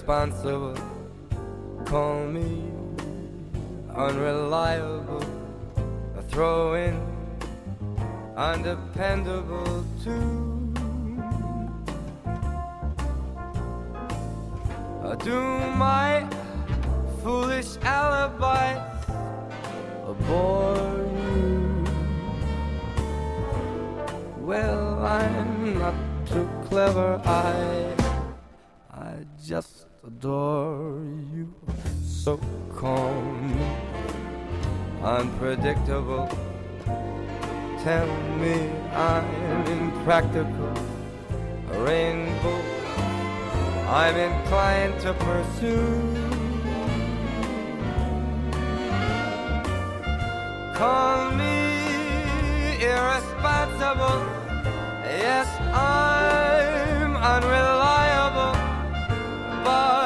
Irresponsible. 0.10 0.76
Call 1.86 2.26
me 2.26 2.72
unreliable. 3.96 5.24
A 6.18 6.24
throw 6.24 6.74
in 6.74 7.00
undependable 8.36 9.86
too. 10.04 10.74
I 15.04 15.16
do 15.16 15.42
my 15.78 16.28
foolish 17.22 17.78
alibis 17.84 18.80
bore 20.28 21.06
you. 21.18 21.86
Well, 24.40 25.06
I'm 25.06 25.78
not 25.78 25.94
too 26.26 26.50
clever. 26.68 27.22
I, 27.26 27.99
adore 30.10 31.06
you. 31.36 31.48
So 32.04 32.40
calm, 32.76 33.60
unpredictable. 35.04 36.28
Tell 37.84 38.10
me 38.42 38.56
I'm 39.10 39.28
impractical. 39.78 40.74
A 41.74 41.76
rainbow 41.90 42.60
I'm 44.02 44.16
inclined 44.30 44.96
to 45.06 45.14
pursue. 45.14 45.94
Call 50.80 51.32
me 51.42 51.56
irresponsible. 52.92 54.22
Yes, 55.26 55.48
I'm 55.74 57.12
unreliable, 57.34 58.54
but 59.66 59.99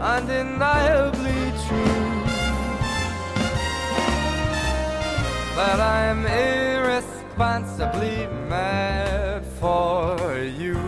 undeniably 0.00 1.52
true. 1.66 2.24
But 5.54 5.78
I'm 5.78 6.26
irresponsibly 6.26 8.26
mad 8.48 9.44
for 9.60 10.38
you. 10.38 10.79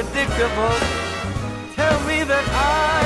Unpredictable. 0.00 0.78
Tell 1.76 2.00
me 2.06 2.24
that 2.24 2.44
I'm 2.54 2.99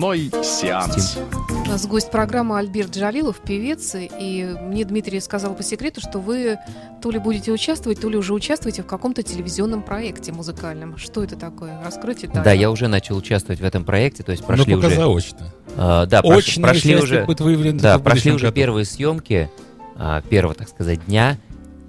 Дневной 0.00 0.30
сеанс. 0.42 1.18
У 1.50 1.68
нас 1.68 1.86
гость 1.86 2.10
программы 2.10 2.56
Альберт 2.58 2.96
Джалилов, 2.96 3.36
певец, 3.40 3.94
и 3.94 4.56
мне 4.62 4.86
Дмитрий 4.86 5.20
сказал 5.20 5.52
по 5.54 5.62
секрету, 5.62 6.00
что 6.00 6.20
вы 6.20 6.56
то 7.02 7.10
ли 7.10 7.18
будете 7.18 7.52
участвовать, 7.52 8.00
то 8.00 8.08
ли 8.08 8.16
уже 8.16 8.32
участвуете 8.32 8.82
в 8.82 8.86
каком-то 8.86 9.22
телевизионном 9.22 9.82
проекте 9.82 10.32
музыкальном. 10.32 10.96
Что 10.96 11.22
это 11.22 11.36
такое? 11.36 11.78
Раскройте 11.84 12.28
тайну. 12.28 12.42
Да, 12.44 12.52
я 12.52 12.70
уже 12.70 12.88
начал 12.88 13.14
участвовать 13.14 13.60
в 13.60 13.64
этом 13.64 13.84
проекте, 13.84 14.22
то 14.22 14.32
есть 14.32 14.40
Ну, 14.40 14.46
прошли 14.46 14.74
пока 14.74 14.86
уже... 14.86 14.96
заочно. 14.96 15.52
А, 15.76 16.06
да, 16.06 16.20
прош- 16.22 16.36
Очный 16.38 16.62
прошли 16.62 16.96
уже... 16.96 17.24
будет 17.26 17.40
выявлен 17.42 17.76
Да, 17.76 17.98
прошли 17.98 18.32
уже 18.32 18.46
году. 18.46 18.54
первые 18.56 18.86
съемки 18.86 19.50
а, 19.96 20.22
первого, 20.22 20.54
так 20.54 20.70
сказать, 20.70 21.04
дня. 21.04 21.36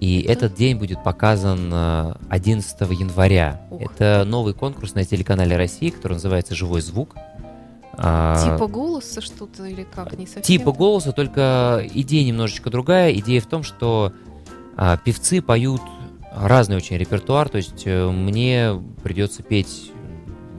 И 0.01 0.19
этот 0.23 0.53
день 0.53 0.75
будет 0.77 1.01
показан 1.01 1.69
а, 1.71 2.17
11 2.27 2.75
января. 2.91 3.61
Ух. 3.69 3.83
Это 3.93 4.25
новый 4.27 4.53
конкурс 4.53 4.95
на 4.95 5.05
телеканале 5.05 5.55
России, 5.55 5.91
который 5.91 6.13
называется 6.15 6.55
«Живой 6.55 6.81
звук». 6.81 7.15
А, 7.93 8.37
Типа 8.43 8.67
голоса 8.67 9.21
что-то 9.21 9.65
или 9.65 9.83
как? 9.83 10.17
Не 10.17 10.25
совсем. 10.25 10.43
типа 10.43 10.71
голоса, 10.71 11.11
только 11.11 11.83
идея 11.93 12.25
немножечко 12.25 12.69
другая. 12.69 13.13
Идея 13.13 13.41
в 13.41 13.47
том, 13.47 13.63
что 13.63 14.13
а, 14.77 14.97
певцы 14.97 15.41
поют 15.41 15.81
разный 16.33 16.77
очень 16.77 16.97
репертуар. 16.97 17.49
То 17.49 17.57
есть 17.57 17.83
э, 17.85 18.09
мне 18.09 18.81
придется 19.03 19.43
петь, 19.43 19.90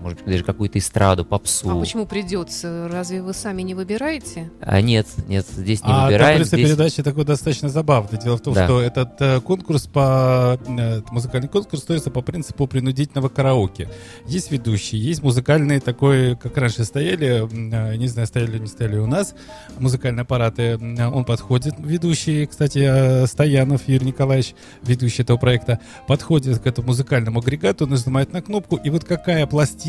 может 0.03 0.19
быть, 0.19 0.27
даже 0.33 0.45
какую-то 0.45 0.79
эстраду, 0.79 1.25
попсу. 1.25 1.71
А 1.71 1.81
почему 1.81 2.07
придется? 2.07 2.89
Разве 2.91 3.23
вы 3.23 3.33
сами 3.33 3.63
не 3.63 3.75
выбираете? 3.75 4.51
А 4.61 4.81
нет, 4.81 5.07
нет, 5.29 5.47
здесь 5.51 5.83
не 5.83 5.91
а 5.93 6.07
выбираем. 6.07 6.39
таблица 6.39 6.57
здесь- 6.57 6.69
передачи 6.69 7.03
такой 7.03 7.25
достаточно 7.25 7.69
забавный. 7.69 8.19
Дело 8.19 8.37
в 8.37 8.41
том, 8.41 8.55
Да. 8.55 8.67
что 8.67 8.81
этот 8.81 9.21
э, 9.21 9.41
конкурс 9.41 9.87
по 9.87 10.59
э, 10.67 11.03
музыкальный 11.11 11.49
конкурс 11.49 11.83
строится 11.83 12.11
по 12.11 12.21
принципу 12.23 12.67
принудительного 12.67 13.29
караоке. 13.29 13.89
Есть 14.27 14.51
ведущий, 14.51 14.97
есть 14.97 15.23
музыкальные 15.23 15.81
такой, 15.81 16.37
как 16.37 16.57
раньше 16.59 16.85
стояли, 16.85 17.47
э, 17.51 17.97
не 17.97 18.09
знаю, 18.09 18.27
стояли 18.27 18.51
или 18.53 18.59
не 18.59 18.67
стояли 18.67 18.99
у 18.99 19.07
нас, 19.07 19.35
музыкальные 19.79 20.23
аппараты. 20.23 20.77
Он 21.13 21.25
подходит, 21.25 21.75
ведущий, 21.79 22.47
кстати, 22.47 22.79
э, 22.85 23.27
Стоянов 23.27 23.87
Юрий 23.89 24.07
Николаевич, 24.07 24.55
ведущий 24.83 25.23
этого 25.23 25.37
проекта, 25.37 25.79
подходит 26.09 26.59
к 26.59 26.67
этому 26.67 26.89
музыкальному 26.89 27.41
агрегату, 27.41 27.87
нажимает 27.87 28.33
на 28.33 28.43
кнопку, 28.43 28.77
и 28.77 28.91
вот 28.91 29.05
какая 29.05 29.47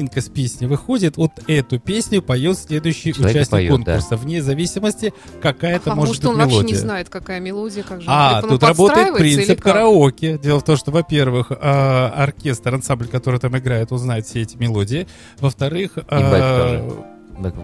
пластинка 0.08 0.22
с 0.22 0.30
песни 0.30 0.66
выходит, 0.66 1.18
вот 1.18 1.32
эту 1.48 1.80
песню 1.80 2.22
поет 2.22 2.58
следующий 2.58 3.14
Человек 3.14 3.36
участник 3.36 3.52
поет, 3.52 3.70
да. 3.70 3.76
конкурса, 3.94 4.18
вне 4.18 4.42
зависимости, 4.42 5.14
какая 5.42 5.76
это 5.78 5.92
а 5.92 5.96
может 5.96 6.10
может, 6.10 6.24
быть 6.24 6.32
он 6.32 6.38
вообще 6.38 6.56
мелодия. 6.58 6.76
не 6.76 6.80
знает, 6.80 7.10
какая 7.10 7.40
мелодия, 7.40 7.84
как 7.84 8.02
же. 8.02 8.08
А, 8.10 8.42
он 8.44 8.50
тут 8.50 8.64
работает 8.64 9.16
принцип 9.16 9.62
караоке. 9.62 10.38
Дело 10.38 10.60
в 10.60 10.64
том, 10.64 10.78
что, 10.78 10.92
во-первых, 10.92 11.52
э, 11.52 11.56
оркестр, 11.56 12.74
ансамбль, 12.76 13.08
который 13.08 13.40
там 13.40 13.58
играет, 13.58 13.92
узнает 13.92 14.26
все 14.26 14.42
эти 14.42 14.58
мелодии. 14.58 15.08
Во-вторых, 15.40 15.98
э, 16.10 16.92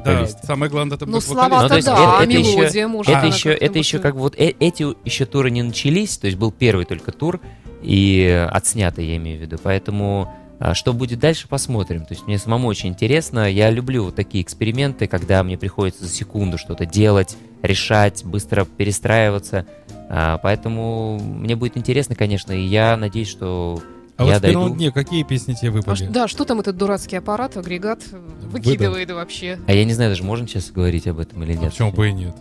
да, 0.06 0.28
самое 0.44 0.72
главное 0.72 0.98
там 0.98 1.12
Ну, 1.12 1.22
слова-то 1.22 1.64
Ну, 1.64 1.70
то 1.70 1.76
есть 1.76 1.88
да, 1.88 1.94
это- 1.94 2.18
а 2.20 2.24
это 2.24 2.32
еще- 2.32 2.56
мелодия 2.58 2.88
может. 2.88 3.10
Это 3.12 3.20
она 3.20 3.28
еще, 3.28 3.50
это 3.52 3.78
еще 3.80 3.98
быть- 3.98 4.04
как 4.04 4.16
бы 4.16 4.22
вот 4.22 4.36
э- 4.36 4.56
эти 4.60 4.86
еще 5.06 5.26
туры 5.26 5.52
не 5.52 5.62
начались, 5.62 6.18
то 6.18 6.26
есть 6.28 6.38
был 6.40 6.52
первый 6.52 6.86
только 6.86 7.12
тур 7.12 7.40
и 7.84 8.48
отснято, 8.52 9.02
я 9.02 9.16
имею 9.18 9.38
в 9.38 9.42
виду. 9.42 9.58
Поэтому 9.62 10.28
а, 10.28 10.39
что 10.74 10.94
будет 10.94 11.20
дальше, 11.20 11.48
посмотрим. 11.48 12.06
То 12.06 12.14
есть 12.14 12.28
мне 12.28 12.38
самому 12.38 12.68
очень 12.68 12.90
интересно. 12.90 13.50
Я 13.50 13.70
люблю 13.70 14.06
вот 14.06 14.16
такие 14.16 14.44
эксперименты, 14.44 15.08
когда 15.08 15.44
мне 15.44 15.58
приходится 15.58 16.04
за 16.04 16.10
секунду 16.10 16.58
что-то 16.58 16.86
делать, 16.86 17.38
решать, 17.62 18.24
быстро 18.26 18.66
перестраиваться. 18.66 19.66
А, 20.10 20.38
Поэтому 20.40 21.20
мне 21.20 21.56
будет 21.56 21.78
интересно, 21.78 22.16
конечно, 22.16 22.52
и 22.52 22.62
я 22.62 22.98
надеюсь, 22.98 23.30
что 23.30 23.82
А 24.20 24.24
вот 24.26 24.30
я 24.32 24.38
в 24.38 24.42
первом 24.42 24.62
дойду. 24.64 24.76
дне 24.76 24.92
какие 24.92 25.24
песни 25.24 25.54
тебе 25.54 25.70
А 25.70 25.72
выпали? 25.72 25.96
ш- 25.96 26.08
да, 26.10 26.28
что 26.28 26.46
там 26.46 26.60
этот 26.60 26.78
дурацкий 26.78 27.16
аппарат, 27.16 27.58
агрегат 27.58 28.02
выкидывает 28.44 29.10
вообще? 29.12 29.58
А 29.66 29.74
я 29.74 29.86
не 29.86 29.94
знаю, 29.94 30.12
даже 30.12 30.24
можем 30.24 30.48
сейчас 30.48 30.70
говорить 30.72 31.08
об 31.08 31.20
этом 31.20 31.42
или 31.44 31.54
А 31.54 31.56
нет. 31.56 31.72
почему 31.72 31.92
бы 31.92 32.10
и 32.10 32.12
нет? 32.14 32.36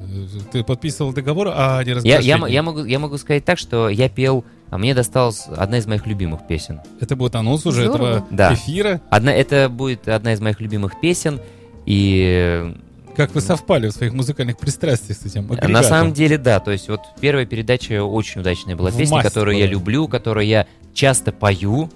Ты 0.53 0.65
подписывал 0.65 1.13
договор 1.13 1.47
Я, 1.49 1.83
неразглашении. 1.87 2.27
я, 2.27 2.35
м- 2.37 2.47
я 2.47 2.63
могу, 2.63 2.85
я 2.85 2.99
могу 2.99 3.17
сказать 3.17 3.45
так, 3.45 3.59
что 3.59 3.89
я 3.89 4.09
пел, 4.09 4.45
а 4.71 4.77
мне 4.79 4.95
досталась 4.95 5.47
одна 5.47 5.79
из 5.79 5.87
моих 5.87 6.07
любимых 6.07 6.47
песен. 6.47 6.81
Это 7.01 7.17
будет 7.17 7.35
анонс 7.37 7.65
уже 7.65 7.85
Здорово. 7.87 8.09
этого 8.17 8.27
Да. 8.31 8.53
эфира. 8.55 9.01
Одна, 9.09 9.33
это 9.33 9.69
будет 9.69 10.09
одна 10.09 10.33
из 10.35 10.41
моих 10.41 10.61
любимых 10.61 11.01
песен, 11.01 11.41
и 11.87 12.75
Как 13.19 13.35
вы 13.35 13.41
совпали 13.41 13.89
в 13.89 13.91
своих 13.91 14.13
музыкальных 14.13 14.59
пристрастиях 14.59 15.19
с 15.19 15.27
этим 15.27 15.49
На 15.49 15.55
агрегатом? 15.57 15.89
самом 15.89 16.13
деле, 16.13 16.39
да. 16.39 16.61
То 16.61 16.71
есть 16.71 16.89
вот 16.89 17.01
первая 17.21 17.47
передача 17.47 18.05
очень 18.05 18.43
удачная 18.43 18.77
была 18.77 18.91
В 18.91 18.97
песня, 18.97 19.17
масть 19.17 19.29
которую 19.29 19.57
я 19.59 19.65
была. 19.65 19.73
люблю, 19.73 20.07
которую 20.07 20.47
я 20.47 20.69
часто 20.95 21.33
пою 21.33 21.91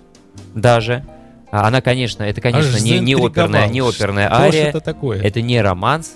даже. 0.56 1.06
А 1.52 1.68
Она, 1.68 1.80
конечно, 1.80 2.24
это, 2.24 2.40
конечно, 2.40 2.74
Аж 2.74 2.82
не, 2.82 2.98
не 2.98 3.14
оперная, 3.14 3.68
не 3.68 3.78
оперная 3.80 4.26
Что 4.26 4.36
ария. 4.36 4.64
это 4.70 4.80
такое? 4.80 5.22
Это 5.22 5.40
не 5.42 5.62
романс. 5.62 6.14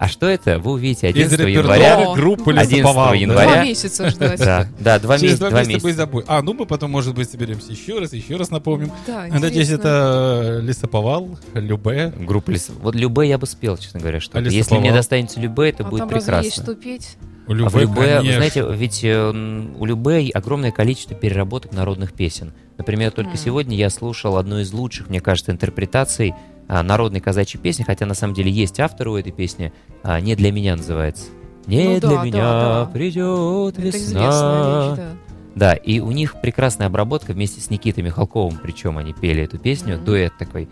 А 0.00 0.08
что 0.08 0.26
это? 0.26 0.58
Вы 0.58 0.72
увидите 0.72 1.08
Из 1.10 1.14
11 1.14 1.38
репертуара 1.40 1.76
января. 1.78 2.14
группы 2.14 2.50
11 2.52 2.72
Лесоповал. 2.72 3.10
да? 3.10 3.14
января. 3.16 3.52
Два 3.52 3.64
месяца 3.64 4.08
ждать. 4.08 4.38
Да, 4.40 4.66
да, 4.78 4.98
два, 4.98 5.18
Через 5.18 5.22
месяца, 5.22 5.38
два 5.40 5.50
два 5.50 5.58
месяца 5.60 5.74
будет 5.74 5.84
месяца. 5.84 5.96
забой. 5.98 6.24
А, 6.26 6.40
ну 6.40 6.54
мы 6.54 6.64
потом, 6.64 6.90
может 6.90 7.14
быть, 7.14 7.30
соберемся 7.30 7.70
еще 7.70 7.98
раз, 7.98 8.14
еще 8.14 8.36
раз 8.36 8.50
напомним. 8.50 8.90
Да, 9.06 9.26
Надеюсь, 9.30 9.68
это 9.68 10.58
э, 10.60 10.60
Лесоповал, 10.62 11.38
Любе. 11.52 12.14
Группа 12.18 12.50
Лес... 12.50 12.70
Вот 12.80 12.94
Любе 12.94 13.28
я 13.28 13.36
бы 13.36 13.46
спел, 13.46 13.76
честно 13.76 14.00
говоря, 14.00 14.20
что 14.20 14.38
А 14.38 14.40
Если 14.40 14.78
мне 14.78 14.90
достанется 14.90 15.38
Любе, 15.38 15.68
это 15.68 15.84
А 15.84 15.90
будет 15.90 15.98
там 16.00 16.08
разве 16.08 16.34
есть 16.44 16.56
прекрасно. 16.56 16.62
что 16.62 16.74
петь? 16.74 17.16
У 17.50 17.52
А 17.52 17.68
в 17.68 17.74
Любе, 17.76 17.80
Любе, 17.80 18.16
конечно. 18.18 18.32
знаете, 18.36 18.64
ведь 18.70 19.00
э, 19.02 19.30
у 19.76 19.84
Любе 19.84 20.30
огромное 20.32 20.70
количество 20.70 21.16
переработок 21.16 21.72
народных 21.72 22.12
песен. 22.12 22.52
Например, 22.78 23.10
только 23.10 23.32
М. 23.32 23.36
сегодня 23.36 23.76
я 23.76 23.90
слушал 23.90 24.36
одну 24.36 24.60
из 24.60 24.72
лучших, 24.72 25.08
мне 25.08 25.20
кажется, 25.20 25.50
интерпретаций 25.50 26.32
а, 26.68 26.84
народной 26.84 27.18
казачьей 27.18 27.60
песни, 27.60 27.82
хотя 27.82 28.06
на 28.06 28.14
самом 28.14 28.34
деле 28.34 28.52
есть 28.52 28.78
автор 28.78 29.08
у 29.08 29.16
этой 29.16 29.32
песни, 29.32 29.72
а, 30.04 30.20
«Не 30.20 30.36
для 30.36 30.52
меня» 30.52 30.76
называется. 30.76 31.24
«Не 31.66 31.82
Ну 31.88 32.00
да, 32.00 32.08
для 32.08 32.16
да, 32.18 32.24
меня 32.24 32.42
да. 32.42 32.90
придет 32.92 33.72
Это 33.76 33.82
весна». 33.82 34.94
да. 34.96 35.10
Да, 35.56 35.74
и 35.74 35.98
у 35.98 36.12
них 36.12 36.40
прекрасная 36.40 36.86
обработка 36.86 37.32
вместе 37.32 37.60
с 37.60 37.68
Никитой 37.70 38.04
Михалковым, 38.04 38.60
причем 38.62 38.96
они 38.98 39.12
пели 39.12 39.42
эту 39.42 39.58
песню, 39.58 39.96
Мгм. 39.96 40.04
дуэт 40.04 40.32
такой. 40.38 40.68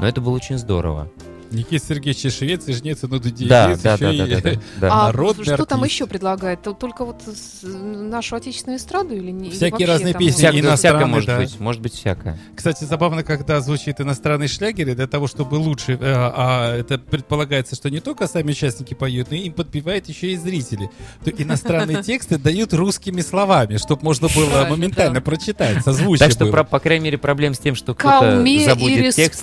Но 0.00 0.08
это 0.08 0.22
было 0.22 0.32
очень 0.34 0.56
здорово. 0.56 1.10
Никита 1.52 1.84
Сергеевич 1.84 2.34
Швеции 2.34 2.72
женится 2.72 3.08
на 3.08 3.18
Дуде. 3.18 3.46
Да, 3.46 3.70
Есть 3.70 3.82
да, 3.82 3.96
да, 3.96 4.12
и- 4.12 4.18
да, 4.18 4.26
да, 4.26 4.40
да, 4.40 4.60
да. 4.80 5.08
А 5.08 5.12
что 5.44 5.64
там 5.64 5.84
еще 5.84 6.06
предлагает? 6.06 6.62
То- 6.62 6.72
Только 6.72 7.04
вот 7.04 7.22
нашу 7.62 8.36
отечественную 8.36 8.78
эстраду 8.78 9.14
или 9.14 9.30
не? 9.30 9.50
Всякие 9.50 9.86
разные 9.86 10.12
там 10.12 10.20
песни, 10.20 10.76
всякое 10.76 11.06
может 11.06 11.28
да. 11.28 11.38
быть, 11.38 11.60
может 11.60 11.82
быть 11.82 11.94
всякое. 11.94 12.38
Кстати, 12.56 12.84
забавно, 12.84 13.22
когда 13.22 13.60
звучит 13.60 14.00
иностранный 14.00 14.48
шлягер, 14.48 14.88
и 14.88 14.94
для 14.94 15.06
того, 15.06 15.26
чтобы 15.26 15.56
лучше, 15.56 15.92
э, 15.92 15.98
а 16.02 16.76
это 16.76 16.98
предполагается, 16.98 17.74
что 17.74 17.90
не 17.90 18.00
только 18.00 18.26
сами 18.26 18.50
участники 18.50 18.94
поют, 18.94 19.30
но 19.30 19.36
и 19.36 19.40
им 19.40 19.52
подпевают 19.52 20.08
еще 20.08 20.32
и 20.32 20.36
зрители. 20.36 20.90
То 21.24 21.30
иностранные 21.36 22.02
тексты 22.02 22.38
дают 22.38 22.72
русскими 22.72 23.20
словами, 23.20 23.76
чтобы 23.76 24.02
можно 24.04 24.28
было 24.28 24.66
моментально 24.68 25.20
прочитать, 25.20 25.82
созвучие 25.84 26.28
Так 26.28 26.32
что, 26.32 26.64
по 26.64 26.78
крайней 26.80 27.04
мере, 27.04 27.18
проблем 27.18 27.54
с 27.54 27.58
тем, 27.58 27.74
что 27.74 27.94
кто-то 27.94 28.20
Калме 28.20 28.56
и 28.56 28.64
забудет 28.64 29.14
текст. 29.14 29.40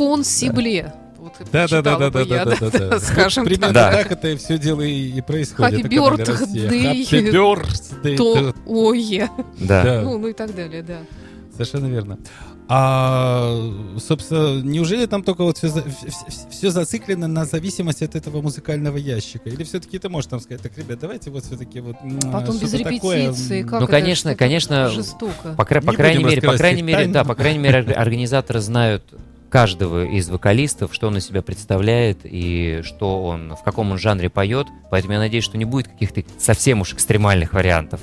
Вот 1.39 1.47
Да, 1.51 1.67
да, 1.67 1.81
да, 1.81 1.97
да, 1.97 2.09
бы 2.11 2.25
да, 2.25 2.35
я, 2.35 2.45
да, 2.45 2.55
да, 2.59 2.69
да, 2.69 2.89
да. 2.89 2.99
Скажем 2.99 3.45
Примерно 3.45 3.73
Да. 3.73 3.91
так 3.91 4.11
это 4.11 4.37
все 4.37 4.57
дело 4.57 4.81
и, 4.81 5.09
и 5.17 5.21
происходит. 5.21 5.85
Happy 5.85 5.89
birthday. 5.89 6.69
Happy 6.69 7.31
birthday 7.31 8.15
то 8.17 8.37
to- 8.39 8.55
ое. 8.67 9.29
Да. 9.59 9.83
Да. 9.83 10.01
Ну, 10.01 10.17
ну 10.17 10.27
и 10.27 10.33
так 10.33 10.55
далее, 10.55 10.81
да. 10.83 10.99
Совершенно 11.53 11.87
верно. 11.87 12.17
А, 12.71 13.57
собственно, 13.97 14.61
неужели 14.61 15.07
там 15.07 15.23
только 15.23 15.43
вот 15.43 15.57
все, 15.57 15.71
все 16.51 16.69
зациклено 16.69 17.25
на 17.27 17.45
зависимости 17.45 18.03
от 18.03 18.15
этого 18.15 18.43
музыкального 18.43 18.95
ящика? 18.97 19.49
Или 19.49 19.63
все-таки 19.63 19.97
ты 19.97 20.07
можешь 20.07 20.29
там 20.29 20.39
сказать, 20.39 20.61
так, 20.61 20.77
ребят, 20.77 20.99
давайте 20.99 21.31
вот 21.31 21.43
все-таки 21.45 21.79
вот... 21.79 21.95
м, 22.03 22.19
Потом 22.31 22.59
без 22.59 22.69
такое, 22.69 22.85
репетиции. 23.29 23.61
м, 23.63 23.67
Как 23.69 23.79
Ну, 23.79 23.85
это? 23.87 23.91
конечно, 23.91 24.35
конечно, 24.35 24.89
Жестоко. 24.89 25.55
По, 25.57 25.65
по 25.65 25.73
Не 25.89 25.95
крайней 25.95 26.23
мере, 26.23 26.41
по 26.43 26.55
крайней 26.55 26.83
мере, 26.83 27.07
да, 27.07 27.23
по 27.23 27.33
крайней 27.33 27.57
мере, 27.59 27.79
ор- 27.81 27.97
организаторы 27.99 28.59
знают 28.59 29.03
каждого 29.49 30.05
из 30.05 30.29
вокалистов, 30.29 30.93
что 30.93 31.07
он 31.07 31.17
из 31.17 31.25
себя 31.25 31.41
представляет 31.41 32.19
и 32.23 32.81
что 32.83 33.23
он, 33.23 33.55
в 33.55 33.63
каком 33.63 33.91
он 33.91 33.97
жанре 33.97 34.29
поет. 34.29 34.67
Поэтому 34.91 35.13
я 35.13 35.19
надеюсь, 35.19 35.43
что 35.43 35.57
не 35.57 35.65
будет 35.65 35.87
каких-то 35.87 36.23
совсем 36.37 36.81
уж 36.81 36.93
экстремальных 36.93 37.53
вариантов. 37.53 37.99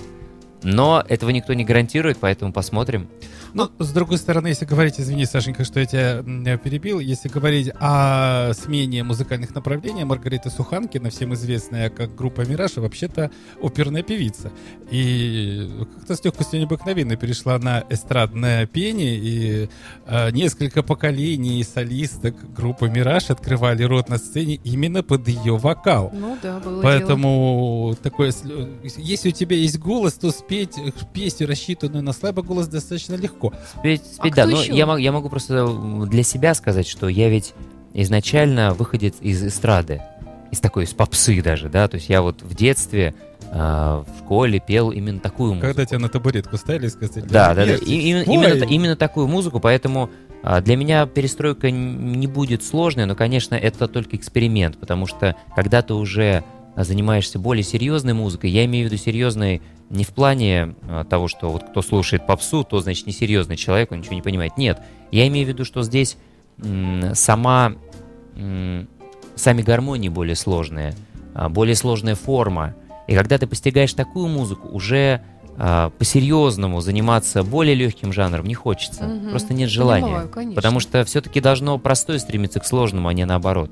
Но 0.63 1.05
этого 1.09 1.31
никто 1.31 1.53
не 1.55 1.65
гарантирует, 1.65 2.19
поэтому 2.19 2.53
посмотрим. 2.53 3.09
Ну, 3.55 3.71
с 3.79 3.91
другой 3.93 4.19
стороны, 4.19 4.49
если 4.49 4.65
говорить, 4.65 5.01
извини, 5.01 5.25
Сашенька, 5.25 5.65
что 5.65 5.81
я 5.81 5.87
тебя 5.87 6.57
перебил, 6.59 6.99
если 6.99 7.29
говорить 7.29 7.71
о 7.81 8.53
смене 8.55 9.03
музыкальных 9.03 9.55
направлений, 9.55 10.05
Маргарита 10.05 10.51
Суханкина, 10.51 11.11
всем 11.11 11.33
известная 11.35 11.89
как 11.89 12.15
группа 12.15 12.43
«Мираж», 12.43 12.77
вообще-то 12.77 13.31
оперная 13.63 14.03
певица. 14.03 14.51
И 14.91 15.71
как-то 15.97 16.17
с 16.17 16.25
легкостью 16.25 16.61
необыкновенной 16.61 17.17
перешла 17.17 17.59
на 17.59 17.85
эстрадное 17.89 18.67
пение, 18.67 19.17
и 19.17 19.69
э, 20.07 20.31
несколько 20.33 20.83
поколений 20.83 21.63
солисток 21.65 22.35
группы 22.53 22.89
«Мираж» 22.89 23.31
открывали 23.31 23.83
рот 23.85 24.09
на 24.09 24.19
сцене 24.19 24.61
именно 24.65 25.03
под 25.03 25.29
ее 25.29 25.57
вокал. 25.57 26.11
Ну 26.13 26.37
да, 26.43 26.59
было 26.61 26.73
дело. 26.75 26.83
Поэтому 26.83 27.97
такое, 28.03 28.33
с- 28.33 28.43
если 28.97 29.29
у 29.31 29.33
тебя 29.33 29.57
есть 29.57 29.79
голос, 29.79 30.15
то 30.15 30.31
спеть 30.47 30.79
э, 30.79 30.93
песню, 31.13 31.47
рассчитанную 31.49 32.03
на 32.05 32.13
слабый 32.13 32.45
голос, 32.45 32.69
достаточно 32.69 33.15
легко. 33.15 33.53
Спеть, 33.79 34.03
А 34.03 34.15
спеть, 34.15 34.35
да, 34.35 34.43
кто 34.47 34.53
но 34.57 34.63
еще? 34.63 34.73
я, 34.75 34.97
я 34.97 35.13
могу 35.13 35.29
просто 35.29 35.67
для 36.07 36.23
себя 36.23 36.55
сказать, 36.55 36.87
что 36.87 37.09
я 37.09 37.29
ведь 37.29 37.55
изначально 37.95 38.73
выходец 38.75 39.15
из 39.21 39.45
эстрады, 39.45 40.03
из 40.53 40.61
такой, 40.61 40.85
из 40.85 40.95
попсы 40.95 41.43
даже, 41.43 41.69
да, 41.69 41.89
то 41.89 41.97
есть 41.97 42.09
я 42.09 42.23
вот 42.23 42.43
в 42.43 42.55
детстве 42.55 43.15
а, 43.51 44.05
в 44.05 44.19
школе 44.21 44.61
пел 44.65 44.91
именно 44.91 45.19
такую 45.21 45.55
музыку. 45.55 45.67
Когда 45.69 45.85
тебя 45.87 45.99
на 45.99 46.09
табуретку 46.09 46.57
ставили 46.57 46.87
и 46.87 46.91
сказали, 46.91 47.25
Да, 47.27 47.55
да, 47.55 47.65
да. 47.65 47.73
«Нет, 47.73 47.83
И- 47.83 48.11
именно, 48.11 48.23
спой». 48.23 48.35
именно, 48.35 48.61
та- 48.61 48.67
именно 48.67 48.97
такую 48.97 49.27
музыку, 49.29 49.61
поэтому 49.61 50.11
а, 50.43 50.61
для 50.61 50.77
меня 50.77 51.07
перестройка 51.07 51.71
не 51.71 52.27
будет 52.27 52.63
сложной, 52.63 53.07
но, 53.07 53.15
конечно, 53.17 53.55
это 53.55 53.89
только 53.89 54.17
эксперимент, 54.17 54.79
потому 54.79 55.07
что 55.07 55.35
когда 55.57 55.83
ты 55.83 55.95
уже 55.95 56.43
а, 56.43 56.45
занимаешься 56.85 57.39
более 57.39 57.62
серьезной 57.62 58.12
музыкой, 58.12 58.51
я 58.51 58.64
имею 58.64 58.89
в 58.89 58.93
виду 58.93 59.03
серьезной 59.03 59.62
не 59.89 60.05
в 60.05 60.09
плане 60.09 60.74
а, 60.89 61.05
того, 61.05 61.29
что 61.29 61.51
вот 61.51 61.64
кто 61.70 61.83
слушает 61.83 62.27
попсу, 62.27 62.64
то 62.64 62.81
значит 62.81 63.07
несерьезный 63.07 63.57
человек, 63.57 63.93
он 63.93 63.99
ничего 63.99 64.14
не 64.14 64.22
понимает. 64.22 64.57
Нет, 64.57 64.81
я 65.11 65.27
имею 65.29 65.47
в 65.47 65.49
виду, 65.49 65.64
что 65.64 65.83
здесь 65.83 66.16
сама 67.12 67.74
сами 69.37 69.62
гармонии 69.62 70.09
более 70.09 70.35
сложные, 70.35 70.95
а, 71.35 71.49
более 71.49 71.77
сложная 71.77 72.14
форма. 72.14 72.74
И 73.07 73.14
когда 73.14 73.39
ты 73.39 73.47
постигаешь 73.47 73.93
такую 73.93 74.27
музыку, 74.29 74.68
уже 74.68 75.22
а, 75.59 75.91
по-серьезному 75.91 76.81
заниматься 76.81 77.43
более 77.43 77.74
легким 77.74 78.12
жанром 78.12 78.47
не 78.47 78.55
хочется. 78.55 79.05
Мгм. 79.05 79.31
Просто 79.31 79.55
нет 79.55 79.70
желания. 79.70 80.07
Понимаю, 80.07 80.29
конечно. 80.29 80.55
Потому 80.55 80.81
что 80.81 81.05
все-таки 81.05 81.41
должно 81.41 81.79
простое 81.79 82.18
стремиться 82.18 82.59
к 82.61 82.66
сложному, 82.66 83.09
а 83.09 83.12
не 83.12 83.24
наоборот. 83.24 83.70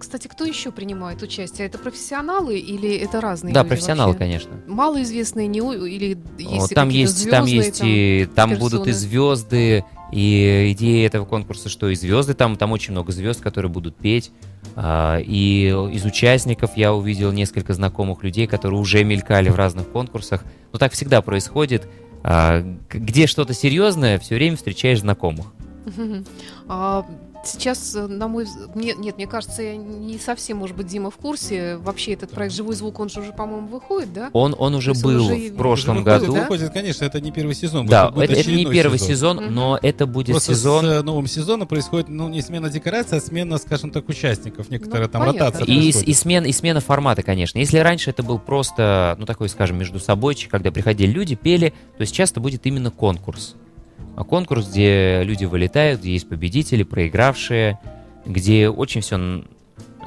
Кстати, 0.00 0.28
кто 0.28 0.44
еще 0.46 0.72
принимает 0.72 1.22
участие? 1.22 1.66
Это 1.66 1.76
профессионалы 1.76 2.58
или 2.58 2.96
это 2.96 3.20
разные 3.20 3.52
да, 3.52 3.60
люди 3.60 3.68
профессионалы, 3.68 4.12
вообще? 4.12 4.18
конечно. 4.18 4.50
Малоизвестные 4.66 5.46
не 5.46 5.58
или 5.58 6.18
есть 6.38 6.74
там 6.74 6.88
есть, 6.88 7.30
там 7.30 7.44
звездные, 7.44 7.66
есть 7.66 7.80
и 7.84 8.28
там 8.34 8.56
будут 8.56 8.86
и 8.86 8.92
звезды, 8.92 9.84
и 10.10 10.72
идея 10.72 11.06
этого 11.06 11.26
конкурса, 11.26 11.68
что 11.68 11.90
и 11.90 11.94
звезды 11.94 12.32
там, 12.32 12.56
там 12.56 12.72
очень 12.72 12.92
много 12.92 13.12
звезд, 13.12 13.42
которые 13.42 13.70
будут 13.70 13.94
петь. 13.94 14.32
А, 14.74 15.18
И 15.18 15.66
из 15.92 16.06
участников 16.06 16.78
я 16.78 16.94
увидел 16.94 17.30
несколько 17.30 17.74
знакомых 17.74 18.22
людей, 18.22 18.46
которые 18.46 18.80
уже 18.80 19.04
мелькали 19.04 19.50
в 19.50 19.54
разных 19.56 19.86
конкурсах. 19.90 20.44
Но 20.72 20.78
так 20.78 20.94
всегда 20.94 21.20
происходит. 21.20 21.86
А, 22.22 22.62
Где 22.88 23.26
что-то 23.26 23.52
серьезное, 23.52 24.18
все 24.18 24.36
время 24.36 24.56
встречаешь 24.56 25.00
знакомых. 25.00 25.52
Сейчас, 27.42 27.94
э, 27.94 28.06
на 28.06 28.28
мой 28.28 28.44
взгляд, 28.44 28.76
нет, 28.76 28.98
нет, 28.98 29.16
мне 29.16 29.26
кажется, 29.26 29.62
я 29.62 29.76
не 29.76 30.18
совсем, 30.18 30.58
может 30.58 30.76
быть, 30.76 30.86
Дима 30.88 31.10
в 31.10 31.16
курсе. 31.16 31.76
Вообще 31.78 32.12
этот 32.12 32.30
проект 32.30 32.54
«Живой 32.54 32.74
звук», 32.74 33.00
он 33.00 33.08
же 33.08 33.20
уже, 33.20 33.32
по-моему, 33.32 33.66
выходит, 33.68 34.12
да? 34.12 34.30
Он, 34.34 34.54
он 34.58 34.74
уже 34.74 34.92
То 34.92 34.98
есть 34.98 35.04
он 35.04 35.12
был 35.14 35.24
уже 35.26 35.34
в 35.50 35.56
прошлом 35.56 35.96
Уже 35.96 36.04
выходит, 36.04 36.20
году. 36.22 36.34
да? 36.34 36.40
выходит, 36.42 36.72
конечно, 36.72 37.04
это 37.04 37.20
не 37.20 37.32
первый 37.32 37.54
сезон. 37.54 37.86
Да, 37.86 38.12
это, 38.14 38.32
это 38.34 38.50
не 38.52 38.66
первый 38.66 38.98
сезон, 38.98 39.38
Мгм. 39.38 39.54
но 39.54 39.78
это 39.80 40.06
будет 40.06 40.32
Просто 40.34 40.54
сезон. 40.54 40.84
с 40.84 40.88
э, 40.88 41.02
новым 41.02 41.26
сезоном 41.26 41.66
происходит, 41.66 42.08
ну, 42.08 42.28
не 42.28 42.42
смена 42.42 42.68
декорации, 42.68 43.16
а 43.16 43.20
смена, 43.20 43.56
скажем 43.58 43.90
так, 43.90 44.08
участников. 44.08 44.68
Некоторая 44.70 45.06
Ну, 45.06 45.12
там 45.12 45.20
понятно, 45.22 45.46
ротация. 45.46 45.64
И, 45.66 45.80
происходит. 45.80 46.08
и, 46.08 46.12
смена, 46.14 46.46
и 46.46 46.52
смена 46.52 46.80
формата, 46.80 47.22
конечно. 47.22 47.58
Если 47.58 47.78
раньше 47.78 48.10
это 48.10 48.22
был 48.22 48.38
просто, 48.38 49.16
ну, 49.18 49.24
такой, 49.24 49.48
скажем, 49.48 49.78
между 49.78 49.98
собойчик, 49.98 50.50
когда 50.50 50.70
приходили 50.70 51.10
люди, 51.10 51.36
пели, 51.36 51.72
то 51.96 52.04
сейчас 52.04 52.30
это 52.32 52.40
будет 52.40 52.66
именно 52.66 52.90
конкурс. 52.90 53.54
А 54.16 54.24
конкурс, 54.24 54.68
где 54.68 55.22
люди 55.24 55.44
вылетают, 55.44 56.00
где 56.00 56.12
есть 56.12 56.28
победители, 56.28 56.82
проигравшие, 56.82 57.78
где 58.26 58.68
очень 58.68 59.00
все 59.00 59.42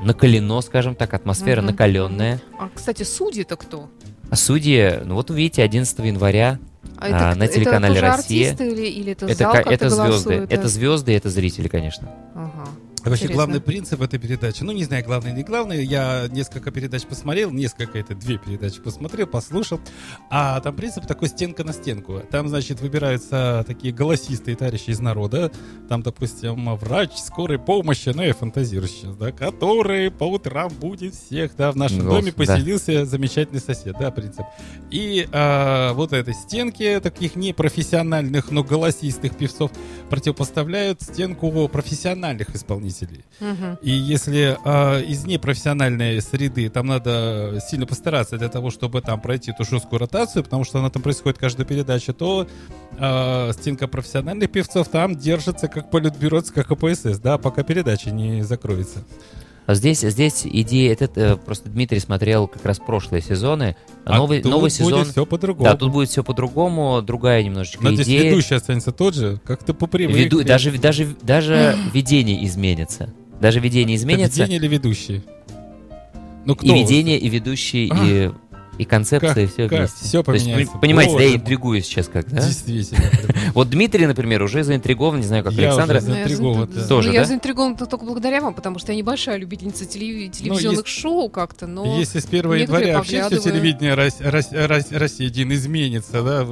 накалено, 0.01 0.61
скажем 0.61 0.95
так, 0.95 1.13
атмосфера 1.13 1.61
Мгм. 1.61 1.71
накаленная. 1.71 2.41
А, 2.59 2.69
кстати, 2.73 3.03
судьи-то 3.03 3.55
кто? 3.55 3.89
А 4.29 4.35
судьи, 4.35 4.99
ну 5.03 5.15
вот 5.15 5.29
увидите, 5.29 5.63
11 5.63 6.05
января 6.05 6.59
А 6.97 7.05
А, 7.07 7.31
кто- 7.31 7.39
на 7.39 7.47
телеканале 7.47 7.95
тоже 7.95 8.05
«Россия». 8.07 8.51
артисты 8.51 8.71
или, 8.71 8.85
или 8.87 9.11
это, 9.13 9.25
это, 9.25 9.35
зал 9.35 9.51
как-то 9.53 9.71
это 9.73 9.89
звезды. 9.89 10.07
голосует, 10.09 10.49
да? 10.49 10.55
Это 10.55 10.67
звезды, 10.67 11.11
это 11.15 11.29
зрители, 11.29 11.67
конечно. 11.67 12.09
Ага. 12.35 12.69
Вообще 13.03 13.27
главный 13.27 13.59
принцип 13.59 14.01
этой 14.01 14.17
передачи, 14.17 14.63
ну 14.63 14.71
не 14.71 14.85
знаю, 14.85 15.03
главный 15.03 15.33
не 15.33 15.43
главный, 15.43 15.83
я 15.83 16.27
несколько 16.29 16.71
передач 16.71 17.03
посмотрел, 17.03 17.51
несколько, 17.51 17.99
это 17.99 18.15
две 18.15 18.37
передачи 18.37 18.79
посмотрел, 18.79 19.27
послушал, 19.27 19.81
а 20.29 20.59
там 20.61 20.75
принцип 20.75 21.05
такой 21.05 21.27
стенка 21.27 21.63
на 21.63 21.73
стенку. 21.73 22.21
Там, 22.31 22.47
значит, 22.47 22.79
выбираются 22.79 23.63
такие 23.67 23.93
голосистые 23.93 24.55
товарищи 24.55 24.91
из 24.91 24.99
народа, 24.99 25.51
там, 25.89 26.01
допустим, 26.01 26.75
врач 26.77 27.11
скорой 27.17 27.59
помощи, 27.59 28.09
ну 28.15 28.23
я 28.23 28.33
фантазирую 28.33 28.87
сейчас, 28.87 29.17
да, 29.17 29.31
который 29.31 30.09
по 30.09 30.23
утрам 30.23 30.69
будет 30.69 31.13
всех, 31.13 31.55
да, 31.57 31.71
в 31.71 31.75
нашем 31.75 32.05
Голос, 32.05 32.19
доме 32.19 32.31
да. 32.31 32.37
поселился 32.37 33.05
замечательный 33.05 33.59
сосед, 33.59 33.95
да, 33.99 34.11
принцип. 34.11 34.45
И 34.91 35.27
а, 35.31 35.93
вот 35.93 36.13
этой 36.13 36.33
стенке 36.33 37.01
таких 37.01 37.35
непрофессиональных, 37.35 38.49
но 38.49 38.63
голосистых 38.63 39.35
певцов 39.35 39.71
противопоставляют 40.09 41.01
стенку 41.01 41.67
профессиональных 41.67 42.55
исполнителей. 42.55 42.92
Мгм. 43.39 43.77
И 43.81 43.91
если 43.91 44.57
а, 44.63 44.99
из 44.99 45.25
непрофессиональной 45.25 46.21
среды 46.21 46.69
там 46.69 46.87
надо 46.87 47.59
сильно 47.67 47.85
постараться 47.85 48.37
для 48.37 48.49
того, 48.49 48.69
чтобы 48.69 49.01
там 49.01 49.19
пройти 49.19 49.51
эту 49.51 49.65
жесткую 49.65 49.99
ротацию, 49.99 50.43
потому 50.43 50.63
что 50.63 50.79
она 50.79 50.89
там 50.89 51.01
происходит 51.01 51.37
каждая 51.37 51.65
передача, 51.65 52.13
то 52.13 52.47
а, 52.97 53.51
стенка 53.53 53.87
профессиональных 53.87 54.51
певцов 54.51 54.87
там 54.87 55.15
держится 55.15 55.67
как 55.67 55.89
политбюро, 55.91 56.41
как 56.53 56.67
КПСС, 56.67 57.19
да, 57.19 57.37
пока 57.37 57.63
передача 57.63 58.11
не 58.11 58.43
закроется. 58.43 59.03
А 59.65 59.75
Здесь, 59.75 60.01
здесь 60.01 60.41
идея, 60.45 60.91
этот, 60.91 61.17
э, 61.17 61.37
просто 61.37 61.69
Дмитрий 61.69 61.99
смотрел 61.99 62.47
как 62.47 62.65
раз 62.65 62.79
прошлые 62.79 63.21
сезоны. 63.21 63.75
А 64.03 64.17
новый, 64.17 64.41
тут 64.41 64.51
новый 64.51 64.69
сезон. 64.69 64.99
будет 64.99 65.07
все 65.13 65.25
по-другому. 65.25 65.63
Да, 65.69 65.77
тут 65.77 65.91
будет 65.91 66.09
все 66.09 66.23
по-другому, 66.23 67.01
другая 67.01 67.41
немножечко 67.43 67.81
Но 67.83 67.93
здесь 67.93 68.07
идея. 68.07 68.29
ведущий 68.31 68.55
останется 68.55 68.91
тот 68.91 69.15
же, 69.15 69.39
как 69.45 69.63
ты 69.63 69.73
попривык. 69.73 70.15
Веду- 70.15 70.43
даже, 70.43 70.71
даже, 70.77 71.15
даже 71.21 71.77
видение 71.93 72.45
изменится. 72.45 73.13
Даже 73.39 73.59
видение 73.61 73.95
изменится. 73.95 74.41
Ведение 74.41 74.57
или 74.59 74.67
ведущий? 74.67 75.23
Ну, 76.45 76.55
кто? 76.57 76.67
И 76.67 76.73
видение, 76.73 77.17
и 77.17 77.29
ведущий, 77.29 77.89
А. 77.89 78.05
и, 78.05 78.31
и 78.77 78.85
концепция, 78.85 79.43
и 79.43 79.47
все 79.47 79.69
как? 79.69 79.79
вместе. 79.79 80.05
Всё 80.05 80.23
То 80.23 80.33
есть, 80.33 80.45
поменяется. 80.45 80.73
вы 80.73 80.79
понимаете, 80.81 81.11
да, 81.17 81.21
я 81.23 81.27
Боже 81.29 81.37
интригую 81.41 81.81
сейчас 81.83 82.07
как, 82.07 82.27
да? 82.29 82.41
Действительно. 82.41 83.03
Вот 83.53 83.69
Дмитрий, 83.69 84.07
например, 84.07 84.41
уже 84.41 84.63
заинтригован, 84.63 85.19
не 85.19 85.25
знаю, 85.27 85.43
как 85.43 85.53
Я 85.53 85.67
Александра. 85.67 85.97
уже 85.99 86.07
Ну, 86.07 86.15
я 86.15 86.25
заинтригован, 86.27 86.71
за- 86.73 86.81
да. 86.81 86.87
Тоже, 86.87 87.07
ну, 87.09 87.13
я 87.13 87.19
да? 87.21 87.25
заинтригована 87.27 87.75
только 87.77 87.97
благодаря 88.05 88.41
вам, 88.41 88.53
потому 88.55 88.79
что 88.79 88.91
я 88.91 88.97
небольшая 88.97 89.37
любительница 89.37 89.83
телеви- 89.85 90.29
телевизионных 90.29 90.85
есть- 90.87 90.99
шоу 90.99 91.29
как-то, 91.29 91.67
но... 91.67 91.97
Если 91.99 92.19
с 92.19 92.25
1 92.25 92.35
некоторые 92.35 92.61
января 92.63 92.97
вообще 92.97 93.23
все 93.29 93.37
телевидение 93.39 93.93
Рос- 93.93 94.19
Рос- 94.21 94.51
Рос- 94.51 94.91
России 94.91 95.27
один 95.27 95.53
изменится, 95.53 96.23
да, 96.23 96.43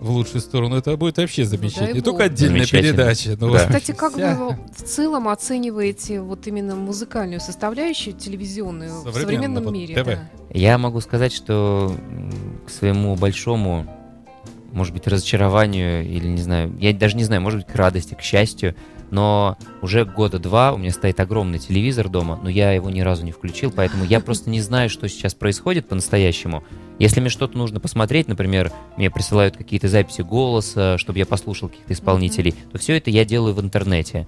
в, 0.00 0.10
лучшую 0.10 0.40
сторону, 0.40 0.76
это 0.76 0.96
будет 0.96 1.16
вообще 1.18 1.44
замечательно. 1.44 1.86
дай 1.86 1.94
Не 1.94 2.00
только 2.02 2.24
отдельная 2.24 2.58
Замечательно. 2.66 2.92
передача. 2.92 3.36
но 3.40 3.52
Да. 3.52 3.58
Кстати, 3.66 3.92
как 3.92 4.12
вся- 4.12 4.36
вы 4.36 4.56
в 4.76 4.82
целом 4.82 5.28
оцениваете 5.28 6.20
вот 6.20 6.46
именно 6.46 6.74
музыкальную 6.76 7.40
составляющую 7.40 8.14
телевизионную 8.14 9.02
в 9.02 9.12
современном 9.12 9.72
мире? 9.72 9.94
ТВ. 9.94 10.04
да? 10.06 10.30
Я 10.52 10.76
могу 10.78 11.00
сказать, 11.00 11.32
что 11.32 11.94
к 12.66 12.70
своему 12.70 13.16
большому, 13.16 13.86
может 14.72 14.92
быть, 14.92 15.06
разочарованию, 15.06 16.04
или 16.06 16.26
не 16.26 16.42
знаю, 16.42 16.72
я 16.78 16.92
даже 16.92 17.16
не 17.16 17.24
знаю, 17.24 17.40
может 17.42 17.60
быть, 17.60 17.68
к 17.72 17.74
радости, 17.74 18.14
к 18.14 18.20
счастью, 18.20 18.74
но 19.10 19.56
уже 19.82 20.04
года 20.04 20.38
два 20.38 20.72
у 20.72 20.78
меня 20.78 20.90
стоит 20.90 21.20
огромный 21.20 21.58
телевизор 21.58 22.08
дома, 22.08 22.38
но 22.42 22.48
я 22.48 22.72
его 22.72 22.90
ни 22.90 23.00
разу 23.00 23.24
не 23.24 23.32
включил, 23.32 23.70
поэтому 23.70 24.04
я 24.04 24.20
просто 24.26 24.50
не 24.50 24.60
знаю, 24.60 24.90
что 24.90 25.08
сейчас 25.08 25.34
происходит 25.34 25.88
по-настоящему. 25.88 26.64
Если 26.98 27.20
мне 27.20 27.28
что-то 27.30 27.58
нужно 27.58 27.78
посмотреть, 27.78 28.26
например, 28.28 28.72
мне 28.96 29.10
присылают 29.10 29.56
какие-то 29.56 29.88
записи 29.88 30.22
голоса, 30.22 30.96
чтобы 30.98 31.18
я 31.18 31.26
послушал 31.26 31.68
каких-то 31.68 31.92
исполнителей, 31.92 32.54
то 32.72 32.78
все 32.78 32.96
это 32.96 33.10
я 33.10 33.24
делаю 33.24 33.54
в 33.54 33.60
интернете. 33.60 34.26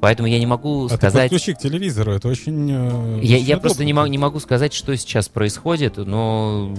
Поэтому 0.00 0.28
я 0.28 0.38
не 0.38 0.46
могу 0.46 0.86
А 0.86 0.90
ты 0.90 0.96
сказать... 0.96 1.30
подключи 1.30 1.54
к 1.54 1.58
телевизору, 1.58 2.12
это 2.12 2.28
очень... 2.28 2.70
э, 2.70 3.20
Я, 3.22 3.36
очень 3.36 3.46
я 3.46 3.58
просто 3.58 3.84
не, 3.84 3.92
могу, 3.92 4.06
не 4.08 4.18
могу 4.18 4.38
сказать, 4.38 4.72
что 4.72 4.96
сейчас 4.96 5.28
происходит, 5.28 5.96
но 5.96 6.72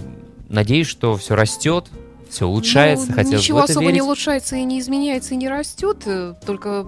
надеюсь, 0.48 0.88
что 0.88 1.18
все 1.18 1.36
растет, 1.36 1.88
все 2.30 2.48
улучшается. 2.48 3.08
Ну, 3.10 3.16
хотелось 3.16 3.42
ничего 3.44 3.60
особо 3.60 3.82
верить. 3.82 3.96
не 3.96 4.02
улучшается 4.02 4.56
и 4.56 4.64
не 4.64 4.80
изменяется 4.80 5.34
и 5.34 5.38
не 5.38 5.50
растет, 5.50 6.04
э, 6.06 6.34
только 6.46 6.86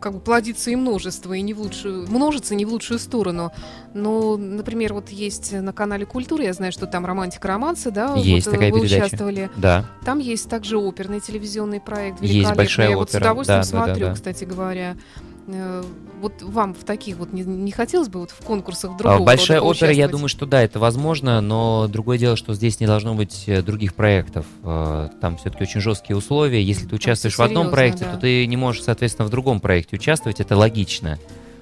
как 0.00 0.14
бы 0.14 0.20
плодится 0.20 0.70
и 0.70 0.76
множество, 0.76 1.32
и 1.34 1.42
не 1.42 1.54
в 1.54 1.60
лучшую, 1.60 2.10
множится 2.10 2.54
не 2.54 2.64
в 2.64 2.70
лучшую 2.70 2.98
сторону. 2.98 3.52
Но, 3.94 4.36
например, 4.36 4.94
вот 4.94 5.10
есть 5.10 5.52
на 5.52 5.72
канале 5.72 6.06
Культура, 6.06 6.44
я 6.44 6.52
знаю, 6.52 6.72
что 6.72 6.86
там 6.86 7.06
романтика 7.06 7.48
романсы, 7.48 7.90
да, 7.90 8.14
Есть 8.14 8.46
вот, 8.46 8.52
э, 8.52 8.56
такая 8.56 8.72
вы 8.72 8.80
передача. 8.80 9.06
участвовали. 9.06 9.50
Да, 9.56 9.84
Там 10.04 10.18
есть 10.18 10.48
также 10.48 10.78
оперный 10.78 11.20
телевизионный 11.20 11.80
проект. 11.80 12.22
Есть 12.22 12.54
большая 12.54 12.90
Я 12.90 12.96
вот 12.96 13.10
с 13.10 13.14
удовольствием 13.14 13.60
да, 13.60 13.66
да, 13.66 13.78
да, 13.78 13.86
смотрю, 13.86 14.06
да. 14.06 14.14
кстати 14.14 14.44
говоря. 14.44 14.96
Э, 15.52 15.82
Вот 16.20 16.42
вам 16.42 16.74
в 16.74 16.84
таких 16.84 17.16
вот 17.16 17.32
не, 17.32 17.42
не 17.42 17.72
хотелось 17.72 18.08
бы 18.08 18.20
вот 18.20 18.30
в 18.30 18.44
конкурсах 18.44 18.92
А, 18.94 18.98
другого 18.98 19.24
Большая 19.24 19.60
рода 19.60 19.70
опера, 19.70 19.92
я 19.92 20.06
думаю, 20.08 20.28
что 20.28 20.44
да, 20.46 20.62
это 20.62 20.78
возможно, 20.78 21.40
но 21.40 21.86
другое 21.88 22.18
дело, 22.18 22.36
что 22.36 22.52
здесь 22.54 22.78
не 22.80 22.86
должно 22.86 23.14
быть 23.14 23.44
э, 23.46 23.62
других 23.62 23.94
проектов. 23.94 24.46
Э, 24.62 25.08
Там 25.20 25.36
все-таки 25.38 25.62
очень 25.64 25.80
жесткие 25.80 26.16
условия. 26.16 26.62
Если 26.62 26.86
ты 26.86 26.94
участвуешь 26.94 27.34
всё 27.34 27.42
в 27.42 27.46
одном 27.46 27.64
серьезно, 27.64 27.76
проекте, 27.76 28.04
да. 28.04 28.12
то 28.12 28.18
ты 28.18 28.46
не 28.46 28.56
можешь, 28.56 28.82
соответственно, 28.82 29.26
в 29.26 29.30
другом 29.30 29.60
проекте 29.60 29.96
участвовать. 29.96 30.40
Это 30.40 30.56
логично. 30.56 31.18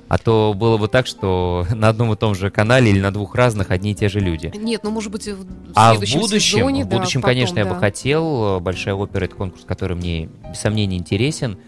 А 0.09 0.17
то 0.17 0.55
было 0.57 0.79
бы 0.79 0.89
так, 0.89 1.07
что 1.07 1.67
на 1.75 1.89
одном 1.89 2.13
и 2.13 2.17
том 2.17 2.35
же 2.35 2.51
канале 2.51 2.91
или 2.91 3.01
на 3.01 3.13
двух 3.13 3.35
разных 3.35 3.71
одни 3.71 3.93
и 3.93 3.95
те 3.95 4.09
же 4.09 4.21
люди. 4.21 4.51
Нет, 4.57 4.81
ну 4.83 4.91
может 4.91 5.13
быть 5.13 5.29
в, 5.29 5.47
А 5.75 5.95
в 5.95 6.01
будущем, 6.01 6.59
сезоне, 6.59 6.85
в 6.85 6.89
да, 6.89 6.97
будущем, 6.97 7.21
потом, 7.21 7.35
конечно, 7.35 7.59
я 7.59 7.65
бы 7.65 7.73
да. 7.75 7.79
хотел. 7.81 8.59
Большая 8.61 8.95
опера 8.95 9.27
это 9.27 9.35
конкурс, 9.37 9.65
который 9.65 9.97
мне 9.97 10.29
без 10.51 10.59
сомнения 10.59 10.97
интересен. 10.97 11.59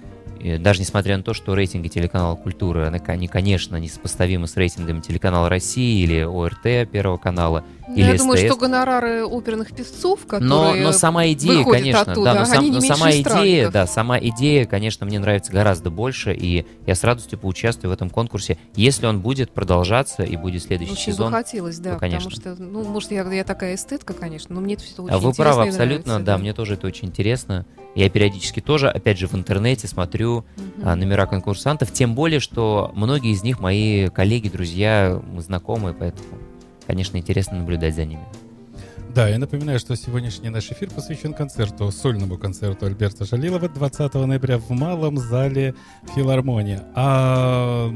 Даже 0.59 0.80
несмотря 0.80 1.16
на 1.16 1.22
то, 1.22 1.34
что 1.34 1.55
рейтинги 1.55 1.88
телеканала 1.88 2.34
Культура, 2.34 2.86
они, 3.07 3.28
конечно, 3.28 3.76
несопоставимы 3.76 4.47
с 4.47 4.57
рейтингами 4.57 5.01
телеканала 5.01 5.49
России 5.49 6.03
или 6.03 6.22
ОРТ 6.22 6.91
Первого 6.91 7.18
канала. 7.18 7.64
Ну, 7.91 7.97
или 7.97 8.12
я 8.12 8.18
думаю, 8.18 8.38
что 8.38 8.57
гонорары 8.57 9.24
оперных 9.24 9.72
певцов, 9.74 10.20
которые 10.26 10.49
Но, 10.49 10.74
но 10.74 10.93
сама 10.93 11.26
идея, 11.32 11.64
конечно, 11.64 12.01
оттуда, 12.03 12.32
да, 12.34 12.41
но, 12.41 12.45
сам- 12.47 12.70
но 12.72 12.80
сама 12.80 13.11
идея, 13.12 13.70
да, 13.70 13.86
сама 13.86 14.18
идея, 14.20 14.64
конечно, 14.66 15.05
мне 15.07 15.18
нравится 15.18 15.51
гораздо 15.53 15.91
больше, 15.91 16.32
и 16.32 16.64
я 16.86 16.95
с 16.95 17.03
радостью 17.03 17.38
поучаствую 17.38 17.91
в 17.91 17.95
этом 17.95 18.09
конкурсе, 18.09 18.59
если 18.76 19.07
он 19.07 19.20
будет 19.20 19.51
продолжаться 19.53 20.22
и 20.22 20.36
будет 20.36 20.62
следующий 20.62 20.93
Очень 20.93 21.12
сезон. 21.12 21.32
бы 21.32 21.38
хотелось, 21.38 21.78
да, 21.78 21.95
Ну, 21.95 21.99
конечно. 21.99 22.30
потому 22.30 22.57
что, 22.57 22.62
ну, 22.62 22.84
может, 22.84 23.11
я, 23.11 23.22
я 23.32 23.45
такая 23.45 23.74
эстетка, 23.74 24.12
конечно, 24.14 24.55
но 24.55 24.61
мне 24.61 24.74
это 24.74 24.84
все 24.84 25.03
очень 25.03 25.12
А 25.12 25.18
Вы 25.18 25.30
интересно 25.30 25.45
правы, 25.45 25.68
абсолютно, 25.68 26.12
нравится, 26.12 26.26
да, 26.26 26.38
мне 26.38 26.53
тоже 26.53 26.74
это 26.74 26.86
очень 26.86 27.09
интересно. 27.09 27.66
Я 27.97 28.09
периодически 28.09 28.61
тоже, 28.61 28.88
опять 28.88 29.18
же, 29.18 29.26
в 29.26 29.34
интернете 29.34 29.88
смотрю 29.88 30.45
а, 30.82 30.95
номера 30.95 31.26
конкурсантов, 31.26 31.93
тем 31.93 32.14
более, 32.14 32.38
что 32.38 32.93
многие 32.95 33.32
из 33.32 33.43
них 33.43 33.59
мои 33.59 34.09
коллеги, 34.11 34.49
друзья, 34.49 35.20
мы 35.32 35.43
знакомые, 35.43 35.93
поэтому, 35.93 36.22
конечно, 36.91 37.18
интересно 37.18 37.59
наблюдать 37.59 37.95
за 37.95 38.05
ними. 38.05 38.24
Да, 39.14 39.28
я 39.28 39.38
напоминаю, 39.38 39.78
что 39.78 39.95
сегодняшний 39.95 40.51
наш 40.51 40.72
эфир 40.72 40.91
посвящен 40.91 41.34
концерту, 41.34 41.91
сольному 41.93 42.36
концерту 42.36 42.86
Альберта 42.86 43.24
Жалилова 43.24 43.68
20 43.68 44.14
ноября 44.14 44.59
в 44.59 44.70
Малом 44.70 45.18
зале 45.18 45.76
филармонии. 46.16 46.80
А 46.97 47.88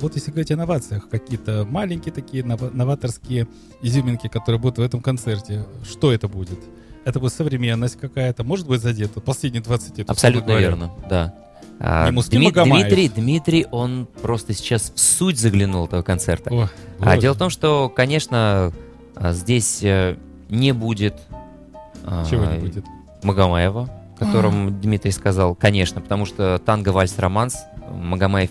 вот 0.00 0.16
если 0.16 0.32
говорить 0.32 0.50
о 0.50 0.56
новациях, 0.56 1.08
какие-то 1.08 1.64
маленькие 1.70 2.12
такие 2.12 2.42
нова- 2.42 2.74
новаторские 2.74 3.46
изюминки, 3.80 4.26
которые 4.26 4.60
будут 4.60 4.78
в 4.78 4.82
этом 4.82 5.00
концерте, 5.00 5.64
что 5.88 6.12
это 6.12 6.26
будет? 6.26 6.58
Это 7.04 7.20
будет 7.20 7.32
современность 7.32 7.96
какая-то, 8.00 8.42
может 8.42 8.66
быть 8.66 8.82
задета 8.82 9.20
последние 9.20 9.62
20 9.62 9.98
лет. 9.98 10.10
Абсолютно 10.10 10.58
верно, 10.58 10.92
да. 11.08 11.45
А. 11.78 12.10
Дмитрий, 12.10 13.08
Дмитрий, 13.08 13.66
он 13.70 14.08
просто 14.22 14.54
сейчас 14.54 14.92
в 14.94 14.98
суть 14.98 15.38
заглянул 15.38 15.86
этого 15.86 16.02
концерта. 16.02 16.50
О, 16.50 16.68
А 17.00 17.18
дело 17.18 17.34
в 17.34 17.38
том, 17.38 17.50
что, 17.50 17.88
конечно, 17.88 18.72
а, 19.14 19.32
здесь 19.32 19.82
э, 19.82 20.16
не 20.48 20.72
будет 20.72 21.14
а, 22.04 22.24
Чего 22.24 22.44
не 22.46 22.58
будет? 22.58 22.84
Магомаева, 23.22 23.90
о 24.14 24.24
котором 24.24 24.80
Дмитрий 24.80 25.10
сказал, 25.10 25.54
конечно, 25.54 26.00
потому 26.00 26.24
что 26.24 26.58
танго, 26.64 26.90
вальс, 26.90 27.18
романс, 27.18 27.64
Магомаев 27.90 28.50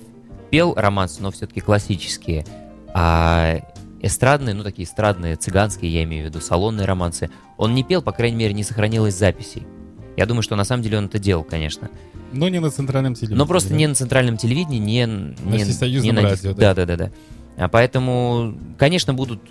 пел 0.50 0.74
романсы, 0.76 1.22
но 1.22 1.32
все-таки 1.32 1.62
классические, 1.62 2.46
а 2.94 3.60
эстрадные, 4.02 4.54
ну 4.54 4.64
такие 4.64 4.88
эстрадные, 4.88 5.36
цыганские, 5.36 5.92
я 5.92 6.04
имею 6.04 6.26
в 6.26 6.30
виду, 6.30 6.42
салонные 6.42 6.86
романсы, 6.86 7.30
он 7.58 7.74
не 7.74 7.84
пел, 7.84 8.02
по 8.02 8.12
крайней 8.12 8.38
мере, 8.38 8.54
не 8.54 8.64
сохранилось 8.64 9.16
записей. 9.16 9.66
Я 10.18 10.26
думаю, 10.26 10.44
что 10.44 10.56
на 10.56 10.64
самом 10.64 10.84
деле 10.84 10.98
он 10.98 11.06
это 11.06 11.20
делал, 11.20 11.44
конечно. 11.44 11.90
Но 12.32 12.48
не 12.50 12.60
на 12.60 12.70
центральном 12.72 13.14
телевидении. 13.16 13.38
Но 13.38 13.46
просто 13.46 13.70
да? 13.70 13.76
не 13.76 13.88
на 13.88 13.96
центральном 13.96 14.38
телевидении, 14.38 14.80
не, 14.80 15.06
не, 15.44 15.64
всесоюзном 15.64 16.04
не 16.04 16.12
на- 16.22 16.30
радио, 16.30 16.54
да. 16.54 16.74
Да, 16.74 16.86
да, 16.86 16.96
да. 16.98 17.12
А 17.58 17.68
поэтому, 17.70 18.58
конечно, 18.78 19.14
будут 19.14 19.42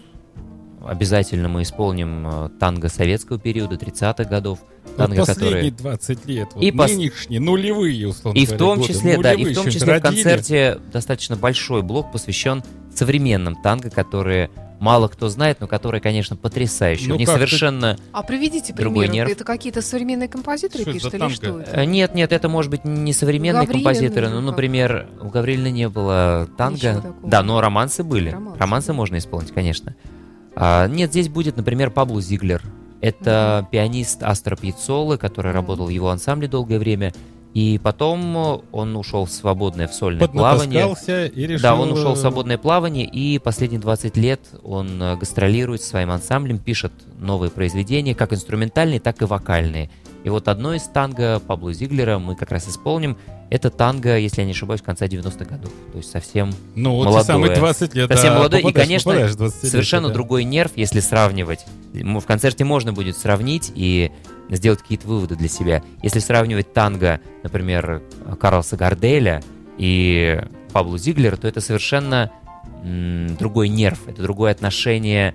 обязательно 0.87 1.49
мы 1.49 1.63
исполним 1.63 2.27
э, 2.27 2.49
танго 2.61 2.89
советского 2.89 3.39
периода, 3.39 3.77
30-х 3.77 4.25
годов, 4.25 4.59
Вот 4.85 4.97
танго, 4.97 5.25
последние 5.25 5.71
которые... 5.71 5.71
20 5.71 6.27
лет, 6.27 6.49
вот 6.55 6.63
И 6.63 6.71
пос- 6.71 6.95
нынешние, 6.95 7.41
нулевые, 7.41 8.09
условно 8.09 8.39
И 8.39 8.45
в 8.45 8.49
говоря, 8.51 8.59
том 8.59 8.79
годы, 8.81 8.93
числе, 8.93 9.19
да, 9.23 9.33
и 9.33 9.37
нулевые 9.37 9.55
в 9.55 9.57
том 9.57 9.71
числе 9.71 9.87
в 9.87 9.89
родили. 9.89 10.03
концерте 10.03 10.79
достаточно 10.93 11.37
большой 11.37 11.83
блок 11.83 12.13
посвящен 12.13 12.63
современным 12.95 13.57
танго, 13.63 13.89
которые 13.91 14.51
мало 14.85 15.09
кто 15.09 15.29
знает, 15.29 15.59
но 15.61 15.67
которая, 15.67 16.01
конечно, 16.01 16.37
потрясающая. 16.37 17.09
Ну, 17.09 17.17
У 17.17 17.19
них 17.19 17.29
совершенно... 17.29 17.99
А 18.13 18.23
приведите 18.23 18.73
Другой 18.73 19.07
примеры. 19.07 19.29
нерв. 19.29 19.31
Это 19.31 19.45
какие-то 19.45 19.83
современные 19.83 20.29
композиторы 20.29 20.83
Что 20.83 20.93
пишут 20.93 21.15
или 21.15 21.29
что 21.31 21.61
это? 21.61 21.81
Э, 21.81 21.85
Нет, 21.85 22.15
нет, 22.15 22.33
это 22.33 22.49
может 22.49 22.71
быть 22.71 22.85
не 22.85 23.13
современные 23.13 23.67
Гаврилин 23.67 23.85
композиторы. 23.85 24.29
Ну, 24.29 24.37
как? 24.37 24.45
например, 24.45 25.09
у 25.21 25.29
Гаврилина 25.29 25.71
не 25.71 25.89
было 25.89 26.49
танго. 26.57 27.15
Да, 27.25 27.43
но 27.43 27.61
романсы 27.61 28.05
были. 28.05 28.31
Романсы, 28.31 28.61
Романсы, 28.61 28.93
можно 28.93 29.19
исполнить, 29.19 29.53
конечно. 29.53 29.97
А, 30.55 30.87
нет, 30.87 31.11
здесь 31.11 31.29
будет, 31.29 31.57
например, 31.57 31.91
Пабло 31.91 32.21
Зиглер. 32.21 32.63
Это 33.01 33.69
пианист 33.71 34.23
Астро 34.23 34.57
Пьяццолы, 34.57 35.19
который 35.19 35.53
работал 35.53 35.75
работал 35.75 35.87
в 35.87 35.91
его 35.91 36.11
ансамбле 36.11 36.49
долгое 36.49 36.79
время. 36.79 37.13
И 37.55 37.79
потом 37.81 38.63
он 38.73 38.97
ушел 38.97 39.27
в 39.27 39.31
свободное, 39.31 39.87
в 39.87 39.95
сольное 39.95 40.27
плавание. 40.27 40.93
И 41.35 41.47
решил... 41.47 41.63
Да, 41.63 41.77
он 41.77 41.93
ушел 41.93 42.15
в 42.15 42.19
э, 42.19 42.21
свободное 42.21 42.59
плавание, 42.59 43.07
и 43.07 43.39
последние 43.39 43.81
20 43.81 44.17
лет 44.17 44.41
он 44.65 45.01
э, 45.01 45.17
гастролирует 45.17 45.81
своим 45.81 46.11
ансамблем, 46.11 46.59
пишет 46.59 46.93
новые 47.17 47.53
произведения, 47.53 48.17
как 48.17 48.33
инструментальные, 48.33 48.99
так 48.99 49.23
и 49.23 49.25
вокальные. 49.25 49.89
И 50.25 50.31
вот 50.31 50.49
одно 50.49 50.75
из 50.75 50.83
танго 50.83 51.41
Пабло 51.47 51.73
Зиглера 51.73 52.19
мы 52.19 52.35
как 52.35 52.51
раз 52.51 52.69
исполним. 52.69 53.17
Это 53.51 53.71
танго, 53.71 54.17
если 54.17 54.41
я 54.41 54.47
не 54.47 54.53
ошибаюсь, 54.53 54.83
конца 54.83 55.07
90-х 55.07 55.45
годов. 55.45 55.71
То 55.93 55.99
есть 55.99 56.11
совсем 56.11 56.51
Ну, 56.75 56.97
вот 56.97 57.05
молодое. 57.05 57.25
самые 57.25 57.55
20 57.55 57.95
лет. 57.95 58.09
Совсем 58.09 58.33
да, 58.33 58.39
молодой, 58.39 58.63
и, 58.63 58.73
конечно, 58.73 59.13
20 59.13 59.41
лет, 59.41 59.55
совершенно 59.55 60.09
да. 60.09 60.15
другой 60.15 60.43
нерв, 60.43 60.73
если 60.75 60.99
сравнивать. 60.99 61.67
В 61.93 62.23
концерте 62.23 62.65
можно 62.65 62.93
будет 62.93 63.17
сравнить 63.17 63.71
и 63.77 64.11
сделать 64.51 64.81
какие-то 64.81 65.07
выводы 65.07 65.37
для 65.37 65.49
себя. 65.49 65.83
Если 66.03 66.19
сравнивать 66.19 66.73
танго, 66.73 67.21
например, 67.43 68.03
Карлоса 68.41 68.77
Гарделя 68.77 69.43
и 69.79 70.41
Пабло 70.73 70.99
Зиглера, 70.99 71.37
то 71.37 71.49
это 71.49 71.61
совершенно 71.61 72.31
другой 72.83 73.69
нерв, 73.69 74.09
это 74.09 74.23
другое 74.23 74.53
отношение 74.53 75.35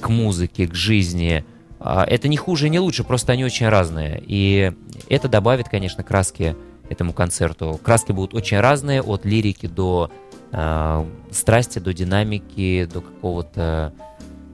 к 0.00 0.08
музыке, 0.08 0.66
к 0.66 0.74
жизни. 0.74 1.44
А, 1.80 2.04
Это 2.04 2.28
не 2.28 2.36
хуже 2.36 2.68
не 2.68 2.80
лучше, 2.80 3.04
просто 3.04 3.32
они 3.32 3.44
очень 3.44 3.68
разные. 3.68 4.22
И 4.26 4.72
это 5.08 5.28
добавит, 5.28 5.68
конечно, 5.68 6.02
краски 6.02 6.56
этому 6.88 7.12
концерту. 7.12 7.78
Краски 7.82 8.12
будут 8.12 8.34
очень 8.34 8.58
разные, 8.58 9.02
от 9.02 9.24
лирики 9.24 9.66
до 9.66 10.10
э, 10.52 11.04
страсти, 11.30 11.78
до 11.78 11.92
динамики, 11.92 12.88
до 12.92 13.00
какого-то 13.00 13.92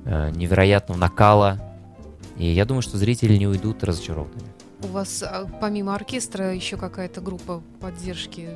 э, 0.04 0.30
невероятного 0.34 0.98
накала. 0.98 1.60
И 2.36 2.46
я 2.46 2.64
думаю, 2.64 2.82
что 2.82 2.98
зрители 2.98 3.36
не 3.36 3.46
уйдут 3.46 3.84
разочарованными. 3.84 4.42
У 4.82 4.88
вас 4.88 5.22
а, 5.22 5.46
помимо 5.60 5.94
оркестра 5.94 6.54
еще 6.54 6.76
какая-то 6.76 7.20
группа 7.20 7.62
поддержки, 7.80 8.48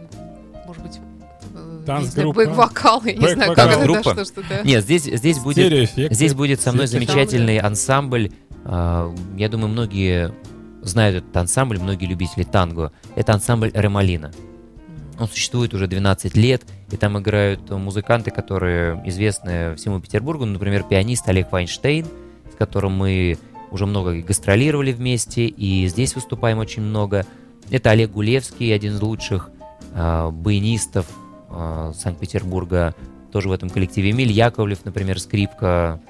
может 0.67 0.83
быть, 0.83 1.01
э, 1.55 1.83
Танцгруппа. 1.87 2.41
бэк-вокал, 2.45 3.03
я 3.07 3.15
не 3.15 3.33
знаю, 3.35 3.55
как 3.55 3.71
это, 3.71 3.87
да, 3.87 4.03
что, 4.03 4.25
что 4.25 4.43
да. 4.49 4.63
Нет, 4.63 4.83
здесь, 4.85 5.05
здесь 5.05 5.39
будет. 5.39 5.91
Здесь 6.13 6.35
будет 6.35 6.61
со 6.61 6.73
мной 6.73 6.87
замечательный 6.87 7.59
ансамбль. 7.59 8.31
А, 8.65 9.15
Я 9.37 9.49
думаю, 9.49 9.69
многие 9.69 10.33
знают 10.83 11.17
этот 11.25 11.37
ансамбль, 11.37 11.79
многие 11.79 12.07
любители 12.07 12.43
танго. 12.45 12.93
Это 13.15 13.33
ансамбль 13.33 13.71
Ремалина. 13.73 14.33
Он 15.19 15.27
существует 15.29 15.75
уже 15.75 15.87
12 15.89 16.37
лет, 16.37 16.63
и 16.93 16.97
там 16.97 17.19
играют 17.19 17.71
музыканты, 17.71 18.31
которые 18.31 19.03
известны 19.07 19.75
всему 19.75 20.01
Петербургу. 20.01 20.45
Ну, 20.45 20.53
Например, 20.53 20.85
пианист 20.85 21.29
Олег 21.29 21.51
Вайнштейн, 21.51 22.07
с 22.53 22.57
которым 22.57 22.93
мы 22.93 23.37
уже 23.71 23.87
много 23.87 24.15
гастролировали 24.23 24.93
вместе, 24.93 25.47
и 25.47 25.87
здесь 25.89 26.15
выступаем 26.15 26.59
очень 26.59 26.83
много. 26.83 27.27
Это 27.71 27.91
Олег 27.91 28.11
Гулевский, 28.13 28.75
один 28.75 28.95
из 28.95 29.03
лучших 29.03 29.51
а, 29.95 30.31
баянистов 30.31 31.07
а, 31.51 31.93
Санкт-Петербурга, 31.95 32.95
тоже 33.33 33.49
в 33.49 33.53
этом 33.53 33.69
коллективе. 33.69 34.11
Эмиль 34.11 34.33
Яковлев, 34.33 34.85
например, 34.85 35.21
скрипка. 35.21 36.01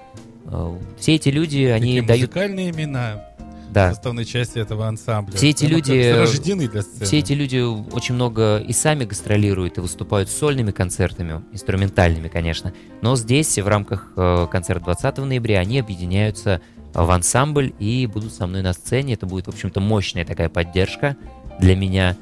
А, 0.47 0.79
Все 0.99 1.17
эти 1.17 1.29
люди, 1.31 1.65
они 1.65 1.95
Такие 1.97 2.03
дают... 2.07 2.21
музыкальные 2.31 2.71
имена 2.71 3.25
Да, 3.71 3.91
составной 3.93 4.25
части 4.25 4.59
этого 4.59 4.87
ансамбля. 4.87 5.37
Все 5.37 5.51
эти 5.51 5.65
Прямо 5.67 5.75
люди, 5.77 5.93
э, 5.93 6.21
рождены 6.21 6.69
для 6.69 6.83
сцены. 6.83 7.05
все 7.05 7.19
эти 7.19 7.33
люди 7.33 7.57
очень 7.93 8.15
много 8.15 8.59
и 8.59 8.73
сами 8.73 9.05
гастролируют, 9.05 9.79
и 9.79 9.81
выступают 9.81 10.31
сольными 10.31 10.71
концертами, 10.71 11.43
инструментальными, 11.53 12.29
конечно. 12.29 12.73
Но 13.03 13.17
здесь, 13.17 13.59
в 13.59 13.67
рамках 13.67 14.13
э, 14.17 14.47
концерта 14.51 14.85
20 14.85 15.19
ноября, 15.19 15.59
они 15.59 15.81
объединяются 15.81 16.61
в 16.95 17.11
ансамбль 17.11 17.73
и 17.79 18.07
будут 18.07 18.33
со 18.33 18.47
мной 18.47 18.63
на 18.63 18.73
сцене. 18.73 19.15
Это 19.15 19.27
будет, 19.27 19.47
в 19.47 19.51
общем-то, 19.51 19.81
мощная 19.81 20.25
такая 20.25 20.49
поддержка 20.49 21.17
для 21.61 21.77
меня. 21.77 22.17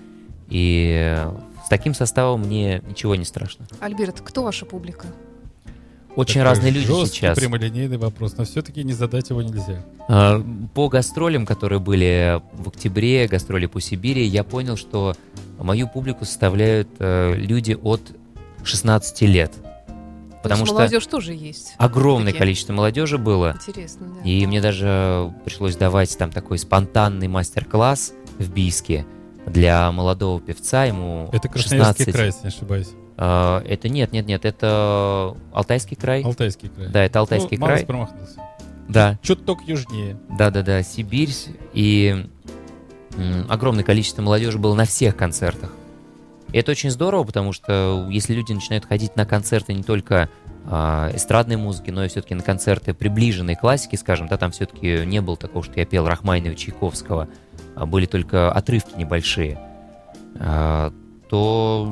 И 0.49 1.25
с 1.65 1.69
таким 1.69 1.95
составом 1.95 2.43
мне 2.43 2.83
ничего 2.89 3.15
не 3.17 3.25
страшно. 3.25 3.67
Альберт, 3.81 4.21
кто 4.21 4.43
ваша 4.45 4.67
публика? 4.67 5.07
Очень 6.15 6.41
Такой 6.41 6.45
разные 6.45 6.73
люди 6.73 6.87
жесткий, 6.87 7.19
сейчас. 7.19 7.39
прямолинейный 7.39 7.99
вопрос, 7.99 8.37
но 8.39 8.45
все-таки 8.45 8.83
не 8.83 8.95
задать 8.95 9.29
его 9.29 9.43
нельзя. 9.43 9.85
А, 10.09 10.43
По 10.73 10.89
гастролям, 10.89 11.45
которые 11.45 11.79
были 11.79 12.41
в 12.55 12.69
октябре, 12.69 13.29
гастроли 13.29 13.67
по 13.67 13.83
Сибири, 13.83 14.25
я 14.25 14.43
понял, 14.43 14.77
что 14.79 15.15
мою 15.59 15.89
публику 15.89 16.25
составляют 16.25 16.89
э, 17.01 17.35
люди 17.37 17.77
от 17.83 18.01
16 18.65 19.21
лет. 19.23 19.53
Потому 20.49 20.59
То 20.59 20.63
есть 20.65 20.67
что 20.73 20.75
молодежь 20.79 21.07
тоже 21.07 21.33
есть. 21.35 21.75
огромное 21.79 22.27
Такие. 22.33 22.39
количество 22.39 22.73
молодежи 22.73 23.19
было. 23.19 23.57
Интересно, 23.67 24.07
да. 24.15 24.29
И 24.29 24.47
мне 24.47 24.61
даже 24.61 25.33
пришлось 25.45 25.77
давать 25.77 26.17
там 26.19 26.31
такой 26.31 26.59
спонтанный 26.59 27.29
мастер-класс 27.29 28.13
в 28.39 28.51
Бийске 28.51 29.07
для 29.47 29.91
молодого 29.93 30.41
певца, 30.41 30.85
ему 30.85 31.29
Это 31.33 31.49
Красноярский 31.49 32.05
16. 32.07 32.13
край, 32.15 32.27
если 32.27 32.43
не 32.43 32.49
ошибаюсь. 32.49 32.89
А, 33.19 33.63
это 33.65 33.89
нет, 33.89 34.13
нет, 34.13 34.27
нет, 34.27 34.45
это 34.45 35.37
Алтайский 35.53 35.97
край. 35.97 36.23
Алтайский 36.23 36.69
край. 36.69 36.89
Да, 36.89 37.05
это 37.05 37.21
Алтайский 37.21 37.57
Ну, 37.57 37.67
край. 37.67 37.87
промахнулся. 37.87 38.41
Да, 38.89 39.19
Чуток 39.23 39.63
южнее. 39.67 40.17
Да-да-да, 40.29 40.83
Сибирь. 40.83 41.31
И 41.73 42.27
м, 43.17 43.47
огромное 43.49 43.85
количество 43.85 44.21
молодежи 44.23 44.59
было 44.59 44.75
на 44.75 44.85
всех 44.85 45.17
концертах. 45.17 45.71
И 46.53 46.59
это 46.59 46.71
очень 46.71 46.91
здорово, 46.91 47.25
потому 47.25 47.53
что 47.53 48.07
если 48.11 48.35
люди 48.35 48.53
начинают 48.53 48.85
ходить 48.85 49.17
на 49.17 49.27
концерты 49.27 49.75
не 49.75 49.83
только 49.83 50.29
а, 50.69 51.11
эстрадной 51.15 51.57
музыки, 51.57 51.91
но 51.91 52.05
и 52.05 52.09
все-таки 52.09 52.35
на 52.35 52.43
концерты 52.43 52.95
приближенной 52.95 53.57
классики, 53.57 53.97
скажем, 53.97 54.27
да, 54.27 54.37
там 54.37 54.51
все-таки 54.51 55.05
не 55.07 55.21
было 55.21 55.37
такого, 55.37 55.65
что 55.65 55.79
я 55.79 55.87
пел 55.87 56.07
Рахманинова, 56.07 56.57
Чайковского, 56.57 57.29
а 57.75 57.87
были 57.87 58.07
только 58.07 58.51
отрывки 58.51 58.97
небольшие, 58.97 59.59
а, 60.39 60.93
то 61.29 61.87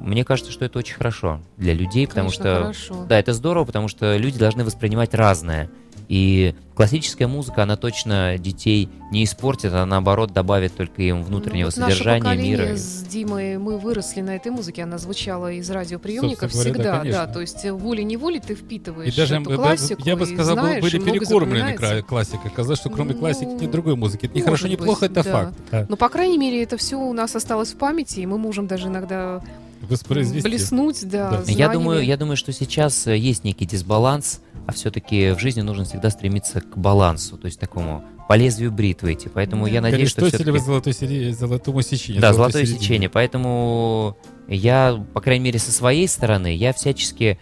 мне 0.00 0.24
кажется, 0.24 0.52
что 0.52 0.64
это 0.64 0.78
очень 0.78 0.94
хорошо 0.94 1.40
для 1.56 1.74
людей, 1.74 2.06
потому 2.06 2.30
Конечно, 2.30 2.44
что 2.44 2.62
хорошо. 2.62 3.06
да, 3.08 3.18
это 3.18 3.32
здорово, 3.32 3.64
потому 3.64 3.88
что 3.88 4.16
люди 4.16 4.38
должны 4.38 4.64
воспринимать 4.64 5.14
разное. 5.14 5.70
И 6.10 6.56
классическая 6.74 7.28
музыка, 7.28 7.62
она 7.62 7.76
точно 7.76 8.36
детей 8.36 8.88
не 9.12 9.22
испортит, 9.22 9.72
а 9.72 9.86
наоборот 9.86 10.32
добавит 10.32 10.74
только 10.74 11.02
им 11.02 11.22
внутреннего 11.22 11.66
Ну, 11.66 11.72
вот 11.72 11.76
наше 11.76 11.92
содержания, 11.92 12.20
поколение 12.22 12.56
мира. 12.56 12.76
с 12.76 13.04
Димой, 13.04 13.58
мы 13.58 13.78
выросли 13.78 14.20
на 14.20 14.34
этой 14.34 14.50
музыке, 14.50 14.82
она 14.82 14.98
звучала 14.98 15.52
из 15.52 15.70
радиоприемников 15.70 16.52
Собственно 16.52 16.74
говоря, 16.74 16.92
да, 16.92 17.00
всегда, 17.02 17.26
да, 17.26 17.32
то 17.32 17.40
есть 17.40 17.64
волей-неволей 17.64 18.40
ты 18.40 18.56
впитываешь 18.56 19.14
И 19.14 19.16
даже, 19.16 19.36
эту 19.36 19.52
э, 19.52 19.54
классику, 19.54 20.02
я 20.04 20.16
бы 20.16 20.26
сказал, 20.26 20.56
знаешь, 20.56 20.82
были 20.82 20.98
перекормлены 20.98 22.02
классикой. 22.02 22.50
Казалось, 22.50 22.80
что 22.80 22.90
кроме 22.90 23.12
Ну, 23.12 23.20
классики 23.20 23.46
нет 23.46 23.70
другой 23.70 23.94
музыки. 23.94 24.26
Это 24.26 24.34
не 24.34 24.42
хорошо, 24.42 24.66
не 24.66 24.76
плохо, 24.76 25.06
это 25.06 25.22
да. 25.22 25.30
факт. 25.30 25.54
Да. 25.70 25.86
Но, 25.88 25.96
по 25.96 26.08
крайней 26.08 26.38
мере, 26.38 26.60
это 26.64 26.76
все 26.76 26.96
у 26.96 27.12
нас 27.12 27.36
осталось 27.36 27.70
в 27.70 27.76
памяти, 27.76 28.18
и 28.18 28.26
мы 28.26 28.36
можем 28.36 28.66
даже 28.66 28.88
иногда 28.88 29.40
Воспроизвести. 29.80 30.48
блеснуть, 30.48 31.08
да, 31.08 31.30
Да. 31.30 31.42
Я 31.52 31.68
думаю, 31.68 32.04
я 32.04 32.16
думаю, 32.16 32.36
что 32.36 32.52
сейчас 32.52 33.06
э, 33.06 33.16
есть 33.16 33.44
некий 33.44 33.66
дисбаланс, 33.66 34.40
а 34.66 34.72
все-таки 34.72 35.30
в 35.30 35.38
жизни 35.38 35.62
нужно 35.62 35.84
всегда 35.84 36.10
стремиться 36.10 36.60
к 36.60 36.76
балансу, 36.76 37.36
то 37.38 37.46
есть 37.46 37.58
такому 37.58 38.04
по 38.28 38.34
лезвию 38.36 38.70
бритвы 38.70 39.14
идти. 39.14 39.28
Поэтому 39.32 39.64
Да. 39.64 39.70
я 39.72 39.80
надеюсь, 39.80 40.10
что 40.10 40.26
все-таки... 40.26 40.58
золотой 40.58 40.92
сери- 40.92 41.30
золотому 41.32 41.82
сечению. 41.82 42.20
Да, 42.22 42.32
золотое 42.32 42.62
середине. 42.64 42.80
сечение. 42.80 43.08
Поэтому 43.08 44.16
я, 44.46 45.04
по 45.14 45.20
крайней 45.20 45.44
мере, 45.46 45.58
со 45.58 45.72
своей 45.72 46.06
стороны, 46.06 46.54
я 46.54 46.72
всячески 46.72 47.38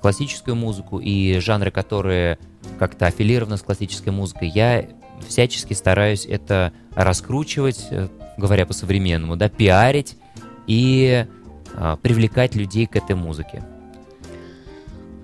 классическую 0.00 0.54
музыку 0.56 0.98
и 0.98 1.38
жанры, 1.40 1.70
которые 1.70 2.38
как-то 2.78 3.06
аффилированы 3.06 3.58
с 3.58 3.62
классической 3.62 4.10
музыкой, 4.10 4.48
я 4.48 4.86
всячески 5.28 5.74
стараюсь 5.74 6.24
это 6.24 6.72
раскручивать, 6.94 7.86
э, 7.90 8.08
говоря 8.38 8.64
по-современному, 8.64 9.36
да, 9.36 9.48
пиарить 9.50 10.16
и 10.66 11.26
привлекать 12.02 12.54
людей 12.54 12.86
к 12.86 12.96
этой 12.96 13.16
музыке. 13.16 13.62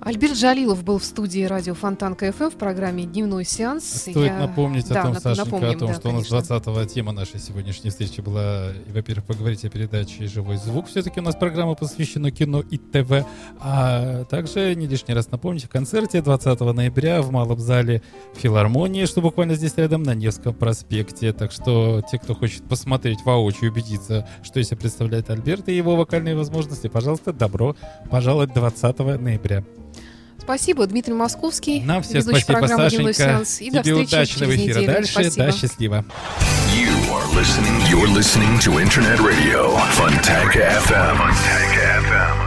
Альберт 0.03 0.33
Джалилов 0.33 0.83
был 0.83 0.99
в 0.99 1.05
студии 1.05 1.45
радио 1.45 1.75
Фонтан 1.75 2.15
КФМ 2.15 2.49
в 2.49 2.55
программе 2.55 3.05
«Дневной 3.05 3.45
сеанс». 3.45 3.85
Стоит 3.85 4.17
Я- 4.17 4.39
напомнить 4.39 4.89
Да, 4.89 5.01
о 5.01 5.05
том, 5.05 5.13
нап- 5.13 5.21
Сашенька, 5.21 5.45
напомним, 5.45 5.77
о 5.77 5.79
том, 5.79 5.89
да, 5.89 5.95
что 5.95 6.09
у 6.09 6.13
нас 6.13 6.27
конечно. 6.27 6.59
20 6.61 6.87
тема 6.95 7.13
нашей 7.13 7.39
сегодняшней 7.39 7.91
встречи 7.91 8.23
была, 8.23 8.69
во-первых, 8.89 9.27
поговорить 9.27 9.63
о 9.67 9.69
передаче 9.69 10.27
«Живой 10.27 10.57
звук». 10.57 10.87
Все-таки 10.89 11.21
у 11.21 11.23
нас 11.23 11.37
программа 11.37 11.75
посвящена 11.75 12.31
кино 12.31 12.61
и 12.61 12.79
ТВ. 12.79 13.27
А 13.61 14.25
также 14.25 14.75
не 14.75 14.87
лишний 14.87 15.13
раз 15.13 15.31
напомнить 15.31 15.67
о 15.67 15.69
концерте 15.69 16.23
20 16.23 16.73
ноября 16.73 17.21
в 17.21 17.31
Малом 17.31 17.59
зале 17.59 18.03
филармонии, 18.35 19.05
что 19.05 19.21
буквально 19.21 19.55
здесь 19.55 19.75
рядом 19.77 20.03
на 20.03 20.15
Невском 20.15 20.55
проспекте. 20.55 21.35
Так 21.35 21.53
что 21.53 22.01
те, 22.11 22.19
кто 22.19 22.35
хочет 22.35 22.63
посмотреть 22.65 23.19
воочию, 23.27 23.71
убедиться, 23.71 24.27
что 24.43 24.61
из 24.61 24.69
себя 24.69 24.79
представляет 24.79 25.29
Альберт 25.29 25.69
и 25.69 25.77
его 25.77 25.95
вокальные 25.95 26.37
возможности, 26.37 26.87
пожалуйста, 26.87 27.35
добро 27.35 27.77
пожаловать 28.11 28.55
20 28.55 29.19
ноября. 29.19 29.63
Спасибо, 30.41 30.87
Дмитрий 30.87 31.15
Московский. 31.15 31.81
Нам 31.83 32.03
всем 32.03 32.23
спасибо, 32.23 32.59
программы 32.59 32.89
«Дневной 32.91 33.15
Сашенька. 33.15 33.33
сеанс». 33.39 33.61
И 33.61 33.71
до 33.71 33.83
Тебе 33.83 33.95
встречи 34.05 34.09
удачного 34.15 34.53
через 34.53 34.65
эфира 34.65 34.79
неделю. 34.81 34.93
дальше. 34.95 35.13
Спасибо. 35.13 35.37
Да, 35.47 35.53
счастливо. 35.53 36.05
You 36.75 36.91
are 37.13 37.35
listening. 37.35 37.77
You're 37.91 38.09
listening 38.13 38.59
to 38.61 38.79
Internet 38.79 39.21
Radio, 39.21 39.77
FM. 39.77 39.91
Fontanka 39.97 40.61
FM. 40.87 42.41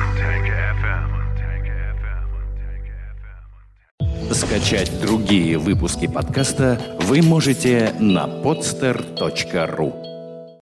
Скачать 4.31 4.91
другие 5.01 5.57
выпуски 5.57 6.07
подкаста 6.07 6.79
вы 7.01 7.21
можете 7.21 7.93
на 7.99 8.25
podster.ru 8.25 10.12